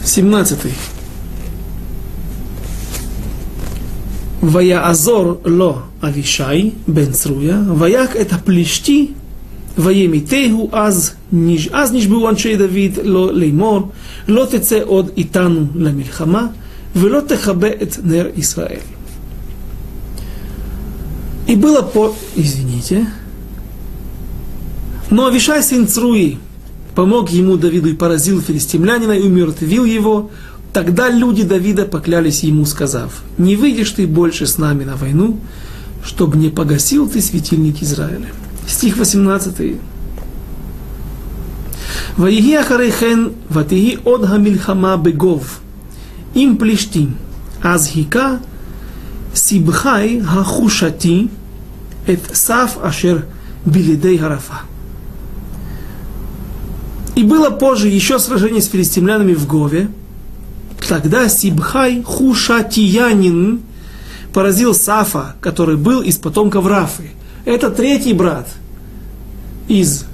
17. 0.05 0.59
Ваяазор 4.42 5.40
ло 5.46 5.84
Авишай 6.02 6.74
бен 6.88 7.14
Цруя, 7.14 7.64
ваяк 7.68 8.16
это 8.16 8.38
плешти 8.38 9.14
וימיתהו 9.78 10.70
אז, 10.72 11.14
אז 11.72 11.94
נשבעו 11.94 12.30
אנשי 12.30 12.58
דוד 12.58 13.00
לא 13.04 13.34
לאמור, 13.34 13.92
לא 14.28 14.48
תצא 14.50 14.80
עוד 14.86 15.10
איתנו 15.18 15.66
למלחמה, 15.76 16.48
ולא 16.96 17.20
תכבה 17.28 17.68
את 17.82 17.98
נר 18.04 18.28
ישראל. 18.38 18.80
И 21.48 21.56
было 21.56 21.82
по... 21.82 22.16
Извините. 22.36 23.06
Но 25.12 25.26
Авишай, 25.26 25.62
сын 25.62 25.88
Цруи, 25.88 26.38
помог 26.96 27.30
ему 27.30 27.58
Давиду 27.58 27.90
и 27.90 27.94
поразил 27.94 28.42
филистимлянина 28.42 29.12
и 29.12 29.28
умертвил 29.28 29.84
его. 29.84 30.30
Тогда 30.73 31.09
люди 31.09 31.45
Давида 31.45 31.87
поклялись 31.87 32.43
ему, 32.43 32.67
сказав, 32.67 33.23
«Не 33.39 33.57
выйдешь 33.57 33.91
ты 33.93 34.07
больше 34.07 34.47
с 34.47 34.59
нами 34.59 34.85
на 34.85 34.97
войну, 34.97 35.41
чтобы 36.05 36.37
не 36.37 36.51
погасил 36.51 37.09
ты 37.09 37.21
светильник 37.21 37.83
Израиля». 37.83 38.29
Стих 38.67 38.99
18. 38.99 39.77
«Ваиги 42.17 42.53
ахарейхен 42.53 43.33
ватиги 43.49 43.99
одга 44.05 44.37
мильхама 44.37 44.97
бегов, 44.99 45.61
им 46.35 46.59
плештим, 46.59 47.17
азхика 47.63 48.41
сибхай 49.33 50.21
хахушати 50.21 51.31
эт 52.07 52.21
сав 52.35 52.77
ашер 52.83 53.25
билидей 53.65 54.19
гарафа». 54.19 54.61
И 57.15 57.23
было 57.23 57.51
позже 57.51 57.89
еще 57.89 58.19
сражение 58.19 58.61
с 58.61 58.69
филистимлянами 58.69 59.33
в 59.33 59.47
Гове– 59.47 59.89
Тогда 60.89 61.29
Сибхай 61.29 62.03
Хушатиянин 62.03 63.61
поразил 64.33 64.75
Сафа, 64.75 65.37
который 65.43 65.77
был 65.77 66.01
из 66.01 66.17
потомков 66.17 66.67
Рафы. 66.67 67.11
Это 67.45 67.71
третий 67.71 68.15
брат 68.15 68.49
из 69.69 70.07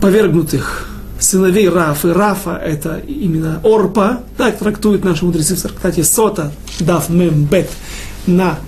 повергнутых 0.00 0.88
сыновей 1.20 1.68
Рафы. 1.68 2.12
Рафа 2.12 2.56
это 2.56 2.98
именно 2.98 3.60
Орпа, 3.62 4.22
так 4.36 4.58
трактуют 4.58 5.04
наши 5.04 5.24
мудрецы 5.24 5.54
в 5.54 5.62
Трактате 5.62 6.02
Сота, 6.02 6.52
Мем 7.08 7.44
Бет 7.44 7.70
на 8.26 8.58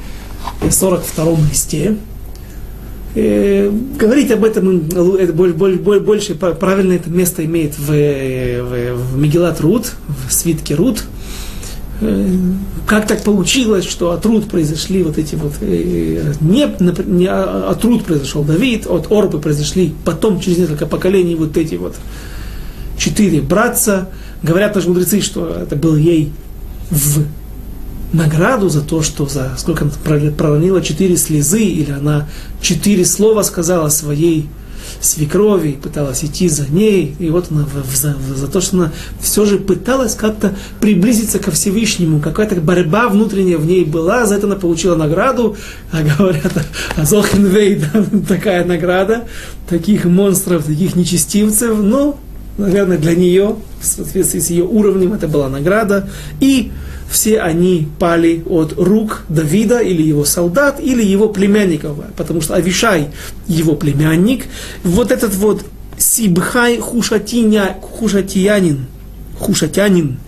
42 0.71 1.37
листе. 1.51 1.97
Э, 3.19 3.71
говорить 3.99 4.31
об 4.31 4.45
этом 4.45 4.89
это 5.17 5.33
больше, 5.33 6.01
больше 6.01 6.35
правильно 6.35 6.93
это 6.93 7.09
место 7.09 7.43
имеет 7.47 7.79
в, 7.79 7.87
в, 7.89 8.95
в 8.95 9.19
Мегилат 9.19 9.59
Руд, 9.63 9.93
в 10.29 10.33
свитке 10.33 10.75
Руд. 10.75 11.03
Э, 12.03 12.29
как 12.87 13.07
так 13.07 13.23
получилось, 13.23 13.87
что 13.87 14.11
от 14.11 14.27
Руд 14.27 14.51
произошли 14.51 15.03
вот 15.03 15.17
эти 15.17 15.35
вот... 15.35 15.55
Э, 15.63 16.35
не, 16.43 16.69
не 17.07 17.27
от 17.27 17.83
Руд 17.87 18.05
произошел 18.05 18.45
Давид, 18.45 18.87
от 18.87 19.11
Орбы 19.11 19.41
произошли 19.41 19.95
потом, 20.05 20.39
через 20.39 20.59
несколько 20.59 20.85
поколений, 20.85 21.37
вот 21.37 21.57
эти 21.57 21.77
вот 21.77 21.95
четыре 22.99 23.41
братца. 23.41 24.11
Говорят 24.43 24.75
наши 24.75 24.89
мудрецы, 24.89 25.23
что 25.23 25.49
это 25.49 25.75
был 25.75 25.97
ей 25.97 26.35
в 26.91 27.25
награду 28.17 28.69
за 28.69 28.83
то, 28.83 29.03
что 29.03 29.27
за 29.27 29.55
сколько 29.59 29.85
она 29.85 29.93
проронила 30.37 30.83
четыре 30.83 31.17
слезы, 31.17 31.63
или 31.63 31.91
она 31.91 32.29
четыре 32.61 33.05
слова 33.05 33.43
сказала 33.43 33.89
своей 33.89 34.49
свекрови, 35.01 35.79
пыталась 35.81 36.25
идти 36.25 36.49
за 36.49 36.67
ней, 36.69 37.15
и 37.19 37.29
вот 37.29 37.47
она 37.51 37.67
за, 37.95 38.17
за 38.35 38.47
то, 38.49 38.61
что 38.61 38.77
она 38.77 38.93
все 39.21 39.45
же 39.45 39.59
пыталась 39.59 40.15
как-то 40.15 40.55
приблизиться 40.81 41.39
ко 41.39 41.51
Всевышнему, 41.51 42.21
какая-то 42.21 42.57
борьба 42.57 43.09
внутренняя 43.09 43.59
в 43.59 43.67
ней 43.67 43.85
была, 43.85 44.27
за 44.27 44.37
это 44.37 44.47
она 44.47 44.57
получила 44.57 44.97
награду, 44.97 45.57
а 45.93 46.03
говорят, 46.03 46.53
а 46.97 47.05
Зохенвей, 47.05 47.83
такая 48.29 48.65
награда, 48.65 49.25
таких 49.69 50.05
монстров, 50.05 50.65
таких 50.65 50.97
нечестивцев, 50.97 51.77
но, 51.79 52.19
наверное, 52.59 52.99
для 52.99 53.15
нее, 53.15 53.57
в 53.81 53.85
соответствии 53.85 54.41
с 54.41 54.51
ее 54.51 54.65
уровнем, 54.65 55.13
это 55.13 55.29
была 55.29 55.49
награда, 55.49 56.09
и 56.41 56.73
все 57.11 57.41
они 57.41 57.89
пали 57.99 58.43
от 58.47 58.75
рук 58.77 59.23
Давида 59.29 59.81
или 59.81 60.03
его 60.03 60.25
солдат, 60.25 60.81
или 60.81 61.05
его 61.05 61.29
племянников, 61.29 61.97
потому 62.17 62.41
что 62.41 62.55
Авишай 62.55 63.09
его 63.47 63.75
племянник, 63.75 64.47
вот 64.83 65.13
этот 65.13 65.35
вот 65.35 65.65
Сибхай 65.99 66.79
Хушатиня, 66.79 67.77
Хушатиянин, 67.81 68.87
Хушатянин, 69.39 70.19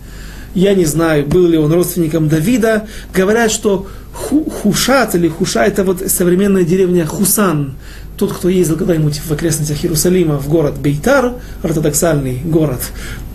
я 0.55 0.73
не 0.73 0.85
знаю, 0.85 1.25
был 1.27 1.47
ли 1.47 1.57
он 1.57 1.71
родственником 1.71 2.27
Давида, 2.27 2.87
говорят, 3.13 3.51
что 3.51 3.87
Хушат 4.11 5.15
или 5.15 5.27
Хуша 5.27 5.63
это 5.63 5.83
вот 5.83 6.01
современная 6.07 6.63
деревня 6.63 7.05
Хусан, 7.05 7.75
тот, 8.19 8.33
кто 8.33 8.49
ездил 8.49 8.75
когда-нибудь 8.75 9.21
в 9.25 9.31
окрестностях 9.31 9.83
Иерусалима 9.83 10.37
в 10.37 10.49
город 10.49 10.77
Бейтар, 10.77 11.35
ортодоксальный 11.63 12.37
город, 12.43 12.81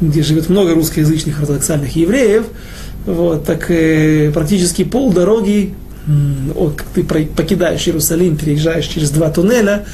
где 0.02 0.22
живет 0.22 0.50
много 0.50 0.74
русскоязычных 0.74 1.40
ортодоксальных 1.40 1.96
евреев, 1.96 2.44
вот, 3.06 3.44
так 3.44 3.70
э, 3.70 4.30
практически 4.32 4.84
пол 4.84 5.10
дороги, 5.10 5.74
э, 6.06 6.70
ты 6.94 7.02
покидаешь 7.02 7.88
Иерусалим, 7.88 8.36
переезжаешь 8.36 8.86
через 8.86 9.10
два 9.10 9.30
туннеля, 9.30 9.86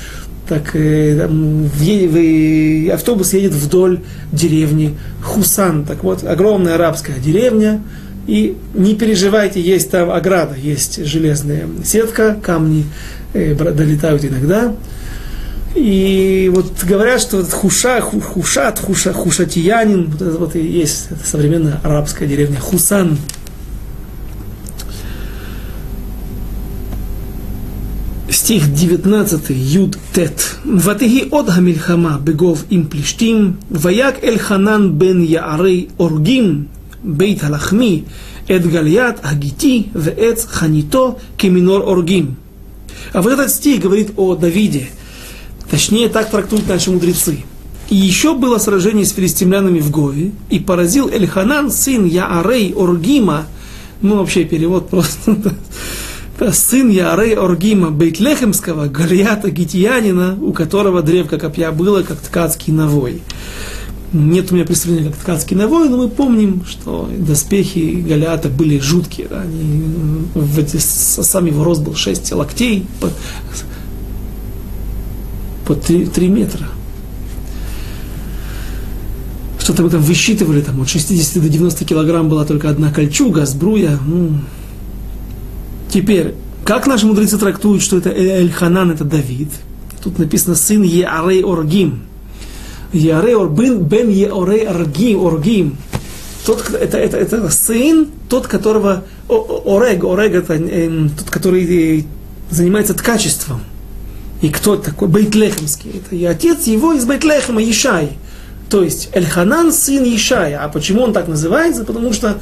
так 0.48 0.74
э, 0.74 1.16
там, 1.20 1.66
в, 1.66 1.78
в, 1.78 2.90
автобус 2.92 3.32
едет 3.32 3.52
вдоль 3.52 4.00
деревни 4.32 4.96
Хусан. 5.22 5.84
Так 5.84 6.02
вот, 6.02 6.24
огромная 6.24 6.74
арабская 6.74 7.20
деревня, 7.20 7.80
и 8.26 8.56
не 8.74 8.96
переживайте, 8.96 9.60
есть 9.60 9.90
там 9.92 10.10
ограда, 10.10 10.56
есть 10.56 11.04
железная 11.04 11.68
сетка, 11.84 12.36
камни 12.42 12.82
э, 12.82 13.19
долетают 13.32 14.24
иногда. 14.24 14.74
И 15.74 16.50
вот 16.52 16.72
говорят, 16.82 17.20
что 17.20 17.44
хуша, 17.44 18.00
хушат, 18.00 18.80
хуша, 18.80 19.12
хушатиянин, 19.12 20.10
вот 20.10 20.22
это 20.22 20.38
вот 20.38 20.56
и 20.56 20.66
есть 20.66 21.06
это 21.10 21.24
современная 21.24 21.80
арабская 21.84 22.26
деревня 22.26 22.58
Хусан. 22.58 23.18
стих 28.50 28.72
19, 28.72 29.50
Юд 29.50 29.96
Тет. 30.12 30.56
Ватиги 30.64 31.28
от 31.30 31.48
Хамильхама 31.50 32.18
бегов 32.20 32.64
им 32.68 32.86
плештим, 32.86 33.60
ваяк 33.68 34.24
эль 34.24 34.40
Ханан 34.40 34.94
бен 34.94 35.22
Яарей 35.22 35.90
Оргим, 35.98 36.68
бейт 37.02 37.42
Халахми, 37.42 38.06
эт 38.48 38.68
Гальят 38.68 39.20
Агити, 39.22 39.90
веэц 39.94 40.46
Ханито, 40.46 41.18
кеминор 41.36 41.88
Оргим. 41.88 42.36
А 43.12 43.22
вот 43.22 43.32
этот 43.32 43.50
стих 43.50 43.80
говорит 43.80 44.12
о 44.16 44.34
Давиде– 44.34 44.88
Точнее, 45.70 46.08
так 46.08 46.30
трактуют 46.30 46.68
наши 46.68 46.90
мудрецы. 46.90 47.44
И 47.88 47.94
еще 47.94 48.34
было 48.34 48.58
сражение 48.58 49.04
с 49.04 49.12
филистимлянами 49.12 49.78
в 49.78 49.90
Гове, 49.90 50.32
и 50.48 50.58
поразил 50.58 51.08
Эльханан, 51.08 51.70
сын 51.70 52.04
Яарей 52.04 52.72
Оргима, 52.74 53.46
ну 54.02 54.16
вообще 54.16 54.44
перевод 54.44 54.88
просто, 54.88 55.36
сын 56.52 56.88
Яарей 56.88 57.34
Оргима 57.34 57.90
Бейтлехемского, 57.90 58.86
Галията 58.86 59.50
Гитиянина, 59.50 60.38
у 60.40 60.52
которого 60.52 61.02
древко 61.02 61.38
копья 61.38 61.70
было, 61.70 62.02
как 62.02 62.18
ткацкий 62.18 62.72
навой. 62.72 63.22
Нет 64.12 64.50
у 64.50 64.56
меня 64.56 64.64
представления, 64.64 65.10
как 65.10 65.18
ткацкий 65.18 65.56
навой, 65.56 65.88
но 65.88 65.96
мы 65.96 66.08
помним, 66.08 66.64
что 66.66 67.08
доспехи 67.16 68.04
Галиата 68.06 68.48
были 68.48 68.80
жуткие. 68.80 69.28
Да? 69.28 69.42
Они, 69.42 69.84
в 70.34 70.58
эти, 70.58 70.78
сам 70.78 71.46
его 71.46 71.62
рост 71.62 71.82
был 71.82 71.94
6 71.94 72.32
локтей, 72.32 72.86
по 75.64 75.76
3, 75.76 76.06
3 76.06 76.28
метра. 76.28 76.66
Что-то 79.60 79.84
мы 79.84 79.90
там 79.90 80.02
высчитывали, 80.02 80.60
там 80.62 80.80
от 80.80 80.88
60 80.88 81.40
до 81.40 81.48
90 81.48 81.84
килограмм 81.84 82.28
была 82.28 82.44
только 82.44 82.68
одна 82.68 82.90
кольчуга, 82.90 83.46
сбруя. 83.46 83.96
Ну. 84.04 84.32
Теперь, 85.88 86.34
как 86.64 86.88
наши 86.88 87.06
мудрецы 87.06 87.38
трактуют, 87.38 87.80
что 87.80 87.96
это 87.98 88.10
Эль-Ханан, 88.10 88.90
это 88.90 89.04
Давид? 89.04 89.50
Тут 90.02 90.18
написано 90.18 90.56
сын 90.56 90.82
Еарей 90.82 91.44
Оргим. 91.44 92.09
Еарей 92.92 93.36
Орбин 93.36 93.82
бен 93.82 94.08
Еорей 94.08 94.66
Оргим. 94.66 95.22
Оргим. 95.22 95.76
Тот, 96.44 96.70
это, 96.70 96.98
это, 96.98 97.18
это 97.18 97.50
сын, 97.50 98.08
тот, 98.28 98.46
которого 98.46 99.04
Орег, 99.28 100.04
Орег 100.04 100.34
это 100.34 100.54
э, 100.54 101.08
тот, 101.16 101.30
который 101.30 102.06
занимается 102.50 102.94
ткачеством. 102.94 103.60
И 104.40 104.48
кто 104.48 104.76
такой? 104.76 105.08
Бейтлехемский. 105.08 105.90
Это 106.00 106.16
и 106.16 106.24
отец 106.24 106.66
его 106.66 106.94
из 106.94 107.04
Бейтлехема, 107.04 107.62
Ишай. 107.62 108.12
То 108.70 108.82
есть 108.82 109.10
Эльханан 109.12 109.72
сын 109.72 110.02
Ишая. 110.04 110.64
А 110.64 110.68
почему 110.68 111.02
он 111.02 111.12
так 111.12 111.28
называется? 111.28 111.84
Потому 111.84 112.12
что 112.12 112.38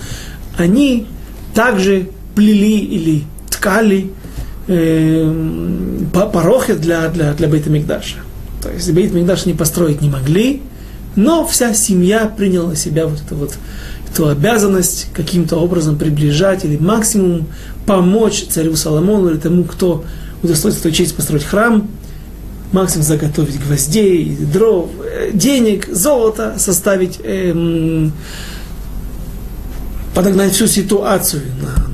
они 0.57 1.07
также 1.55 2.11
плели 2.36 2.78
или 2.78 3.24
ткали 3.51 4.12
э, 4.68 5.34
порохи 6.12 6.74
для, 6.74 7.09
для, 7.09 7.32
для 7.32 7.49
Бейта 7.49 7.68
Мигдаша. 7.68 8.18
То 8.68 8.74
есть 8.74 8.92
Бейт 8.92 9.12
Мигдаш 9.12 9.46
не 9.46 9.54
построить 9.54 10.00
не 10.00 10.08
могли, 10.08 10.62
но 11.16 11.46
вся 11.46 11.74
семья 11.74 12.26
приняла 12.26 12.70
на 12.70 12.76
себя 12.76 13.06
вот 13.06 13.20
эту 13.20 13.34
вот 13.34 13.54
эту 14.12 14.28
обязанность 14.28 15.08
каким-то 15.12 15.56
образом 15.56 15.98
приближать 15.98 16.64
или 16.64 16.76
максимум 16.76 17.46
помочь 17.86 18.44
царю 18.48 18.76
Соломону 18.76 19.30
или 19.30 19.38
тому, 19.38 19.64
кто 19.64 20.04
удостоится 20.42 20.82
той 20.82 20.92
честь 20.92 21.16
построить 21.16 21.44
храм, 21.44 21.88
максимум 22.72 23.04
заготовить 23.04 23.58
гвоздей, 23.60 24.36
дров, 24.36 24.90
э, 25.04 25.30
денег, 25.32 25.88
золота, 25.90 26.54
составить, 26.58 27.18
эм, 27.22 28.12
подогнать 30.14 30.52
всю 30.52 30.66
ситуацию 30.66 31.42
на, 31.60 31.88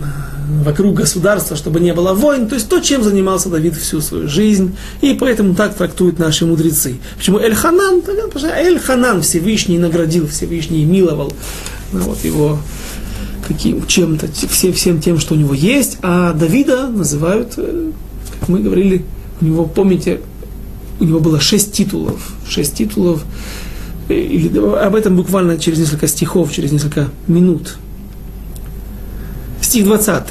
вокруг 0.64 0.94
государства, 0.94 1.56
чтобы 1.56 1.80
не 1.80 1.94
было 1.94 2.14
войн. 2.14 2.48
То 2.48 2.54
есть 2.56 2.68
то, 2.68 2.80
чем 2.80 3.02
занимался 3.02 3.48
Давид 3.48 3.74
всю 3.76 4.00
свою 4.00 4.28
жизнь. 4.28 4.76
И 5.00 5.14
поэтому 5.14 5.54
так 5.54 5.74
трактуют 5.74 6.18
наши 6.18 6.46
мудрецы. 6.46 6.96
Почему 7.16 7.38
Эль-Ханан? 7.38 8.02
Эль-Ханан 8.56 9.22
Всевышний 9.22 9.78
наградил, 9.78 10.26
Всевышний 10.26 10.84
миловал 10.84 11.32
ну, 11.92 12.00
вот 12.00 12.24
его 12.24 12.58
каким, 13.46 13.86
чем-то, 13.86 14.28
все, 14.48 14.72
всем 14.72 15.00
тем, 15.00 15.20
что 15.20 15.34
у 15.34 15.36
него 15.36 15.54
есть. 15.54 15.98
А 16.02 16.32
Давида 16.32 16.88
называют 16.88 17.54
э, 17.58 17.92
мы 18.48 18.60
говорили, 18.60 19.04
у 19.40 19.44
него, 19.44 19.64
помните, 19.64 20.20
у 21.00 21.04
него 21.04 21.20
было 21.20 21.40
шесть 21.40 21.72
титулов, 21.72 22.32
шесть 22.48 22.74
титулов, 22.74 23.24
э, 24.08 24.14
или, 24.14 24.58
об 24.58 24.94
этом 24.94 25.16
буквально 25.16 25.58
через 25.58 25.78
несколько 25.78 26.06
стихов, 26.06 26.52
через 26.52 26.72
несколько 26.72 27.08
минут 27.26 27.76
Стих 29.73 29.85
20. 29.85 30.23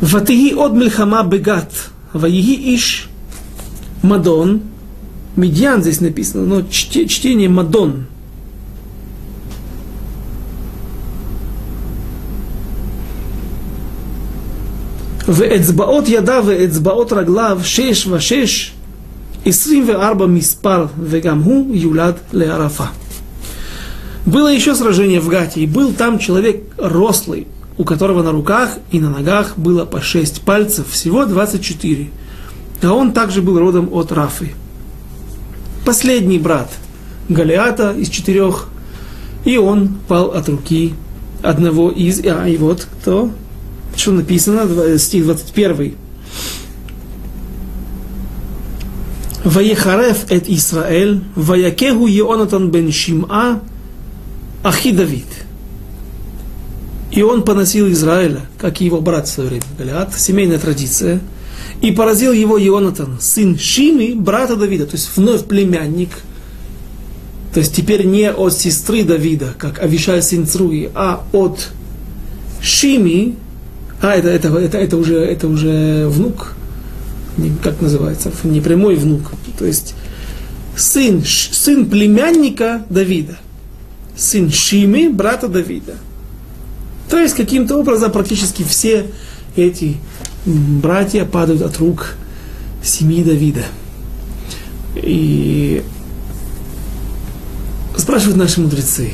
Ватиги 0.00 0.54
от 0.54 0.72
мельхама 0.72 1.24
бегат, 1.24 1.90
ваиги 2.12 2.74
иш 2.74 3.08
мадон, 4.02 4.62
медьян 5.36 5.82
здесь 5.82 6.00
написано, 6.00 6.46
но 6.46 6.62
чтение 6.70 7.48
мадон – 7.48 8.14
ואצבעות 15.30 16.04
ידיו 16.08 16.44
ואצבעות 16.46 17.12
רגליו, 17.12 17.60
שש 17.64 18.06
ושש, 18.06 18.72
עשרים 19.46 19.84
וארבע 19.88 20.26
מספר, 20.26 20.86
וגם 21.02 21.38
הוא 21.38 21.76
יולד 21.76 22.14
לערפה. 22.32 22.84
Было 24.26 24.48
еще 24.52 24.74
сражение 24.74 25.18
в 25.18 25.28
Гате, 25.28 25.60
и 25.60 25.66
был 25.66 25.94
там 25.94 26.18
человек 26.18 26.62
рослый, 26.76 27.46
у 27.77 27.83
которого 27.83 28.23
на 28.23 28.31
руках 28.31 28.77
и 28.91 28.99
на 28.99 29.09
ногах 29.09 29.57
было 29.57 29.85
по 29.85 30.01
шесть 30.01 30.41
пальцев, 30.41 30.89
всего 30.89 31.25
24. 31.25 32.09
А 32.81 32.93
он 32.93 33.13
также 33.13 33.41
был 33.41 33.59
родом 33.59 33.89
от 33.91 34.11
Рафы. 34.11 34.53
Последний 35.85 36.39
брат 36.39 36.71
Галиата 37.29 37.91
из 37.91 38.09
четырех, 38.09 38.67
и 39.43 39.57
он 39.57 39.97
пал 40.07 40.31
от 40.31 40.47
руки 40.49 40.93
одного 41.41 41.91
из... 41.91 42.23
А, 42.25 42.47
и 42.47 42.57
вот 42.57 42.87
кто? 43.01 43.31
Что 43.95 44.11
написано? 44.11 44.97
Стих 44.97 45.25
21. 45.25 45.95
Ваехареф 49.43 50.31
эт 50.31 50.49
Исраэль, 50.49 51.23
ваякеху 51.35 52.07
Еонатан 52.07 52.71
бен 52.71 52.87
Шим'a, 52.87 53.61
Ахи 54.63 54.91
Давид. 54.91 55.44
И 57.15 57.21
он 57.21 57.43
поносил 57.43 57.89
Израиля, 57.91 58.41
как 58.57 58.81
и 58.81 58.85
его 58.85 59.01
брат 59.01 59.27
в 59.27 59.31
свое 59.31 59.49
время, 59.49 59.65
Галиат, 59.77 60.13
семейная 60.19 60.59
традиция, 60.59 61.21
и 61.81 61.91
поразил 61.91 62.33
его 62.33 62.61
Ионатан, 62.61 63.17
сын 63.19 63.57
Шими, 63.57 64.13
брата 64.13 64.55
Давида, 64.55 64.85
то 64.85 64.95
есть 64.95 65.09
вновь 65.15 65.45
племянник, 65.45 66.09
то 67.53 67.59
есть 67.59 67.73
теперь 67.73 68.05
не 68.05 68.29
от 68.29 68.53
сестры 68.53 69.03
Давида, 69.03 69.55
как 69.57 69.79
Авишай 69.79 70.21
сын 70.21 70.45
Цруи, 70.45 70.89
а 70.93 71.23
от 71.31 71.69
Шими, 72.61 73.35
а 74.01 74.13
это, 74.13 74.27
это, 74.27 74.49
это, 74.57 74.77
это, 74.77 74.97
уже, 74.97 75.15
это 75.15 75.47
уже 75.47 76.07
внук, 76.09 76.53
как 77.63 77.81
называется, 77.81 78.31
не 78.43 78.59
прямой 78.59 78.95
внук, 78.95 79.31
то 79.57 79.65
есть 79.65 79.95
сын, 80.75 81.23
сын 81.25 81.85
племянника 81.85 82.85
Давида 82.89 83.37
сын 84.15 84.51
Шимы, 84.51 85.09
брата 85.11 85.47
Давида. 85.47 85.95
То 87.09 87.19
есть 87.19 87.35
каким-то 87.35 87.77
образом 87.77 88.11
практически 88.11 88.63
все 88.63 89.07
эти 89.55 89.97
братья 90.45 91.25
падают 91.25 91.61
от 91.61 91.77
рук 91.77 92.15
семьи 92.83 93.23
Давида. 93.23 93.63
И 94.95 95.83
спрашивают 97.97 98.37
наши 98.37 98.61
мудрецы, 98.61 99.11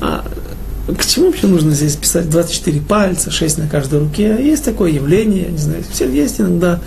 а 0.00 0.24
к 0.86 1.04
чему 1.04 1.26
вообще 1.26 1.46
нужно 1.46 1.72
здесь 1.72 1.96
писать 1.96 2.30
24 2.30 2.80
пальца, 2.80 3.30
6 3.30 3.58
на 3.58 3.68
каждой 3.68 4.00
руке? 4.00 4.38
Есть 4.40 4.64
такое 4.64 4.90
явление, 4.90 5.44
я 5.44 5.50
не 5.50 5.58
знаю, 5.58 5.84
все 5.90 6.10
есть 6.10 6.40
иногда, 6.40 6.80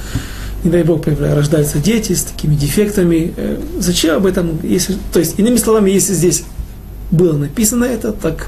не 0.64 0.72
дай 0.72 0.84
бог, 0.84 1.06
рождаются 1.06 1.78
дети 1.78 2.14
с 2.14 2.24
такими 2.24 2.56
дефектами. 2.56 3.34
Э, 3.38 3.60
зачем 3.80 4.16
об 4.16 4.26
этом, 4.26 4.60
если, 4.64 4.96
то 5.14 5.20
есть, 5.20 5.38
иными 5.40 5.58
словами, 5.58 5.92
если 5.92 6.14
здесь 6.14 6.44
было 7.12 7.38
написано 7.38 7.86
это, 7.86 8.12
так 8.12 8.48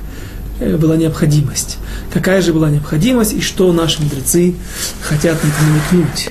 была 0.77 0.97
необходимость. 0.97 1.77
Какая 2.11 2.41
же 2.41 2.53
была 2.53 2.69
необходимость 2.69 3.33
и 3.33 3.41
что 3.41 3.71
наши 3.73 4.01
мудрецы 4.01 4.55
хотят 5.01 5.37
намекнуть? 5.43 6.29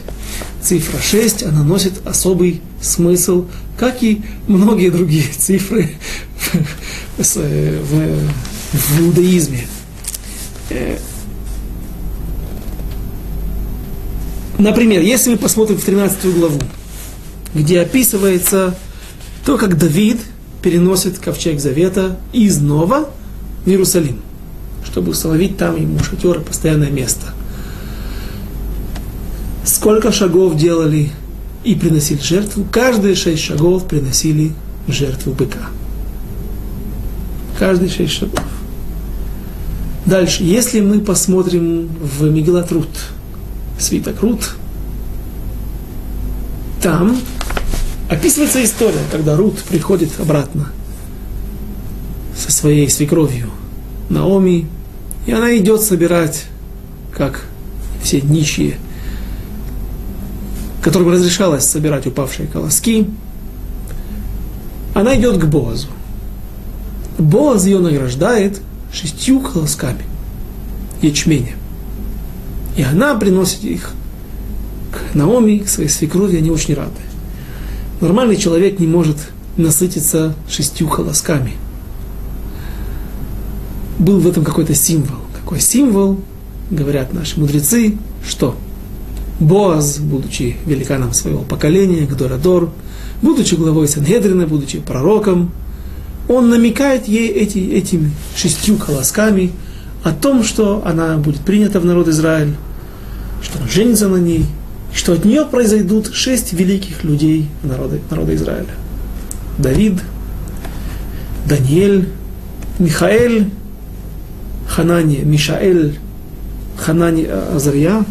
Цифра 0.60 1.00
6, 1.00 1.42
она 1.44 1.62
носит 1.62 2.06
особый 2.06 2.60
смысл, 2.80 3.46
как 3.76 4.02
и 4.02 4.22
многие 4.46 4.90
другие 4.90 5.24
цифры 5.36 5.90
в, 7.18 7.24
в, 7.24 8.18
в 8.72 9.00
иудаизме. 9.00 9.66
Э, 10.70 10.98
например, 14.58 15.02
если 15.02 15.30
мы 15.30 15.36
посмотрим 15.36 15.78
в 15.78 15.84
13 15.84 16.24
главу, 16.36 16.60
где 17.54 17.80
описывается 17.80 18.76
то, 19.44 19.58
как 19.58 19.76
Давид– 19.78 20.20
переносит 20.62 21.18
ковчег 21.18 21.60
завета 21.60 22.18
из 22.32 22.58
Нова 22.58 23.10
в 23.64 23.68
Иерусалим, 23.68 24.20
чтобы 24.84 25.10
установить 25.10 25.56
там 25.56 25.76
ему 25.76 25.98
шатер 25.98 26.40
постоянное 26.40 26.90
место. 26.90 27.26
Сколько 29.64 30.12
шагов 30.12 30.56
делали 30.56 31.10
и 31.64 31.74
приносили 31.74 32.20
жертву? 32.20 32.66
Каждые 32.70 33.14
шесть 33.14 33.42
шагов 33.42 33.86
приносили 33.86 34.52
жертву 34.88 35.32
быка. 35.32 35.68
Каждые 37.58 37.90
шесть 37.90 38.12
шагов. 38.12 38.42
Дальше, 40.04 40.42
если 40.42 40.80
мы 40.80 41.00
посмотрим 41.00 41.88
в 42.00 42.28
Мегилат 42.28 42.72
Рут, 42.72 42.88
свиток 43.78 44.20
Рут, 44.20 44.56
там 46.82 47.16
Описывается 48.12 48.62
история, 48.62 49.00
когда 49.10 49.36
Рут 49.36 49.56
приходит 49.62 50.10
обратно 50.20 50.70
со 52.42 52.50
своей 52.50 52.88
свекровью 52.90 53.50
Наоми, 54.10 54.66
и 55.26 55.32
она 55.32 55.56
идет 55.56 55.80
собирать, 55.80 56.44
как 57.16 57.46
все 58.02 58.20
нищие, 58.20 58.78
которым 60.82 61.10
разрешалось 61.10 61.64
собирать 61.64 62.06
упавшие 62.06 62.48
колоски, 62.48 63.06
она 64.94 65.16
идет 65.16 65.38
к 65.38 65.44
Боазу. 65.46 65.88
Боаз 67.18 67.66
ее 67.66 67.78
награждает 67.78 68.60
шестью 68.92 69.40
колосками 69.40 70.04
ячменя. 71.00 71.54
И 72.76 72.82
она 72.82 73.14
приносит 73.14 73.62
их 73.64 73.92
к 74.90 75.14
Наоми, 75.14 75.58
к 75.58 75.68
своей 75.68 75.88
свекрови, 75.88 76.38
они 76.38 76.50
очень 76.50 76.74
рады. 76.74 76.90
Нормальный 78.00 78.36
человек 78.36 78.80
не 78.80 78.86
может 78.86 79.16
насытиться 79.56 80.34
шестью 80.48 80.88
колосками. 80.88 81.52
Был 84.02 84.18
в 84.20 84.26
этом 84.26 84.44
какой-то 84.44 84.74
символ. 84.74 85.18
Какой 85.40 85.60
символ, 85.60 86.20
говорят 86.70 87.12
наши 87.12 87.38
мудрецы, 87.38 87.96
что 88.26 88.56
Боаз, 89.40 89.98
будучи 89.98 90.56
великаном 90.66 91.12
своего 91.12 91.40
поколения, 91.40 92.06
Гдорадор, 92.06 92.70
будучи 93.22 93.54
главой 93.54 93.88
Сангедрина, 93.88 94.46
будучи 94.46 94.78
пророком, 94.78 95.50
он 96.28 96.50
намекает 96.50 97.08
ей 97.08 97.28
эти, 97.28 97.58
этими 97.58 98.10
шестью 98.36 98.76
колосками 98.76 99.52
о 100.04 100.12
том, 100.12 100.44
что 100.44 100.82
она 100.84 101.16
будет 101.16 101.40
принята 101.40 101.80
в 101.80 101.84
народ 101.84 102.08
Израиль, 102.08 102.54
что 103.42 103.58
он 103.60 103.68
женится 103.68 104.08
на 104.08 104.16
ней– 104.16 104.46
что 104.94 105.14
от 105.14 105.24
нее 105.24 105.44
произойдут 105.44 106.12
шесть 106.12 106.52
великих 106.52 107.02
людей 107.04 107.48
народа, 107.62 107.98
народа 108.10 108.34
Израиля. 108.34 108.74
Давид, 109.58 109.94
Даниэль, 111.46 112.08
Михаэль, 112.78 113.50
Ханания, 114.68 115.24
Мишаэль, 115.24 115.98
Ханания, 116.76 117.54
Азария, 117.54 118.04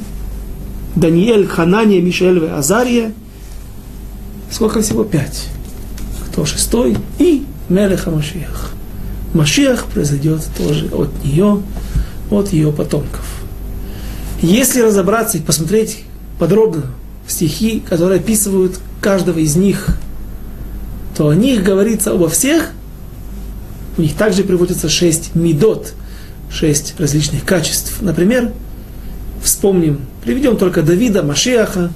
Даниэль, 0.96 1.48
Ханания, 1.48 2.02
Мишаэль 2.02 2.48
Азария. 2.48 3.14
Сколько 4.50 4.82
всего? 4.82 5.04
Пять. 5.04 5.48
Кто 6.28 6.46
шестой? 6.46 6.98
И 7.20 7.46
Мелеха 7.70 8.12
Машиах. 8.12 8.72
Машиах 9.34 9.86
произойдет 9.86 10.42
тоже 10.58 10.88
от 10.88 11.24
нее, 11.24 11.62
от 12.30 12.52
ее 12.52 12.72
потомков. 12.72 13.26
Если 14.42 14.82
разобраться 14.82 15.38
и 15.38 15.42
посмотреть, 15.42 16.04
подробно 16.38 16.84
стихи, 17.28 17.80
которые 17.80 18.20
описывают 18.20 18.80
каждого 19.00 19.40
из 19.40 19.56
них, 19.56 19.88
то 21.16 21.30
о 21.30 21.36
них 21.36 21.64
говорится 21.64 22.12
обо 22.12 22.28
всех, 22.30 22.72
у 23.98 24.02
них 24.02 24.16
также 24.16 24.44
приводится 24.44 24.90
шесть 24.90 25.36
медот, 25.36 25.94
шесть 26.52 26.96
различных 27.00 27.46
качеств. 27.46 28.02
Например, 28.02 28.52
вспомним, 29.44 30.02
приведем 30.24 30.58
только 30.58 30.82
Давида, 30.82 31.24
Машиаха. 31.24 31.92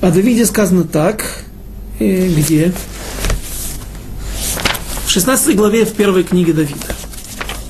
О 0.00 0.10
Давиде 0.10 0.44
сказано 0.46 0.84
так, 0.84 1.44
э, 1.98 2.28
где? 2.28 2.72
В 5.06 5.10
16 5.10 5.56
главе 5.56 5.84
в 5.84 5.92
первой 5.92 6.24
книге 6.24 6.52
Давида. 6.52 6.94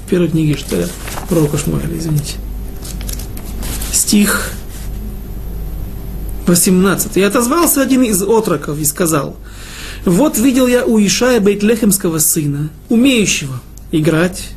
В 0.07 0.11
первой 0.11 0.29
книге, 0.29 0.57
что 0.57 0.77
ли, 0.77 0.87
пророка 1.29 1.59
Шмуэля, 1.59 1.97
извините. 1.97 2.35
Стих 3.93 4.53
18. 6.47 7.17
И 7.17 7.23
отозвался 7.23 7.83
один 7.83 8.03
из 8.03 8.23
отроков 8.23 8.79
и 8.79 8.85
сказал, 8.85 9.37
вот 10.05 10.39
видел 10.39 10.67
я 10.67 10.85
у 10.85 10.99
Ишая 10.99 11.41
Бейтлехемского 11.41 12.19
сына, 12.19 12.71
умеющего 12.89 13.61
играть. 13.91 14.51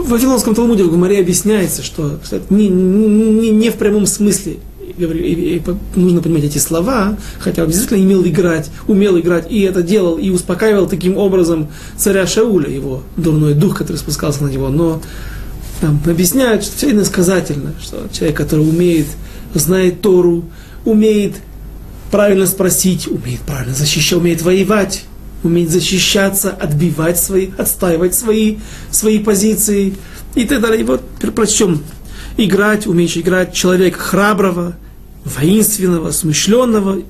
В 0.00 0.08
Вавилонском 0.10 0.54
Талмуде 0.54 0.84
в 0.84 0.90
Гумаре 0.90 1.20
объясняется, 1.20 1.82
что 1.82 2.18
кстати, 2.22 2.44
не, 2.50 2.68
не, 2.68 3.50
не 3.50 3.70
в 3.70 3.76
прямом 3.76 4.06
смысле 4.06 4.56
нужно 5.94 6.20
понимать 6.20 6.44
эти 6.44 6.58
слова, 6.58 7.16
хотя 7.38 7.62
он 7.62 7.70
действительно 7.70 7.98
имел 7.98 8.24
играть, 8.24 8.70
умел 8.86 9.18
играть, 9.18 9.50
и 9.50 9.60
это 9.62 9.82
делал, 9.82 10.18
и 10.18 10.30
успокаивал 10.30 10.86
таким 10.86 11.16
образом 11.16 11.68
царя 11.96 12.26
Шауля, 12.26 12.68
его 12.68 13.02
дурной 13.16 13.54
дух, 13.54 13.78
который 13.78 13.96
спускался 13.96 14.44
на 14.44 14.48
него. 14.48 14.68
Но 14.68 15.00
там 15.80 16.00
объясняют, 16.06 16.64
что 16.64 16.76
все 16.76 16.90
иносказательно, 16.90 17.74
что 17.80 18.08
человек, 18.12 18.36
который 18.36 18.68
умеет 18.68 19.06
знает 19.54 20.00
Тору, 20.00 20.44
умеет 20.84 21.36
правильно 22.10 22.46
спросить, 22.46 23.08
умеет 23.08 23.40
правильно 23.40 23.74
защищать, 23.74 24.18
умеет 24.18 24.42
воевать, 24.42 25.04
умеет 25.42 25.70
защищаться, 25.70 26.50
отбивать 26.50 27.18
свои, 27.18 27.50
отстаивать 27.56 28.14
свои, 28.14 28.56
свои 28.90 29.18
позиции, 29.18 29.94
и 30.34 30.44
так 30.44 30.60
далее. 30.60 30.80
И 30.80 30.84
вот 30.84 31.02
прочтем. 31.34 31.82
Играть, 32.36 32.86
умеющий 32.86 33.20
играть 33.20 33.52
человек 33.52 33.96
храброго, 33.96 34.76
воинственного, 35.24 36.10
смышленного 36.12 37.02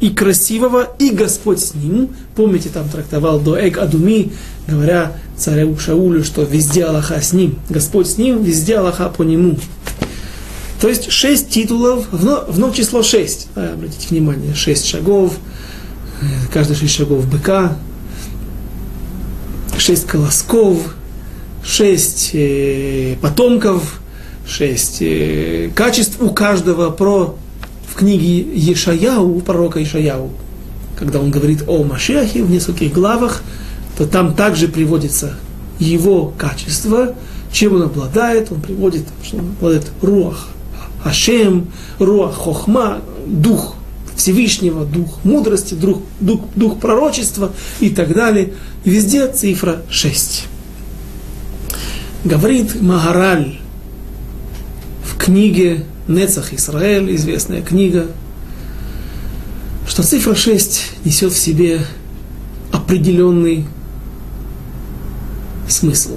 и 0.00 0.10
красивого, 0.10 0.88
и 0.98 1.10
Господь 1.10 1.60
с 1.60 1.74
ним. 1.74 2.10
Помните, 2.36 2.68
там 2.68 2.88
трактовал 2.88 3.40
до 3.40 3.56
Эк 3.56 3.78
Адуми, 3.78 4.32
говоря 4.66 5.12
царю 5.36 5.76
Шаулю, 5.78 6.22
что 6.24 6.42
везде 6.42 6.84
Аллаха 6.84 7.20
с 7.20 7.32
ним. 7.32 7.58
Господь 7.70 8.08
с 8.08 8.18
ним, 8.18 8.42
везде 8.42 8.76
Аллаха 8.78 9.08
по 9.08 9.22
нему. 9.22 9.58
То 10.80 10.88
есть 10.88 11.10
шесть 11.10 11.50
титулов, 11.50 12.06
вновь, 12.12 12.48
вновь 12.48 12.76
число 12.76 13.02
шесть. 13.02 13.48
Да, 13.54 13.72
обратите 13.72 14.08
внимание, 14.10 14.54
шесть 14.54 14.86
шагов, 14.86 15.34
каждый 16.52 16.76
шесть 16.76 16.94
шагов 16.94 17.26
быка, 17.28 17.76
шесть 19.76 20.06
колосков, 20.06 20.94
шесть 21.64 22.30
э, 22.32 23.16
потомков, 23.20 24.00
шесть 24.46 24.98
э, 25.00 25.70
качеств 25.74 26.20
у 26.20 26.30
каждого 26.30 26.90
про 26.90 27.36
в 27.88 27.94
книге 27.94 28.40
Ешаяу, 28.40 29.40
пророка 29.40 29.80
Ешаяу, 29.80 30.30
когда 30.96 31.20
он 31.20 31.30
говорит 31.30 31.64
о 31.66 31.84
Машехе 31.84 32.42
в 32.42 32.50
нескольких 32.50 32.92
главах, 32.92 33.42
то 33.96 34.06
там 34.06 34.34
также 34.34 34.68
приводится 34.68 35.36
его 35.78 36.32
качество, 36.36 37.14
чем 37.52 37.74
он 37.74 37.82
обладает, 37.82 38.50
он 38.50 38.60
приводит, 38.60 39.04
что 39.22 39.38
он 39.38 39.50
обладает 39.58 39.86
руах, 40.02 40.48
Ашем, 41.04 41.68
руах 41.98 42.34
хохма, 42.34 42.98
дух 43.26 43.74
Всевышнего, 44.18 44.84
дух 44.84 45.20
мудрости, 45.22 45.74
дух, 45.74 46.02
дух, 46.18 46.40
дух 46.56 46.80
пророчества 46.80 47.52
и 47.78 47.88
так 47.88 48.12
далее. 48.12 48.52
Везде 48.84 49.32
цифра 49.32 49.82
6. 49.90 50.46
Говорит 52.24 52.82
Магараль 52.82 53.60
в 55.04 55.16
книге 55.16 55.84
Нецах 56.08 56.52
Израиль, 56.52 57.14
известная 57.14 57.62
книга, 57.62 58.08
что 59.86 60.02
цифра 60.02 60.34
6 60.34 61.04
несет 61.04 61.32
в 61.32 61.38
себе 61.38 61.80
определенный 62.72 63.66
смысл. 65.68 66.16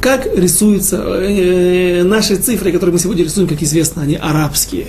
Как 0.00 0.26
рисуются 0.34 0.96
э, 0.96 2.04
наши 2.04 2.36
цифры, 2.36 2.72
которые 2.72 2.94
мы 2.94 2.98
сегодня 2.98 3.24
рисуем, 3.24 3.48
как 3.48 3.62
известно, 3.62 4.00
они 4.00 4.14
арабские. 4.14 4.86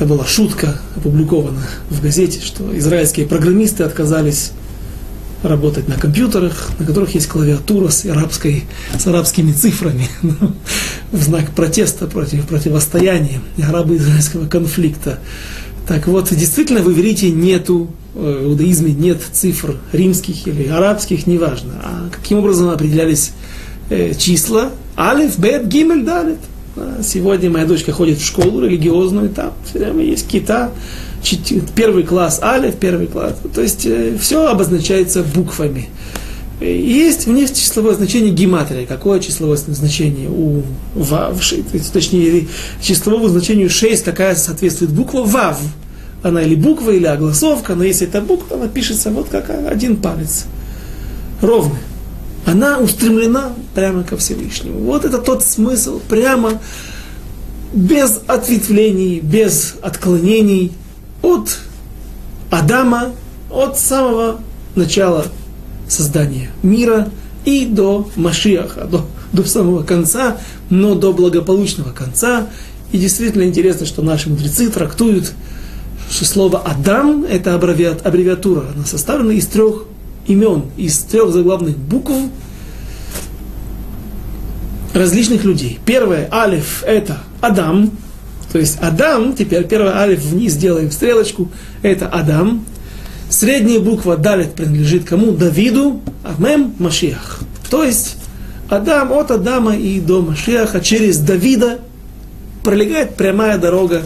Как-то 0.00 0.14
была 0.14 0.24
шутка 0.24 0.80
опубликована 0.96 1.60
в 1.90 2.00
газете, 2.00 2.40
что 2.42 2.74
израильские 2.78 3.26
программисты 3.26 3.82
отказались 3.82 4.52
работать 5.42 5.88
на 5.88 5.96
компьютерах, 5.96 6.70
на 6.78 6.86
которых 6.86 7.14
есть 7.14 7.28
клавиатура 7.28 7.90
с, 7.90 8.06
арабской, 8.06 8.64
с 8.98 9.06
арабскими 9.06 9.52
цифрами, 9.52 10.08
в 11.12 11.22
знак 11.22 11.50
протеста 11.50 12.06
против 12.06 12.46
противостояния 12.46 13.42
арабо-израильского 13.62 14.46
конфликта. 14.48 15.18
Так 15.86 16.06
вот, 16.06 16.30
действительно, 16.30 16.80
в 16.80 16.90
иврите 16.90 17.30
нету, 17.30 17.90
э, 18.14 18.40
в 18.42 18.52
иудаизме 18.52 18.92
нет 18.92 19.20
цифр 19.30 19.76
римских 19.92 20.46
или 20.46 20.66
арабских, 20.68 21.26
неважно. 21.26 21.74
А 21.84 22.08
каким 22.10 22.38
образом 22.38 22.70
определялись 22.70 23.32
э, 23.90 24.14
числа? 24.14 24.70
Алиф, 24.96 25.38
бет, 25.38 25.68
гимель, 25.68 26.04
далит. 26.04 26.38
А 26.76 27.02
сегодня 27.02 27.50
моя 27.50 27.66
дочка 27.66 27.92
ходит 27.92 28.18
в 28.18 28.24
школу 28.24 28.60
религиозную, 28.60 29.30
там 29.30 29.52
все 29.64 29.78
время 29.78 30.04
есть 30.04 30.28
кита, 30.28 30.70
первый 31.74 32.04
класс 32.04 32.40
алиф, 32.42 32.76
первый 32.76 33.06
класс. 33.06 33.34
То 33.54 33.60
есть 33.60 33.86
э, 33.86 34.16
все 34.20 34.46
обозначается 34.46 35.22
буквами. 35.22 35.88
Есть 36.60 37.26
в 37.26 37.30
них 37.30 37.52
числовое 37.52 37.94
значение 37.94 38.32
гематрия. 38.32 38.86
Какое 38.86 39.18
числовое 39.20 39.56
значение 39.56 40.28
у 40.28 40.62
вав, 40.94 41.40
точнее, 41.92 42.48
числовому 42.82 43.28
значению 43.28 43.70
6 43.70 44.04
такая 44.04 44.34
соответствует 44.34 44.92
буква 44.92 45.22
вав. 45.22 45.58
Она 46.22 46.42
или 46.42 46.54
буква, 46.54 46.90
или 46.90 47.06
огласовка, 47.06 47.74
но 47.74 47.82
если 47.82 48.06
это 48.06 48.20
буква, 48.20 48.58
она 48.58 48.68
пишется 48.68 49.10
вот 49.10 49.28
как 49.30 49.48
один 49.48 49.96
палец. 49.96 50.44
Ровно. 51.40 51.78
Она 52.44 52.78
устремлена 52.78 53.52
прямо 53.74 54.02
ко 54.02 54.16
Всевышнему. 54.16 54.80
Вот 54.80 55.04
это 55.04 55.18
тот 55.18 55.44
смысл, 55.44 56.00
прямо 56.08 56.60
без 57.72 58.20
ответвлений, 58.26 59.20
без 59.20 59.76
отклонений 59.80 60.72
от 61.22 61.58
Адама, 62.50 63.12
от 63.50 63.78
самого 63.78 64.40
начала 64.74 65.26
создания 65.88 66.50
мира 66.62 67.08
и 67.44 67.66
до 67.66 68.08
Машиаха, 68.16 68.84
до, 68.84 69.06
до 69.32 69.44
самого 69.44 69.82
конца, 69.82 70.38
но 70.68 70.94
до 70.94 71.12
благополучного 71.12 71.92
конца. 71.92 72.48
И 72.92 72.98
действительно 72.98 73.44
интересно, 73.44 73.86
что 73.86 74.02
наши 74.02 74.28
мудрецы 74.28 74.68
трактуют, 74.68 75.32
что 76.10 76.24
слово 76.24 76.58
Адам– 76.58 77.24
это 77.30 77.54
аббревиатура, 77.54 78.64
она 78.74 78.84
составлена 78.84 79.32
из 79.32 79.46
трех 79.46 79.84
имен, 80.26 80.64
из 80.76 80.98
трех 80.98 81.32
заглавных 81.32 81.76
букв 81.76 82.12
различных 84.94 85.44
людей. 85.44 85.78
Первое– 85.84 86.28
Алиф– 86.32 86.82
это 86.86 87.18
Адам, 87.40 87.90
то 88.52 88.58
есть 88.58 88.78
Адам, 88.80 89.34
теперь 89.34 89.64
первый 89.64 89.92
Алиф 89.92 90.22
вниз 90.22 90.54
делаем 90.56 90.90
стрелочку, 90.90 91.50
это 91.82 92.08
Адам– 92.08 92.64
Средняя 93.30 93.78
буква 93.78 94.16
Далит 94.16 94.54
принадлежит 94.54 95.04
кому? 95.04 95.30
Давиду, 95.30 96.00
а 96.24 96.34
Мем– 96.42 96.74
Машиах. 96.80 97.38
То 97.70 97.84
есть 97.84 98.16
Адам 98.68 99.12
от 99.12 99.30
Адама 99.30 99.76
и 99.76 100.00
до 100.00 100.20
Машиаха 100.20 100.80
через 100.80 101.18
Давида 101.18 101.78
пролегает 102.64 103.14
прямая 103.14 103.56
дорога, 103.56 104.02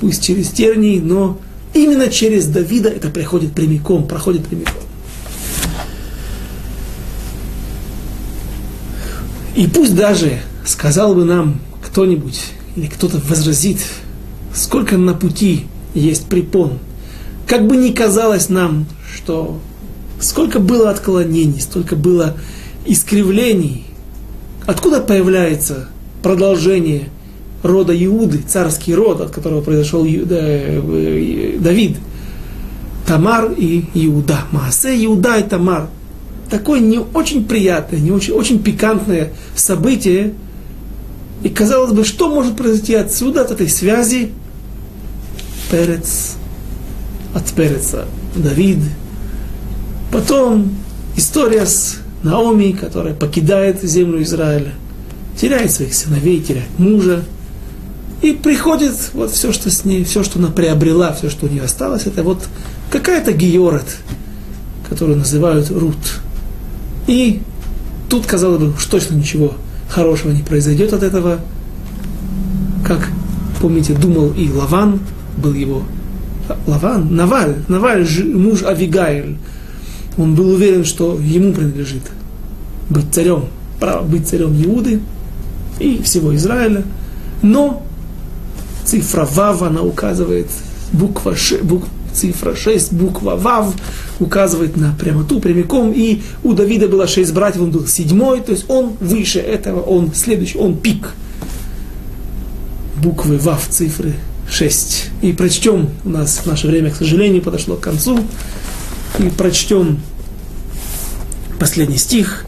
пусть 0.00 0.24
через 0.24 0.48
тернии, 0.48 0.98
но 0.98 1.38
именно 1.74 2.08
через 2.08 2.46
Давида 2.48 2.88
это 2.88 3.08
приходит 3.08 3.52
прямиком, 3.52 4.08
проходит 4.08 4.46
прямиком. 4.46 4.74
И 9.56 9.66
пусть 9.66 9.96
даже 9.96 10.38
сказал 10.64 11.14
бы 11.14 11.24
нам 11.24 11.60
кто-нибудь, 11.82 12.40
или 12.76 12.86
кто-то 12.86 13.20
возразит, 13.28 13.78
сколько 14.54 14.96
на 14.96 15.14
пути 15.14 15.66
есть 15.94 16.26
препон– 16.26 16.78
как 17.46 17.66
бы 17.66 17.76
ни 17.76 17.90
казалось 17.92 18.48
нам, 18.48 18.86
что 19.14 19.58
сколько 20.20 20.58
было 20.58 20.90
отклонений, 20.90 21.60
столько 21.60 21.94
было 21.94 22.36
искривлений, 22.84 23.84
откуда 24.66 25.00
появляется 25.00 25.88
продолжение 26.22 27.08
рода 27.62 27.94
Иуды, 28.04 28.42
царский 28.46 28.94
род, 28.94 29.20
от 29.20 29.30
которого 29.30 29.60
произошел 29.60 30.04
э, 30.04 31.56
Давид, 31.60 31.98
Тамар 33.06 33.52
и 33.56 33.84
Иуда, 33.94 34.40
Маасе, 34.50 35.04
Иуда 35.04 35.38
и 35.38 35.44
Тамар. 35.44 35.88
Такое 36.50 36.80
не 36.80 36.98
очень 36.98 37.44
приятное, 37.46 37.98
не 37.98 38.10
очень, 38.10 38.32
очень 38.32 38.62
пикантное 38.62 39.32
событие. 39.54 40.34
И 41.42 41.48
казалось 41.48 41.92
бы, 41.92 42.04
что 42.04 42.28
может 42.28 42.56
произойти 42.56 42.94
отсюда, 42.94 43.42
от 43.42 43.50
этой 43.50 43.68
связи? 43.68 44.30
Перец 45.70 46.36
от 47.36 47.52
Переца 47.52 48.06
Давид. 48.34 48.78
Потом 50.10 50.74
история 51.16 51.66
с 51.66 51.96
Наоми, 52.22 52.72
которая 52.72 53.14
покидает 53.14 53.82
землю 53.82 54.22
Израиля, 54.22 54.72
теряет 55.38 55.70
своих 55.70 55.94
сыновей, 55.94 56.40
теряет 56.40 56.78
мужа. 56.78 57.24
И 58.22 58.32
приходит 58.32 58.94
вот 59.12 59.30
все, 59.32 59.52
что 59.52 59.70
с 59.70 59.84
ней, 59.84 60.02
все, 60.04 60.24
что 60.24 60.38
она 60.38 60.48
приобрела, 60.48 61.12
все, 61.12 61.28
что 61.28 61.46
у 61.46 61.50
нее 61.50 61.62
осталось, 61.62 62.06
это 62.06 62.22
вот 62.22 62.42
какая-то 62.90 63.32
георет, 63.32 63.98
которую 64.88 65.18
называют 65.18 65.70
Рут. 65.70 65.98
И 67.06 67.40
тут, 68.08 68.26
казалось 68.26 68.60
бы, 68.60 68.70
уж 68.70 68.84
точно 68.86 69.14
ничего 69.14 69.54
хорошего 69.88 70.32
не 70.32 70.42
произойдет 70.42 70.92
от 70.92 71.02
этого. 71.02 71.40
Как, 72.84 73.08
помните, 73.60 73.94
думал 73.94 74.32
и 74.32 74.50
Лаван, 74.50 75.00
был 75.36 75.54
его 75.54 75.82
Лаван, 76.66 77.14
Наваль, 77.14 77.56
Наваль, 77.68 78.06
муж 78.34 78.62
Авигайль, 78.62 79.36
он 80.16 80.34
был 80.34 80.50
уверен, 80.50 80.84
что 80.84 81.18
ему 81.18 81.52
принадлежит 81.52 82.02
быть 82.88 83.12
царем, 83.12 83.46
право 83.80 84.04
быть 84.04 84.28
царем 84.28 84.54
Иуды 84.64 85.00
и 85.78 86.00
всего 86.02 86.34
Израиля. 86.34 86.84
Но 87.42 87.82
цифра 88.84 89.26
Вав, 89.30 89.62
она 89.62 89.82
указывает, 89.82 90.46
буква, 90.92 91.36
ш, 91.36 91.58
бук, 91.62 91.84
цифра 92.16 92.54
6, 92.54 92.92
буква 92.92 93.36
Вав 93.36 93.74
указывает 94.18 94.76
на 94.76 94.94
прямоту, 94.98 95.40
прямиком. 95.40 95.92
И 95.92 96.22
у 96.42 96.52
Давида 96.52 96.88
было 96.88 97.06
шесть 97.06 97.32
братьев, 97.32 97.62
он 97.62 97.70
был 97.70 97.86
седьмой, 97.86 98.40
то 98.40 98.52
есть 98.52 98.64
он 98.68 98.94
выше 99.00 99.38
этого, 99.38 99.80
он 99.80 100.12
следующий, 100.14 100.58
он 100.58 100.76
пик. 100.76 101.10
Буквы 103.02 103.38
Вав, 103.38 103.66
цифры 103.68 104.14
6. 104.50 105.10
И 105.22 105.32
прочтем, 105.32 105.90
у 106.04 106.08
нас 106.08 106.44
наше 106.46 106.66
время, 106.66 106.90
к 106.90 106.96
сожалению, 106.96 107.42
подошло 107.42 107.76
к 107.76 107.80
концу, 107.80 108.20
и 109.18 109.24
прочтем 109.36 110.00
последний 111.58 111.98
стих. 111.98 112.44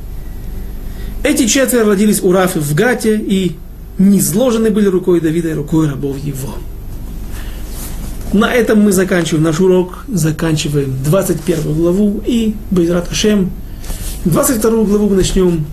Эти 1.25 1.47
четверо 1.47 1.85
родились 1.85 2.23
у 2.23 2.33
Рафы 2.33 2.61
в 2.61 2.75
Гате 2.75 3.17
и 3.19 3.57
не 3.99 4.21
сложены 4.21 4.71
были 4.71 4.87
рукой 4.87 5.21
Давида 5.21 5.49
и 5.49 5.55
рукой 5.55 5.89
рабов 5.89 6.17
его. 6.19 6.55
На 8.33 8.53
этом 8.53 8.81
мы 8.83 8.93
заканчиваем 8.93 9.45
наш 9.45 9.59
урок, 9.59 10.05
заканчиваем 10.07 10.95
21 11.03 11.75
главу 11.75 12.23
и 12.27 12.55
Байрат 12.71 13.11
Ашем. 13.11 13.51
22 14.27 14.85
главу 14.85 15.09
мы 15.09 15.17
начнем 15.17 15.65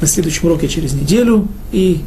на 0.00 0.06
следующем 0.08 0.46
уроке 0.46 0.66
через 0.66 0.94
неделю, 0.94 1.46
и 1.70 2.02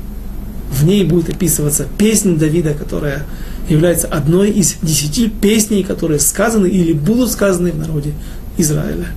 в 0.69 0.84
ней 0.84 1.05
будет 1.05 1.30
описываться 1.30 1.88
песня 1.97 2.36
Давида, 2.36 2.73
которая 2.73 3.25
является 3.69 4.07
одной 4.07 4.51
из 4.51 4.75
десяти 4.82 5.30
песней, 5.30 5.84
которые 5.84 6.19
сказаны 6.19 6.67
или 6.67 6.91
будут 6.91 7.32
сказаны 7.32 7.71
в 7.71 7.77
народе 7.77 8.13
Израиля. 8.57 9.07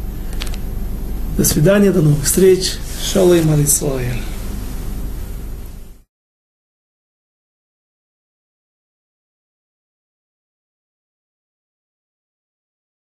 До 1.37 1.45
свидания, 1.45 1.91
до 1.91 2.03
новых 2.03 2.25
встреч. 2.25 2.75
Шалом 3.03 3.51
Алисуэль. 3.53 4.32